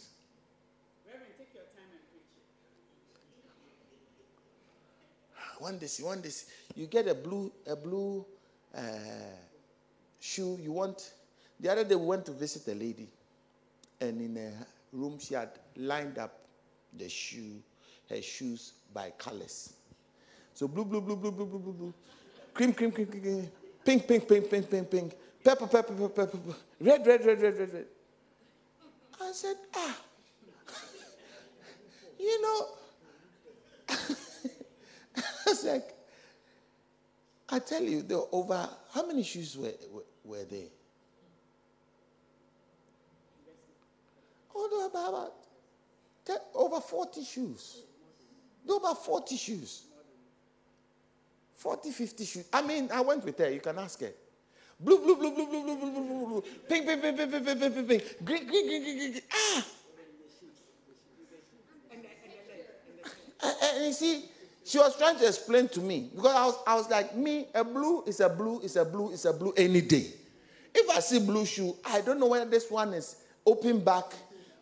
One 5.58 5.78
day, 5.78 5.88
one 6.02 6.22
day, 6.22 6.30
you 6.76 6.88
get 6.88 7.08
a 7.08 7.14
blue, 7.14 7.52
a 7.68 7.76
blue 7.76 8.26
uh, 8.76 8.82
shoe. 10.20 10.58
You 10.62 10.72
want. 10.72 11.14
The 11.60 11.70
other 11.72 11.84
day, 11.84 11.94
we 11.94 12.06
went 12.06 12.26
to 12.26 12.32
visit 12.32 12.68
a 12.68 12.74
lady, 12.74 13.08
and 14.00 14.20
in 14.20 14.38
a 14.38 14.52
room, 14.92 15.20
she 15.20 15.36
had 15.36 15.50
lined 15.76 16.18
up 16.18 16.40
the 16.98 17.08
shoe, 17.08 17.62
her 18.10 18.22
shoes 18.24 18.74
by 18.92 19.12
colors. 19.20 19.74
So 20.56 20.68
blue, 20.68 20.84
blue, 20.84 21.02
blue, 21.02 21.16
blue, 21.16 21.32
blue, 21.32 21.46
blue, 21.46 21.60
blue, 21.60 21.74
blue, 21.74 21.94
cream, 22.56 22.74
cream, 22.74 22.92
cream, 22.92 23.06
cream, 23.06 23.22
cream, 23.22 23.52
pink, 23.86 24.08
pink, 24.08 24.28
pink, 24.28 24.50
pink, 24.50 24.70
pink, 24.70 24.90
pink, 24.90 25.14
pepper, 25.44 25.68
pepper, 25.68 25.94
pepper, 25.94 26.10
pepper, 26.10 26.56
red, 26.80 27.06
red, 27.06 27.26
red, 27.26 27.42
red, 27.42 27.58
red, 27.58 27.74
red. 27.74 27.86
I 29.22 29.32
said, 29.34 29.56
ah, 29.76 29.98
you 32.20 32.42
know. 32.42 32.68
I 35.18 35.22
was 35.48 35.64
like, 35.64 35.94
I 37.50 37.60
tell 37.60 37.84
you, 37.84 38.02
there 38.02 38.18
were 38.18 38.28
over, 38.32 38.70
how 38.94 39.06
many 39.06 39.24
shoes 39.24 39.58
were, 39.58 39.74
were, 39.92 40.04
were 40.24 40.44
there? 40.46 40.70
There 44.72 44.88
about, 44.88 45.34
about 46.26 46.42
over 46.54 46.80
40 46.80 47.24
shoes. 47.24 47.84
There 48.66 48.78
about 48.78 49.04
40 49.04 49.36
shoes. 49.36 49.84
40, 51.56 51.92
50 51.92 52.26
shoes. 52.26 52.46
I 52.54 52.62
mean, 52.62 52.90
I 52.92 53.02
went 53.02 53.24
with 53.24 53.38
her. 53.38 53.50
You 53.50 53.60
can 53.60 53.78
ask 53.78 54.00
her. 54.00 54.12
Blue, 54.84 54.98
blue, 55.00 55.16
blue, 55.16 55.32
blue, 55.36 55.48
blue, 55.48 55.64
blue, 55.64 55.76
blue, 55.76 55.92
blue, 55.92 56.04
blue, 56.04 56.28
blue. 56.28 56.44
Pink, 56.68 56.88
pink, 56.88 57.02
pink, 57.02 57.18
pink, 57.18 57.32
pink, 57.32 57.46
pink, 57.46 57.76
pink, 57.76 57.88
pink. 57.88 58.26
Green, 58.26 58.48
green, 58.48 58.68
green, 58.68 58.84
green, 58.84 58.98
green, 58.98 59.12
green. 59.12 59.22
Ah! 59.34 59.66
And, 63.44 63.56
and 63.64 63.86
you 63.86 63.94
see, 63.94 64.26
she 64.64 64.78
was 64.78 64.98
trying 64.98 65.18
to 65.18 65.28
explain 65.28 65.68
to 65.70 65.82
me 65.82 66.10
because 66.16 66.34
I 66.36 66.46
was, 66.46 66.56
I 66.68 66.76
was 66.76 66.90
like, 66.90 67.16
me, 67.16 67.48
a 67.54 67.64
blue 67.64 68.04
is 68.06 68.20
a 68.20 68.30
blue, 68.30 68.60
is 68.62 68.76
a 68.76 68.86
blue, 68.86 69.12
is 69.12 69.26
a 69.26 69.34
blue 69.34 69.54
any 69.58 69.82
day. 69.82 70.08
If 70.74 70.90
I 70.90 71.00
see 71.00 71.20
blue 71.20 71.46
shoe, 71.46 71.76
I 71.84 72.02
don't 72.02 72.20
know 72.20 72.28
whether 72.28 72.46
this 72.46 72.70
one 72.72 72.94
is 72.94 73.18
open 73.46 73.80
back, 73.80 74.06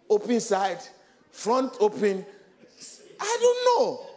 open 0.10 0.40
side, 0.40 0.80
front 1.32 1.78
open. 1.80 2.26
I 3.20 3.38
don't 3.40 3.66
know. 3.66 4.09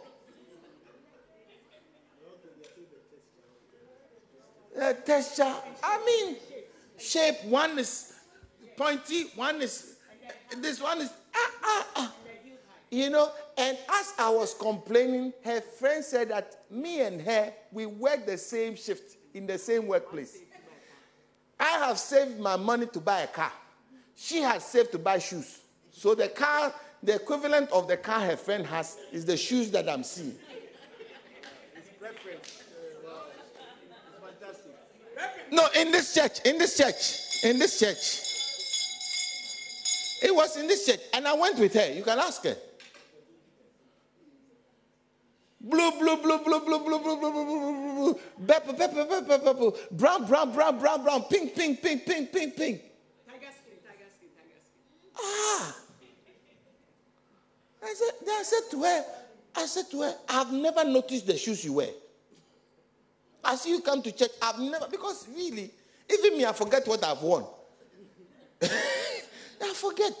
Uh, 4.79 4.93
texture, 4.93 5.53
I 5.83 6.03
mean, 6.05 6.37
shape. 6.97 7.43
One 7.45 7.77
is 7.77 8.13
pointy, 8.75 9.25
one 9.35 9.61
is, 9.61 9.97
this 10.57 10.81
one 10.81 11.01
is, 11.01 11.09
ah, 11.35 11.51
ah, 11.63 11.87
ah. 11.95 12.13
You 12.89 13.09
know, 13.09 13.29
and 13.57 13.77
as 13.89 14.13
I 14.19 14.29
was 14.29 14.53
complaining, 14.53 15.33
her 15.43 15.61
friend 15.61 16.03
said 16.03 16.29
that 16.29 16.63
me 16.69 17.01
and 17.01 17.21
her, 17.21 17.53
we 17.71 17.85
work 17.85 18.25
the 18.25 18.37
same 18.37 18.75
shift 18.75 19.17
in 19.33 19.47
the 19.47 19.57
same 19.57 19.87
workplace. 19.87 20.39
I 21.59 21.87
have 21.87 21.97
saved 21.97 22.39
my 22.39 22.55
money 22.55 22.87
to 22.87 22.99
buy 22.99 23.21
a 23.21 23.27
car. 23.27 23.51
She 24.15 24.41
has 24.41 24.65
saved 24.65 24.91
to 24.91 24.99
buy 24.99 25.19
shoes. 25.19 25.59
So 25.91 26.13
the 26.15 26.29
car, 26.29 26.73
the 27.01 27.15
equivalent 27.15 27.71
of 27.71 27.87
the 27.87 27.97
car 27.97 28.21
her 28.21 28.37
friend 28.37 28.65
has 28.67 28.97
is 29.11 29.25
the 29.25 29.37
shoes 29.37 29.71
that 29.71 29.87
I'm 29.89 30.03
seeing. 30.03 30.35
No, 35.53 35.67
in 35.75 35.91
this 35.91 36.15
church, 36.15 36.39
in 36.45 36.57
this 36.57 36.75
church, 36.75 37.43
in 37.43 37.59
this 37.59 37.79
church. 37.79 38.21
It 40.23 40.33
was 40.33 40.57
in 40.57 40.65
this 40.65 40.83
church. 40.83 41.01
And 41.13 41.27
I 41.27 41.33
went 41.35 41.59
with 41.59 41.75
her. 41.75 41.93
You 41.93 42.01
can 42.01 42.17
ask 42.17 42.43
her. 42.43 42.57
Blue, 45.61 45.91
blue, 45.91 46.17
blue, 46.17 46.39
blue, 46.39 46.59
blue, 46.59 46.79
blue, 46.79 46.99
blue, 46.99 46.99
blue, 46.99 47.17
blue, 47.19 47.31
blue, 47.31 48.15
blue, 48.15 48.19
purple, 48.47 48.73
purple, 48.73 49.05
purple, 49.05 49.39
purple, 49.39 49.77
brown, 49.91 50.25
brown, 50.25 50.51
brown, 50.51 50.79
brown, 50.79 51.03
brown, 51.03 51.21
pink, 51.25 51.53
pink, 51.55 51.83
pink, 51.83 52.03
pink, 52.03 52.31
pink, 52.31 52.55
pink. 52.55 52.81
Ah. 55.15 55.75
I 57.83 57.93
said, 57.93 58.27
I 58.27 58.43
said 58.43 58.71
to 58.71 58.83
her, 58.83 59.05
I 59.55 59.65
said 59.67 59.91
to 59.91 60.01
her, 60.01 60.15
I've 60.29 60.51
never 60.51 60.83
noticed 60.83 61.27
the 61.27 61.37
shoes 61.37 61.63
you 61.63 61.73
wear. 61.73 61.89
See 63.55 63.69
you 63.69 63.81
come 63.81 64.01
to 64.01 64.11
church, 64.11 64.31
I've 64.41 64.59
never, 64.59 64.87
because 64.89 65.27
really, 65.33 65.69
even 66.11 66.37
me, 66.37 66.45
I 66.45 66.53
forget 66.53 66.87
what 66.87 67.03
I've 67.03 67.21
worn. 67.21 67.45
I 68.61 69.73
forget. 69.73 70.13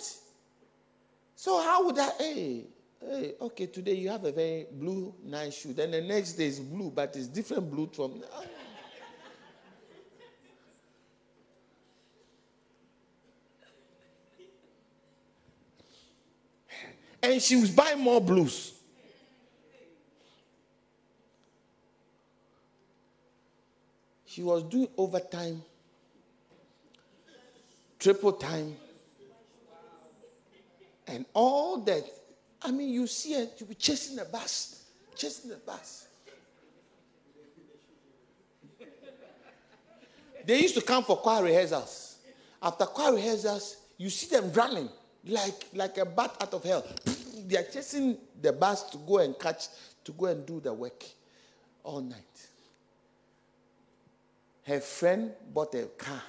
So 1.35 1.61
how 1.61 1.85
would 1.85 1.97
I, 1.99 2.09
hey, 2.19 2.65
hey, 3.01 3.33
okay, 3.41 3.65
today 3.67 3.95
you 3.95 4.09
have 4.09 4.23
a 4.23 4.31
very 4.31 4.67
blue 4.71 5.13
nice 5.23 5.55
shoe. 5.57 5.73
Then 5.73 5.91
the 5.91 6.01
next 6.01 6.33
day 6.33 6.47
is 6.47 6.59
blue, 6.59 6.91
but 6.91 7.15
it's 7.15 7.27
different 7.27 7.69
blue 7.71 7.89
from. 7.93 8.23
and 17.23 17.41
she 17.41 17.55
was 17.55 17.71
buying 17.71 17.99
more 17.99 18.21
blues. 18.21 18.73
She 24.33 24.41
was 24.41 24.63
doing 24.63 24.87
overtime, 24.97 25.61
triple 27.99 28.33
time, 28.33 28.75
and 31.05 31.23
all 31.35 31.77
that 31.81 32.03
I 32.63 32.71
mean, 32.71 32.89
you 32.89 33.05
see 33.05 33.33
her, 33.33 33.47
you'll 33.59 33.69
be 33.69 33.75
chasing 33.75 34.15
the 34.15 34.25
bus, 34.25 34.85
chasing 35.15 35.51
the 35.51 35.57
bus. 35.57 36.07
they 40.43 40.63
used 40.63 40.73
to 40.73 40.81
come 40.81 41.03
for 41.03 41.17
choir 41.17 41.43
rehearsals. 41.43 42.17
After 42.59 42.85
choir 42.85 43.13
rehearsals, 43.13 43.77
you 43.99 44.09
see 44.09 44.35
them 44.35 44.51
running 44.51 44.89
like, 45.27 45.67
like 45.75 45.99
a 45.99 46.05
bat 46.05 46.35
out 46.41 46.55
of 46.55 46.63
hell. 46.63 46.83
They 47.45 47.57
are 47.57 47.65
chasing 47.71 48.17
the 48.41 48.51
bus 48.51 48.89
to 48.89 48.97
go 48.97 49.19
and 49.19 49.37
catch, 49.37 49.67
to 50.05 50.11
go 50.11 50.25
and 50.25 50.43
do 50.43 50.59
the 50.59 50.73
work 50.73 51.03
all 51.83 52.01
night. 52.01 52.47
Her 54.65 54.79
friend 54.79 55.33
bought 55.53 55.75
a 55.75 55.83
car. 55.97 56.21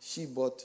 She 0.00 0.26
bought 0.26 0.64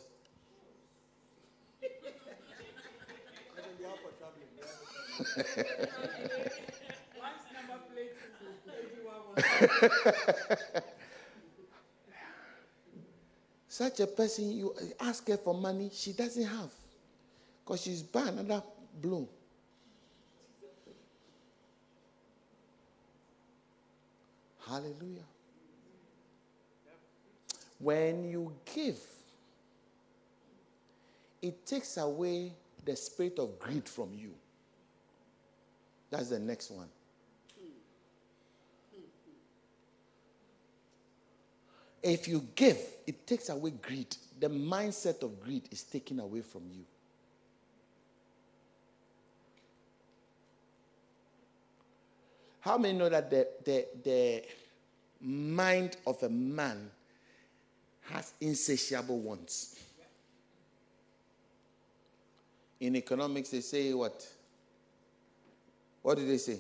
Such 13.68 14.00
a 14.00 14.08
person, 14.08 14.52
you 14.52 14.74
ask 15.00 15.28
her 15.28 15.38
for 15.38 15.54
money, 15.54 15.92
she 15.94 16.14
doesn't 16.14 16.46
have. 16.46 16.72
Because 17.64 17.82
she's 17.82 18.02
buying 18.02 18.40
another 18.40 18.64
bloom. 19.00 19.28
Hallelujah. 24.68 25.24
When 27.80 28.30
you 28.30 28.54
give, 28.74 29.00
it 31.42 31.66
takes 31.66 31.98
away 31.98 32.54
the 32.84 32.96
spirit 32.96 33.38
of 33.40 33.60
greed 33.60 33.88
from 33.88 34.14
you. 34.14 34.34
That's 36.10 36.30
the 36.30 36.40
next 36.40 36.72
one. 36.72 36.88
If 42.02 42.28
you 42.28 42.48
give, 42.56 42.80
it 43.06 43.28
takes 43.28 43.50
away 43.50 43.72
greed. 43.72 44.16
The 44.40 44.48
mindset 44.48 45.24
of 45.24 45.42
greed 45.42 45.68
is 45.72 45.84
taken 45.84 46.20
away 46.20 46.42
from 46.42 46.64
you. 46.72 46.86
How 52.62 52.78
many 52.78 52.98
know 52.98 53.10
that 53.10 53.30
the, 53.30 53.48
the, 53.64 53.88
the 54.04 54.44
mind 55.22 55.98
of 56.06 56.22
a 56.24 56.30
man 56.30 56.92
has 58.12 58.34
insatiable 58.40 59.20
wants? 59.20 59.80
In 62.80 62.96
economics, 62.96 63.50
they 63.50 63.62
say 63.62 63.94
what? 63.94 64.26
What 66.02 66.18
did 66.18 66.30
they 66.30 66.38
say? 66.38 66.60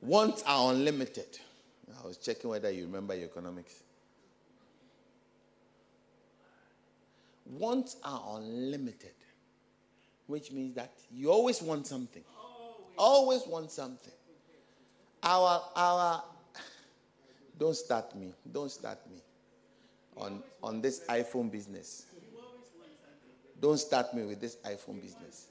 Wants 0.00 0.42
are 0.46 0.72
unlimited. 0.72 1.38
I 2.02 2.06
was 2.06 2.18
checking 2.18 2.50
whether 2.50 2.70
you 2.70 2.84
remember 2.84 3.14
your 3.14 3.24
economics. 3.24 3.82
Wants 7.46 7.96
are 8.04 8.36
unlimited, 8.36 9.14
which 10.26 10.52
means 10.52 10.74
that 10.76 10.92
you 11.12 11.30
always 11.30 11.62
want 11.62 11.86
something. 11.86 12.22
Always 12.96 13.42
want 13.46 13.70
something. 13.70 14.12
Our, 15.22 15.62
our, 15.74 16.22
don't 17.58 17.76
start 17.76 18.14
me. 18.16 18.32
Don't 18.50 18.70
start 18.70 18.98
me 19.10 19.18
on, 20.16 20.42
on 20.62 20.80
this 20.80 21.00
iPhone 21.08 21.50
business. 21.50 22.06
Don't 23.60 23.78
start 23.78 24.14
me 24.14 24.24
with 24.24 24.40
this 24.40 24.56
iPhone 24.64 25.00
business. 25.00 25.46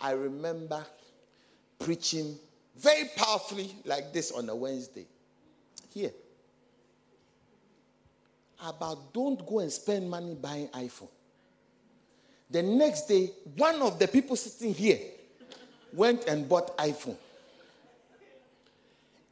I 0.00 0.12
remember 0.12 0.84
preaching 1.78 2.36
very 2.76 3.10
powerfully 3.16 3.74
like 3.84 4.12
this 4.12 4.30
on 4.30 4.48
a 4.48 4.54
Wednesday 4.54 5.06
here 5.92 6.12
about 8.64 9.12
don't 9.12 9.44
go 9.46 9.60
and 9.60 9.70
spend 9.70 10.08
money 10.08 10.34
buying 10.34 10.68
iPhone. 10.68 11.08
The 12.50 12.62
next 12.62 13.06
day, 13.06 13.30
one 13.56 13.82
of 13.82 13.98
the 13.98 14.08
people 14.08 14.36
sitting 14.36 14.74
here 14.74 14.98
went 15.92 16.26
and 16.26 16.48
bought 16.48 16.76
iPhone. 16.78 17.16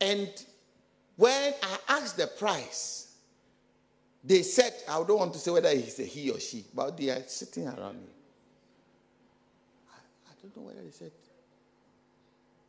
And 0.00 0.28
when 1.16 1.54
I 1.62 1.78
asked 1.88 2.16
the 2.16 2.26
price, 2.26 3.14
they 4.22 4.42
said, 4.42 4.72
I 4.88 4.96
don't 5.04 5.18
want 5.18 5.32
to 5.34 5.38
say 5.38 5.50
whether 5.50 5.68
it's 5.68 5.98
a 5.98 6.02
he 6.02 6.30
or 6.30 6.40
she, 6.40 6.64
but 6.74 6.96
they 6.96 7.10
are 7.10 7.22
sitting 7.26 7.66
around 7.66 8.00
me 8.00 8.12
I 10.28 10.32
don't 10.42 10.56
know 10.56 10.62
whether 10.62 10.82
they 10.82 10.90
said 10.90 11.12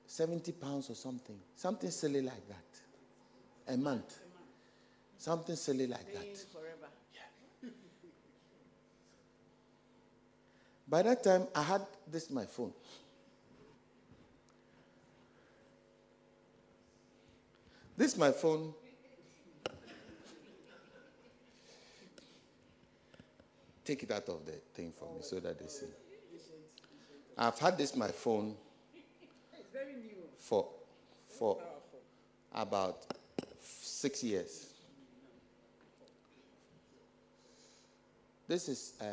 70 0.08 0.52
pounds 0.54 0.90
or 0.90 0.96
something. 0.96 1.38
Something 1.56 1.92
silly 1.92 2.22
like 2.22 2.48
that. 2.48 3.74
A 3.74 3.78
month. 3.78 4.20
Something 5.18 5.56
silly 5.56 5.88
like 5.88 6.12
that. 6.14 6.26
Yeah. 6.26 7.70
By 10.88 11.02
that 11.04 11.24
time, 11.24 11.48
I 11.54 11.64
had 11.64 11.82
this 12.10 12.32
my 12.32 12.46
phone. 12.46 12.72
This 17.98 18.14
is 18.14 18.18
my 18.20 18.32
phone. 18.32 18.74
Take 23.84 24.04
it 24.04 24.12
out 24.12 24.30
of 24.30 24.46
the 24.46 24.52
thing 24.76 24.94
for 24.98 25.06
me 25.06 25.22
so 25.22 25.40
that 25.40 25.58
they 25.58 25.68
see. 25.68 25.88
I've 27.36 27.58
had 27.58 27.78
this 27.78 27.96
my 27.96 28.10
phone 28.10 28.56
for 30.38 30.68
for 31.40 31.58
about 32.54 33.06
six 33.60 34.24
years. 34.24 34.68
This 38.48 38.70
is 38.70 38.94
uh, 39.02 39.06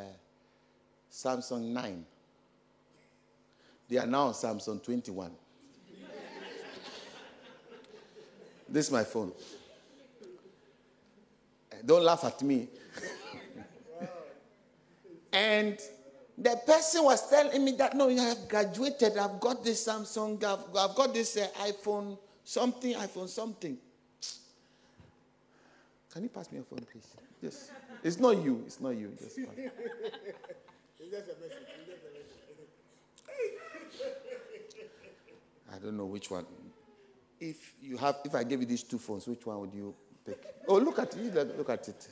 Samsung 1.11 1.72
9. 1.72 2.05
They 3.89 3.99
are 3.99 4.07
now 4.07 4.28
on 4.28 4.32
Samsung 4.32 4.82
21. 4.82 5.32
This 8.75 8.87
is 8.87 8.93
my 8.93 9.05
phone. 9.05 9.33
Don't 11.87 12.03
laugh 12.03 12.25
at 12.25 12.43
me. 12.43 12.66
and 15.33 15.79
the 16.37 16.61
person 16.66 17.05
was 17.05 17.31
telling 17.31 17.64
me 17.64 17.72
that 17.72 17.95
no, 17.95 18.09
you 18.09 18.18
have 18.18 18.49
graduated. 18.49 19.16
I've 19.16 19.39
got 19.39 19.62
this 19.62 19.87
Samsung. 19.87 20.43
I've, 20.43 20.77
I've 20.77 20.97
got 20.97 21.14
this 21.14 21.37
uh, 21.37 21.47
iPhone 21.61 22.18
something. 22.43 22.95
iPhone 22.95 23.29
something. 23.29 23.79
Can 26.12 26.25
you 26.25 26.29
pass 26.29 26.51
me 26.51 26.59
your 26.59 26.64
phone, 26.64 26.85
please? 26.91 27.07
Yes. 27.41 27.70
It's 28.03 28.18
not 28.18 28.43
you. 28.43 28.64
It's 28.66 28.81
not 28.81 28.91
you. 28.91 29.12
Just 29.20 29.37
pass. 29.37 29.47
I 35.72 35.79
don't 35.79 35.97
know 35.97 36.07
which 36.07 36.31
one. 36.31 36.45
If 37.47 37.74
you 37.82 37.99
have, 37.99 38.20
if 38.24 38.34
I 38.34 38.42
gave 38.42 38.61
you 38.61 38.66
these 38.66 38.84
two 38.84 38.97
phones, 38.99 39.28
which 39.28 39.45
one 39.45 39.61
would 39.61 39.74
you 39.74 39.95
take? 40.24 40.42
Oh, 40.66 40.78
look 40.78 40.99
at 40.99 41.14
it. 41.14 41.59
Look 41.59 41.68
at 41.68 41.86
it. 41.88 42.09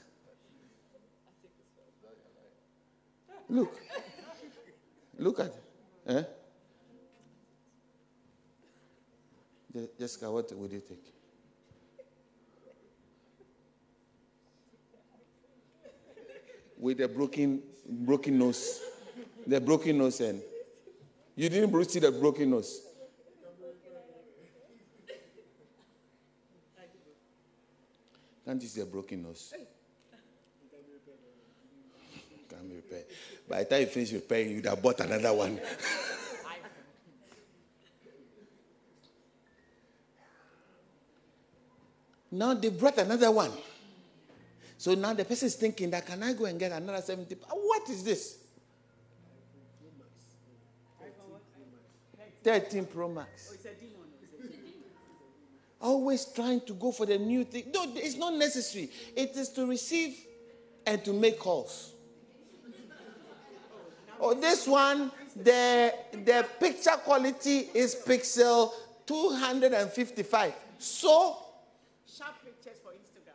Look. 3.49 3.81
Look 5.19 5.41
at 5.41 5.47
it. 5.47 6.27
Eh? 9.75 9.85
Jessica, 9.99 10.31
what 10.31 10.53
would 10.53 10.71
you 10.71 10.83
take? 10.87 11.15
With 16.77 17.01
a 17.01 17.09
broken, 17.09 17.63
broken 17.89 18.39
nose. 18.39 18.81
The 19.47 19.63
broken 19.63 19.97
nose 19.97 20.21
and 20.21 20.43
you 21.35 21.49
didn't 21.49 21.91
see 21.91 22.01
the 22.01 22.13
broken 22.13 22.51
nose. 22.51 22.83
Can't 28.45 28.61
you 28.61 28.69
see 28.69 28.81
a 28.81 28.87
broken 28.87 29.23
nose? 29.23 29.55
Can't 32.49 32.69
be 32.69 32.77
repaired. 32.77 33.05
By 33.49 33.59
the 33.61 33.71
time 33.71 33.81
you 33.81 33.87
finish 33.87 34.13
repairing, 34.13 34.51
you'd 34.51 34.67
have 34.67 34.83
bought 34.83 35.01
another 35.01 35.33
one. 35.33 35.61
now 42.33 42.55
they 42.55 42.71
brought 42.71 42.99
another 42.99 43.31
one. 43.31 43.53
So 44.77 44.95
now 44.95 45.13
the 45.15 45.25
person 45.25 45.47
is 45.47 45.55
thinking 45.55 45.91
that 45.91 46.05
can 46.05 46.23
I 46.23 46.33
go 46.33 46.45
and 46.47 46.59
get 46.59 46.73
another 46.73 47.01
70? 47.01 47.37
What 47.49 47.89
is 47.89 48.03
this? 48.03 48.39
13 52.43 52.87
Pro 52.87 53.09
Max. 53.09 53.53
Oh, 53.53 53.57
Always 55.83 56.27
trying 56.27 56.61
to 56.63 56.75
go 56.75 56.93
for 56.93 57.07
the 57.07 57.19
new 57.19 57.43
thing. 57.43 57.65
No, 57.75 57.85
it's 57.97 58.17
not 58.17 58.35
necessary. 58.35 58.89
It 59.17 59.37
is 59.37 59.49
to 59.51 59.67
receive 59.67 60.17
and 60.87 61.05
to 61.05 61.13
make 61.13 61.41
calls. 61.41 61.93
Oh, 64.21 64.35
this 64.35 64.69
one, 64.69 65.11
the, 65.35 65.93
the 66.13 66.47
picture 66.61 66.93
quality 67.03 67.69
is 67.75 67.97
pixel 67.97 68.71
255. 69.07 70.53
So, 70.79 71.37
sharp 72.07 72.37
pictures 72.45 72.79
for 72.81 72.93
Instagram. 72.93 73.35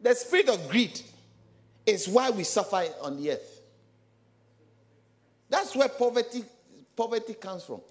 The 0.00 0.14
spirit 0.14 0.48
of 0.48 0.70
greed 0.70 0.98
is 1.84 2.08
why 2.08 2.30
we 2.30 2.44
suffer 2.44 2.84
on 3.02 3.22
the 3.22 3.32
earth. 3.32 3.60
That's 5.50 5.76
where 5.76 5.90
poverty, 5.90 6.42
poverty 6.96 7.34
comes 7.34 7.64
from. 7.64 7.82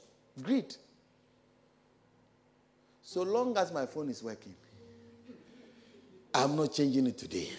Greed. 0.42 0.76
So 3.02 3.22
long 3.22 3.56
as 3.58 3.72
my 3.72 3.86
phone 3.86 4.10
is 4.10 4.22
working, 4.22 4.56
I'm 6.34 6.56
not 6.56 6.74
changing 6.74 7.08
it 7.08 7.18
today. 7.18 7.50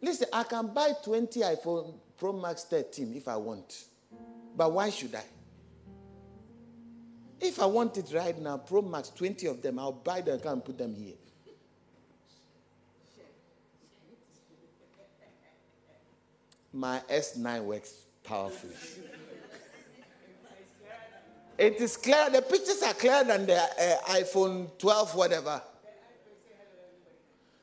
Listen, 0.00 0.28
I 0.32 0.44
can 0.44 0.68
buy 0.68 0.92
20 1.02 1.40
iPhone 1.40 1.94
Pro 2.16 2.32
Max 2.32 2.64
13 2.64 3.14
if 3.16 3.26
I 3.26 3.36
want. 3.36 3.84
But 4.56 4.72
why 4.72 4.90
should 4.90 5.14
I? 5.14 5.24
If 7.40 7.60
I 7.60 7.66
want 7.66 7.96
it 7.98 8.10
right 8.14 8.38
now, 8.38 8.56
Pro 8.58 8.80
Max, 8.80 9.10
20 9.10 9.46
of 9.48 9.62
them, 9.62 9.78
I'll 9.78 9.92
buy 9.92 10.20
them 10.20 10.40
and 10.44 10.64
put 10.64 10.78
them 10.78 10.94
here. 10.94 11.14
My 16.72 17.00
S9 17.10 17.64
works 17.64 17.94
powerfully. 18.22 18.74
It 21.58 21.76
is 21.76 21.96
clear. 21.96 22.28
The 22.30 22.42
pictures 22.42 22.82
are 22.82 22.94
clearer 22.94 23.24
than 23.24 23.46
the 23.46 23.56
uh, 23.56 23.96
iPhone 24.10 24.76
12, 24.78 25.14
whatever. 25.14 25.62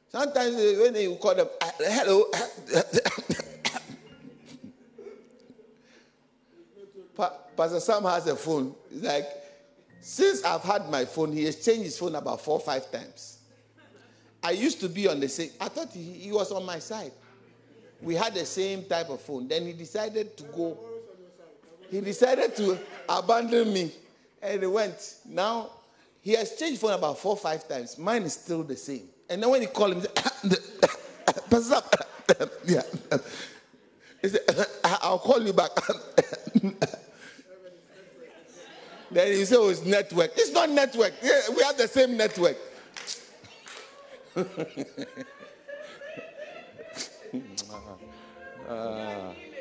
Sometimes 0.10 0.56
when 0.56 0.96
you 0.96 1.16
call 1.16 1.36
them, 1.36 1.48
uh, 1.62 1.72
hello. 1.80 2.26
Pastor 7.56 7.80
Sam 7.80 8.04
has 8.04 8.28
a 8.28 8.36
phone. 8.36 8.76
It's 8.92 9.04
like, 9.04 9.28
since 10.02 10.44
I've 10.44 10.64
had 10.64 10.90
my 10.90 11.06
phone, 11.06 11.32
he 11.32 11.46
has 11.46 11.64
changed 11.64 11.84
his 11.84 11.98
phone 11.98 12.16
about 12.16 12.42
four 12.42 12.56
or 12.56 12.60
five 12.60 12.92
times. 12.92 13.40
I 14.44 14.52
used 14.52 14.82
to 14.82 14.90
be 14.90 15.08
on 15.08 15.20
the 15.20 15.30
same, 15.30 15.52
I 15.62 15.70
thought 15.70 15.92
he, 15.94 16.04
he 16.04 16.32
was 16.32 16.52
on 16.52 16.66
my 16.66 16.80
side. 16.80 17.12
We 18.02 18.16
had 18.16 18.34
the 18.34 18.46
same 18.46 18.84
type 18.84 19.10
of 19.10 19.22
phone. 19.22 19.48
Then 19.48 19.66
he 19.66 19.74
decided 19.74 20.36
to 20.38 20.44
go, 20.44 20.78
he 21.94 22.02
decided 22.02 22.56
to 22.56 22.80
abandon 23.08 23.72
me 23.72 23.92
and 24.42 24.62
he 24.62 24.66
went. 24.66 25.18
Now, 25.30 25.70
he 26.24 26.32
has 26.32 26.56
changed 26.56 26.82
phone 26.82 26.94
about 26.94 27.20
four 27.20 27.34
or 27.34 27.38
five 27.38 27.68
times. 27.68 28.00
Mine 28.00 28.24
is 28.24 28.34
still 28.34 28.64
the 28.64 28.76
same. 28.76 29.04
And 29.30 29.44
then 29.44 29.52
when 29.52 29.62
you 29.62 29.68
call 29.68 29.92
him, 29.92 30.04
Pastor 31.52 31.82
yeah. 32.66 32.82
He 34.24 34.28
said, 34.28 34.42
I'll 34.84 35.20
call 35.20 35.40
you 35.46 35.54
back. 35.54 35.70
then 39.12 39.28
he 39.28 39.46
said, 39.46 39.58
oh, 39.60 39.70
it's 39.70 39.86
network. 39.86 40.32
It's 40.36 40.52
not 40.52 40.72
network. 40.72 41.14
We 41.22 41.62
have 41.62 41.78
the 41.78 41.88
same 41.88 42.18
network. 42.18 42.58
uh, 48.68 49.34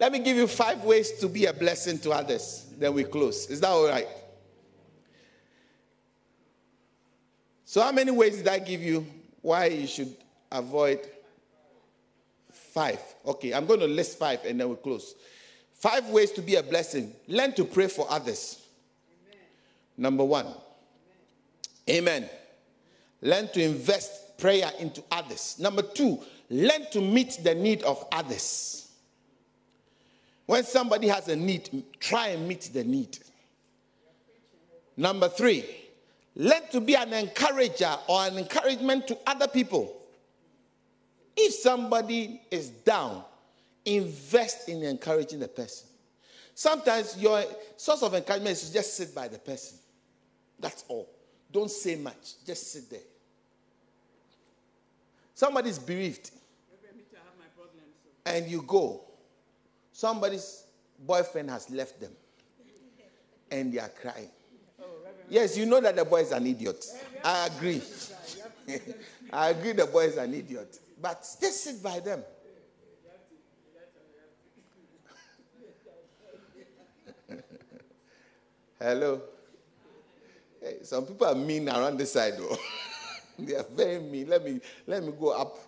let 0.00 0.12
me 0.12 0.18
give 0.18 0.34
you 0.34 0.46
five 0.46 0.82
ways 0.82 1.12
to 1.20 1.28
be 1.28 1.44
a 1.44 1.52
blessing 1.52 1.98
to 1.98 2.10
others. 2.12 2.66
Then 2.78 2.94
we 2.94 3.04
close. 3.04 3.50
Is 3.50 3.60
that 3.60 3.68
all 3.68 3.86
right? 3.86 4.08
So, 7.66 7.82
how 7.82 7.92
many 7.92 8.10
ways 8.10 8.38
did 8.38 8.48
I 8.48 8.60
give 8.60 8.82
you 8.82 9.06
why 9.42 9.66
you 9.66 9.86
should 9.86 10.16
avoid 10.50 11.00
five? 12.50 12.98
Okay, 13.26 13.52
I'm 13.52 13.66
going 13.66 13.80
to 13.80 13.86
list 13.86 14.18
five 14.18 14.40
and 14.46 14.58
then 14.58 14.70
we 14.70 14.76
close. 14.76 15.14
Five 15.74 16.08
ways 16.08 16.32
to 16.32 16.40
be 16.40 16.54
a 16.54 16.62
blessing. 16.62 17.12
Learn 17.28 17.52
to 17.52 17.64
pray 17.64 17.88
for 17.88 18.06
others. 18.10 18.66
Amen. 19.28 19.38
Number 19.98 20.24
one. 20.24 20.46
Amen. 21.90 22.24
Amen. 22.24 22.30
Learn 23.20 23.48
to 23.52 23.62
invest 23.62 24.38
prayer 24.38 24.70
into 24.78 25.04
others. 25.10 25.58
Number 25.58 25.82
two, 25.82 26.18
learn 26.48 26.90
to 26.92 27.02
meet 27.02 27.38
the 27.44 27.54
need 27.54 27.82
of 27.82 28.02
others. 28.10 28.79
When 30.50 30.64
somebody 30.64 31.06
has 31.06 31.28
a 31.28 31.36
need, 31.36 31.84
try 32.00 32.30
and 32.30 32.48
meet 32.48 32.70
the 32.72 32.82
need. 32.82 33.16
Number 34.96 35.28
three, 35.28 35.64
learn 36.34 36.62
to 36.72 36.80
be 36.80 36.96
an 36.96 37.12
encourager 37.12 37.94
or 38.08 38.26
an 38.26 38.36
encouragement 38.36 39.06
to 39.06 39.18
other 39.28 39.46
people. 39.46 39.96
If 41.36 41.54
somebody 41.54 42.42
is 42.50 42.70
down, 42.70 43.22
invest 43.84 44.68
in 44.68 44.82
encouraging 44.82 45.38
the 45.38 45.46
person. 45.46 45.86
Sometimes 46.56 47.16
your 47.16 47.44
source 47.76 48.02
of 48.02 48.12
encouragement 48.14 48.50
is 48.50 48.66
to 48.66 48.72
just 48.72 48.96
sit 48.96 49.14
by 49.14 49.28
the 49.28 49.38
person. 49.38 49.78
That's 50.58 50.84
all. 50.88 51.08
Don't 51.52 51.70
say 51.70 51.94
much, 51.94 52.44
just 52.44 52.72
sit 52.72 52.90
there. 52.90 52.98
Somebody's 55.32 55.78
bereaved. 55.78 56.32
And 58.26 58.48
you 58.48 58.62
go. 58.62 59.04
Somebody's 60.00 60.64
boyfriend 60.98 61.50
has 61.50 61.68
left 61.68 62.00
them 62.00 62.12
and 63.50 63.70
they 63.70 63.78
are 63.80 63.90
crying. 63.90 64.30
Yes, 65.28 65.58
you 65.58 65.66
know 65.66 65.78
that 65.78 65.94
the 65.94 66.06
boy 66.06 66.22
is 66.22 66.32
an 66.32 66.46
idiot. 66.46 66.86
I 67.22 67.48
agree. 67.48 67.82
I 69.30 69.50
agree 69.50 69.72
the 69.72 69.84
boy 69.84 70.04
is 70.06 70.16
an 70.16 70.32
idiot. 70.32 70.78
But 71.02 71.26
still 71.26 71.50
sit 71.50 71.82
by 71.82 72.00
them. 72.00 72.24
Hello. 78.80 79.20
Hey, 80.62 80.78
some 80.82 81.04
people 81.04 81.26
are 81.26 81.34
mean 81.34 81.68
around 81.68 81.98
this 81.98 82.14
side 82.14 82.38
though. 82.38 82.56
they 83.38 83.54
are 83.54 83.66
very 83.76 83.98
mean. 83.98 84.30
Let 84.30 84.42
me 84.46 84.60
let 84.86 85.04
me 85.04 85.12
go 85.12 85.32
up 85.38 85.58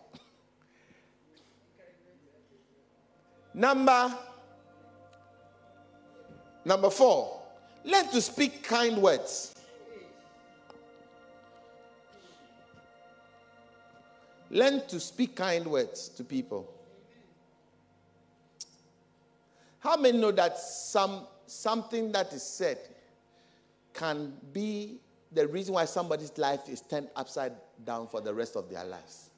Number 3.55 4.16
number 6.64 6.90
four. 6.90 7.40
Learn 7.84 8.09
to 8.09 8.20
speak 8.20 8.62
kind 8.62 8.98
words. 8.98 9.55
Learn 14.50 14.86
to 14.88 15.00
speak 15.00 15.34
kind 15.34 15.66
words 15.66 16.09
to 16.11 16.24
people. 16.24 16.72
How 19.80 19.96
many 19.96 20.18
know 20.18 20.30
that 20.30 20.59
some 20.59 21.26
something 21.46 22.12
that 22.12 22.32
is 22.32 22.42
said 22.42 22.78
can 23.92 24.32
be 24.53 25.00
the 25.32 25.48
reason 25.48 25.74
why 25.74 25.86
somebody's 25.86 26.36
life 26.38 26.68
is 26.68 26.80
turned 26.80 27.09
upside 27.16 27.53
down 27.84 28.07
for 28.07 28.20
the 28.20 28.32
rest 28.32 28.57
of 28.57 28.70
their 28.70 28.84
lives? 28.84 29.32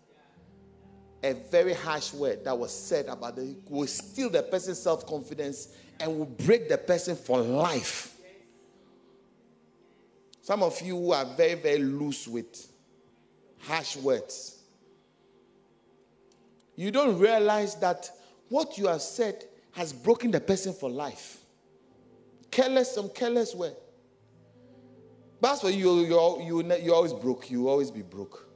A 1.25 1.33
very 1.33 1.72
harsh 1.72 2.12
word 2.12 2.45
that 2.45 2.57
was 2.57 2.70
said 2.70 3.07
about 3.07 3.37
the 3.37 3.57
will 3.70 3.87
steal 3.87 4.29
the 4.29 4.43
person's 4.43 4.79
self-confidence 4.79 5.68
and 5.99 6.18
will 6.18 6.27
break 6.27 6.68
the 6.68 6.77
person 6.77 7.16
for 7.16 7.41
life. 7.41 8.14
Some 10.43 10.62
of 10.62 10.79
you 10.83 10.95
who 10.99 11.12
are 11.12 11.25
very, 11.25 11.55
very 11.55 11.79
loose 11.79 12.29
with 12.29 12.68
harsh 13.61 13.97
words. 13.97 14.59
You 16.77 16.91
don't 16.91 17.18
realize 17.18 17.77
that 17.77 18.11
what 18.51 18.77
you 18.77 18.89
have 18.89 19.01
said 19.01 19.45
has 19.72 19.95
broken 19.95 20.31
the 20.31 20.41
person 20.41 20.75
for 20.75 20.91
life. 20.91 21.39
Careless, 22.51 22.95
some 22.95 23.09
careless. 23.09 23.55
But 23.55 23.81
that's 25.41 25.62
why 25.62 25.70
you, 25.70 26.01
you, 26.01 26.43
you, 26.43 26.75
you 26.83 26.95
always 26.95 27.14
broke. 27.14 27.51
You 27.51 27.66
always 27.70 27.91
be 27.91 28.03
broke. 28.03 28.47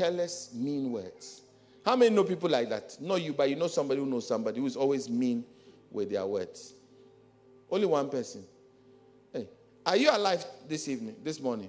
Careless, 0.00 0.48
mean 0.54 0.92
words. 0.92 1.42
How 1.84 1.94
many 1.94 2.14
know 2.14 2.24
people 2.24 2.48
like 2.48 2.70
that? 2.70 2.96
Not 3.02 3.20
you, 3.20 3.34
but 3.34 3.50
you 3.50 3.56
know 3.56 3.66
somebody 3.66 4.00
who 4.00 4.06
knows 4.06 4.26
somebody 4.26 4.58
who 4.58 4.64
is 4.64 4.74
always 4.74 5.10
mean 5.10 5.44
with 5.90 6.08
their 6.10 6.24
words. 6.24 6.72
Only 7.70 7.84
one 7.84 8.08
person. 8.08 8.42
Hey, 9.30 9.46
are 9.84 9.96
you 9.98 10.08
alive 10.10 10.42
this 10.66 10.88
evening, 10.88 11.16
this 11.22 11.38
morning? 11.38 11.68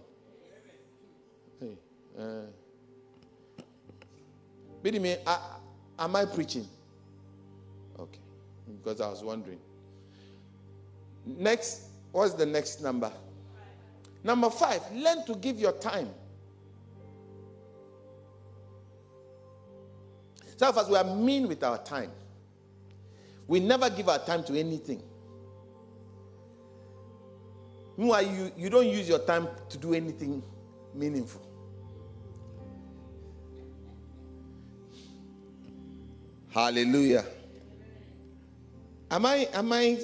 Hey, 1.59 1.77
uh, 2.17 3.63
Bidimi, 4.81 5.17
am 5.99 6.15
I 6.15 6.23
preaching? 6.23 6.65
Okay, 7.99 8.19
because 8.81 9.01
I 9.01 9.09
was 9.09 9.21
wondering. 9.21 9.59
Next, 11.25 11.81
what's 12.13 12.33
the 12.33 12.45
next 12.45 12.81
number? 12.81 13.11
Number 14.23 14.49
five, 14.49 14.89
learn 14.93 15.25
to 15.25 15.35
give 15.35 15.59
your 15.59 15.73
time. 15.73 16.07
Some 20.61 20.69
of 20.69 20.77
us, 20.77 20.89
we 20.89 20.95
are 20.95 21.03
mean 21.03 21.47
with 21.47 21.63
our 21.63 21.79
time. 21.79 22.11
We 23.47 23.59
never 23.59 23.89
give 23.89 24.07
our 24.07 24.19
time 24.19 24.43
to 24.43 24.55
anything. 24.55 25.01
Meanwhile, 27.97 28.21
you, 28.21 28.51
you 28.55 28.69
don't 28.69 28.85
use 28.85 29.09
your 29.09 29.17
time 29.17 29.47
to 29.69 29.77
do 29.79 29.95
anything 29.95 30.43
meaningful. 30.93 31.41
Hallelujah. 36.51 37.25
Am 39.09 39.25
I, 39.25 39.49
am 39.53 39.73
I, 39.73 39.97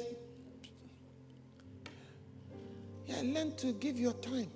yeah, 3.05 3.21
learn 3.23 3.55
to 3.57 3.73
give 3.73 3.99
your 3.99 4.13
time. 4.13 4.49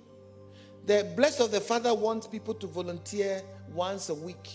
The 0.84 1.12
blessed 1.14 1.42
of 1.42 1.52
the 1.52 1.60
Father 1.60 1.94
wants 1.94 2.26
people 2.26 2.54
to 2.54 2.66
volunteer 2.66 3.40
once 3.72 4.08
a 4.08 4.14
week. 4.14 4.50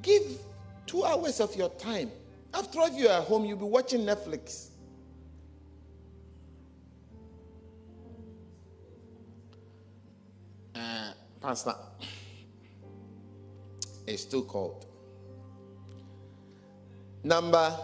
Give 0.00 0.38
two 0.86 1.04
hours 1.04 1.40
of 1.40 1.54
your 1.56 1.70
time. 1.70 2.10
After 2.54 2.80
all, 2.80 2.90
you're 2.90 3.10
at 3.10 3.24
home, 3.24 3.44
you'll 3.44 3.58
be 3.58 3.64
watching 3.64 4.00
Netflix. 4.00 4.68
Uh, 10.74 11.12
Pastor, 11.40 11.74
it's 14.06 14.24
too 14.24 14.42
cold. 14.44 14.86
Number, 17.24 17.76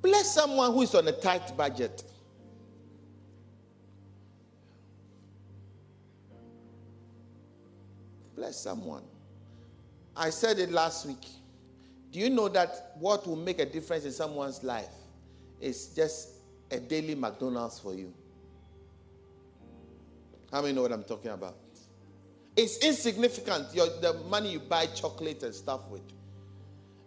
bless 0.00 0.34
someone 0.34 0.72
who 0.72 0.82
is 0.82 0.94
on 0.94 1.06
a 1.06 1.12
tight 1.12 1.56
budget. 1.56 2.02
Bless 8.34 8.60
someone. 8.60 9.02
I 10.16 10.30
said 10.30 10.58
it 10.58 10.70
last 10.70 11.06
week. 11.06 11.26
Do 12.10 12.18
you 12.18 12.30
know 12.30 12.48
that 12.48 12.92
what 12.98 13.26
will 13.26 13.36
make 13.36 13.58
a 13.58 13.66
difference 13.66 14.04
in 14.04 14.12
someone's 14.12 14.62
life 14.64 14.94
is 15.60 15.88
just 15.88 16.30
a 16.70 16.78
daily 16.78 17.14
McDonald's 17.14 17.78
for 17.78 17.94
you? 17.94 18.12
How 20.50 20.62
many 20.62 20.72
know 20.72 20.82
what 20.82 20.92
I'm 20.92 21.04
talking 21.04 21.30
about? 21.30 21.56
It's 22.56 22.78
insignificant, 22.78 23.74
your, 23.74 23.88
the 24.00 24.14
money 24.30 24.52
you 24.52 24.60
buy 24.60 24.86
chocolate 24.86 25.42
and 25.42 25.54
stuff 25.54 25.88
with. 25.90 26.00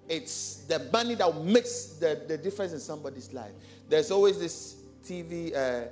It's 0.07 0.66
the 0.68 0.88
money 0.93 1.16
that 1.16 1.36
makes 1.43 1.97
the, 1.99 2.22
the 2.28 2.38
difference 2.38 2.74
in 2.74 2.80
somebody's 2.80 3.34
life. 3.34 3.51
There's 3.88 4.12
always 4.12 4.39
this 4.39 4.76
TV 5.03 5.55
uh, 5.55 5.88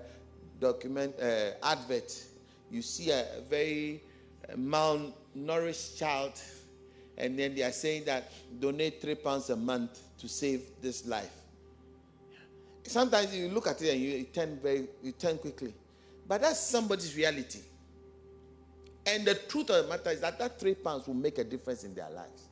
document 0.59 1.15
uh, 1.19 1.51
advert. 1.63 2.23
You 2.69 2.81
see 2.83 3.09
a 3.09 3.25
very 3.49 4.03
uh, 4.47 4.53
malnourished 4.55 5.97
child, 5.97 6.33
and 7.17 7.37
then 7.37 7.55
they 7.55 7.63
are 7.63 7.71
saying 7.71 8.05
that 8.05 8.31
donate 8.59 9.01
three 9.01 9.15
pounds 9.15 9.49
a 9.49 9.55
month 9.55 9.99
to 10.19 10.27
save 10.27 10.61
this 10.81 11.05
life. 11.07 11.31
Sometimes 12.83 13.35
you 13.35 13.49
look 13.49 13.67
at 13.67 13.81
it 13.81 13.93
and 13.93 14.01
you 14.01 14.23
turn 14.25 14.59
very, 14.61 14.87
you 15.03 15.11
turn 15.11 15.37
quickly, 15.37 15.73
but 16.27 16.41
that's 16.41 16.59
somebody's 16.59 17.15
reality. 17.15 17.59
And 19.05 19.25
the 19.25 19.35
truth 19.35 19.69
of 19.69 19.83
the 19.83 19.89
matter 19.89 20.11
is 20.11 20.21
that 20.21 20.37
that 20.39 20.59
three 20.59 20.75
pounds 20.75 21.07
will 21.07 21.13
make 21.13 21.37
a 21.37 21.43
difference 21.43 21.83
in 21.83 21.93
their 21.93 22.09
lives. 22.09 22.43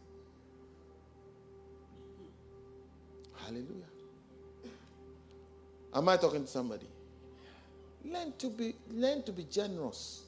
Hallelujah. 3.43 3.85
Am 5.93 6.09
I 6.09 6.17
talking 6.17 6.41
to 6.43 6.47
somebody? 6.47 6.87
Learn 8.03 8.33
to 8.37 8.49
be 8.49 8.75
learn 8.91 9.23
to 9.23 9.31
be 9.31 9.43
generous. 9.43 10.23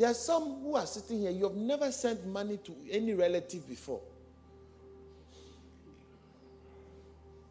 There 0.00 0.08
are 0.08 0.14
some 0.14 0.62
who 0.62 0.76
are 0.76 0.86
sitting 0.86 1.20
here, 1.20 1.30
you 1.30 1.44
have 1.44 1.54
never 1.56 1.92
sent 1.92 2.26
money 2.26 2.56
to 2.64 2.74
any 2.90 3.12
relative 3.12 3.68
before. 3.68 4.00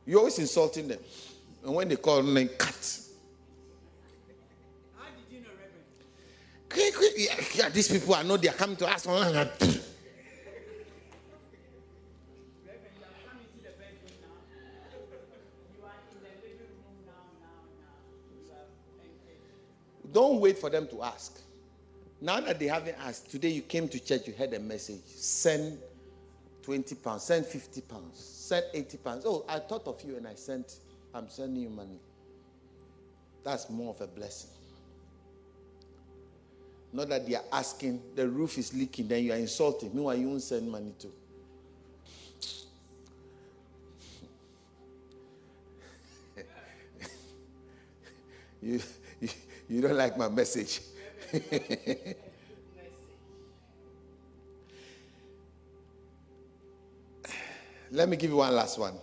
You're 0.04 0.18
always 0.18 0.40
insulting 0.40 0.88
them. 0.88 0.98
And 1.64 1.76
when 1.76 1.90
they 1.90 1.96
call 1.96 2.24
them, 2.24 2.50
cut. 2.58 3.02
How 4.98 5.06
did 5.12 5.32
you 5.32 5.42
know, 5.42 5.50
Reverend? 6.74 7.14
Yeah, 7.18 7.36
yeah, 7.54 7.70
these 7.70 7.88
people, 7.88 8.16
I 8.16 8.24
know 8.24 8.36
they 8.36 8.48
are 8.48 8.54
coming 8.54 8.78
to 8.78 8.90
ask. 8.90 9.06
Reverend, 9.06 9.30
you 9.32 9.38
have 9.38 9.52
come 13.30 13.38
into 13.46 13.62
the 13.62 13.74
bedroom 13.78 14.18
now. 14.24 14.42
You 15.78 15.86
are 15.86 15.94
in 16.02 16.18
the 16.24 16.34
living 16.42 16.58
room 16.58 16.98
now, 17.06 17.30
now, 17.42 17.62
now. 17.78 17.94
You 18.34 18.50
have. 18.56 20.12
Don't 20.12 20.42
wait 20.42 20.58
for 20.58 20.72
them 20.72 20.88
to 20.88 21.04
ask. 21.04 21.42
Now 22.22 22.42
that 22.42 22.60
they 22.60 22.68
haven't 22.68 22.98
asked, 23.00 23.32
today 23.32 23.50
you 23.50 23.62
came 23.62 23.88
to 23.88 24.00
church, 24.00 24.28
you 24.28 24.34
heard 24.34 24.54
a 24.54 24.60
message. 24.60 25.02
Send 25.06 25.80
20 26.64 26.96
pounds, 26.96 27.24
send 27.24 27.46
50 27.46 27.82
pounds, 27.82 28.20
send 28.20 28.66
80 28.74 28.98
pounds. 28.98 29.24
Oh, 29.26 29.46
I 29.48 29.60
thought 29.60 29.88
of 29.88 30.04
you 30.04 30.18
and 30.18 30.28
I 30.28 30.36
sent, 30.36 30.80
I'm 31.14 31.30
sending 31.30 31.64
you 31.64 31.70
money. 31.70 32.00
That's 33.44 33.70
more 33.70 33.94
of 33.94 34.02
a 34.02 34.08
blessing. 34.08 34.50
Not 36.92 37.08
that 37.10 37.26
they 37.28 37.36
are 37.36 37.44
asking, 37.54 38.02
the 38.16 38.28
roof 38.28 38.58
is 38.58 38.74
leaking, 38.74 39.08
then 39.08 39.24
you 39.24 39.32
are 39.32 39.38
insulting. 39.38 39.94
Meanwhile, 39.94 40.16
you 40.18 40.28
won't 40.28 40.42
send 40.42 40.70
money 40.70 40.94
to. 41.00 41.08
you, 48.62 48.82
you, 49.22 49.30
you 49.70 49.82
don't 49.82 49.96
like 49.96 50.18
my 50.18 50.28
message. 50.28 50.82
Let 57.92 58.10
me 58.10 58.18
give 58.18 58.32
you 58.32 58.38
one 58.38 58.56
last 58.56 58.80
one. 58.80 58.96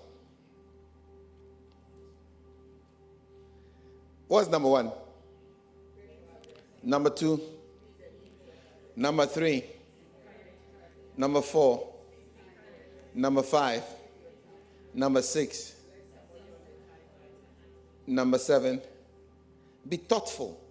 What's 4.27 4.49
number 4.49 4.69
one? 4.69 4.91
Number 6.83 7.11
two? 7.11 7.41
Number 8.97 9.27
three? 9.27 9.65
Number 11.17 11.43
four? 11.43 11.93
Number 13.15 13.43
five. 13.43 13.85
Number 14.93 15.23
six. 15.23 15.75
Number 18.07 18.39
seven. 18.39 18.81
Be 19.89 19.97
thoughtful. 19.97 20.66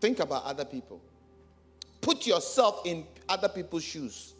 Think 0.00 0.20
about 0.20 0.44
other 0.44 0.64
people. 0.64 1.00
Put 2.00 2.26
yourself 2.26 2.82
in 2.86 3.04
other 3.28 3.48
people's 3.48 3.84
shoes. 3.84 4.34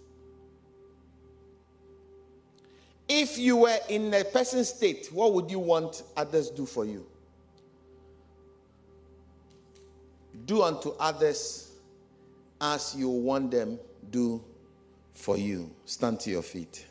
If 3.09 3.39
you 3.39 3.57
were 3.57 3.79
in 3.89 4.15
a 4.15 4.25
person's 4.25 4.69
state, 4.69 5.09
what 5.13 5.35
would 5.35 5.51
you 5.51 5.59
want 5.59 6.05
others 6.17 6.49
do 6.49 6.65
for 6.65 6.85
you? 6.85 7.05
Do 10.47 10.63
unto 10.63 10.91
others 10.99 11.73
as 12.61 12.95
you 12.97 13.09
want 13.09 13.51
them 13.51 13.79
do 14.11 14.43
for 15.13 15.37
you. 15.37 15.71
Stand 15.85 16.21
to 16.21 16.31
your 16.31 16.43
feet. 16.43 16.87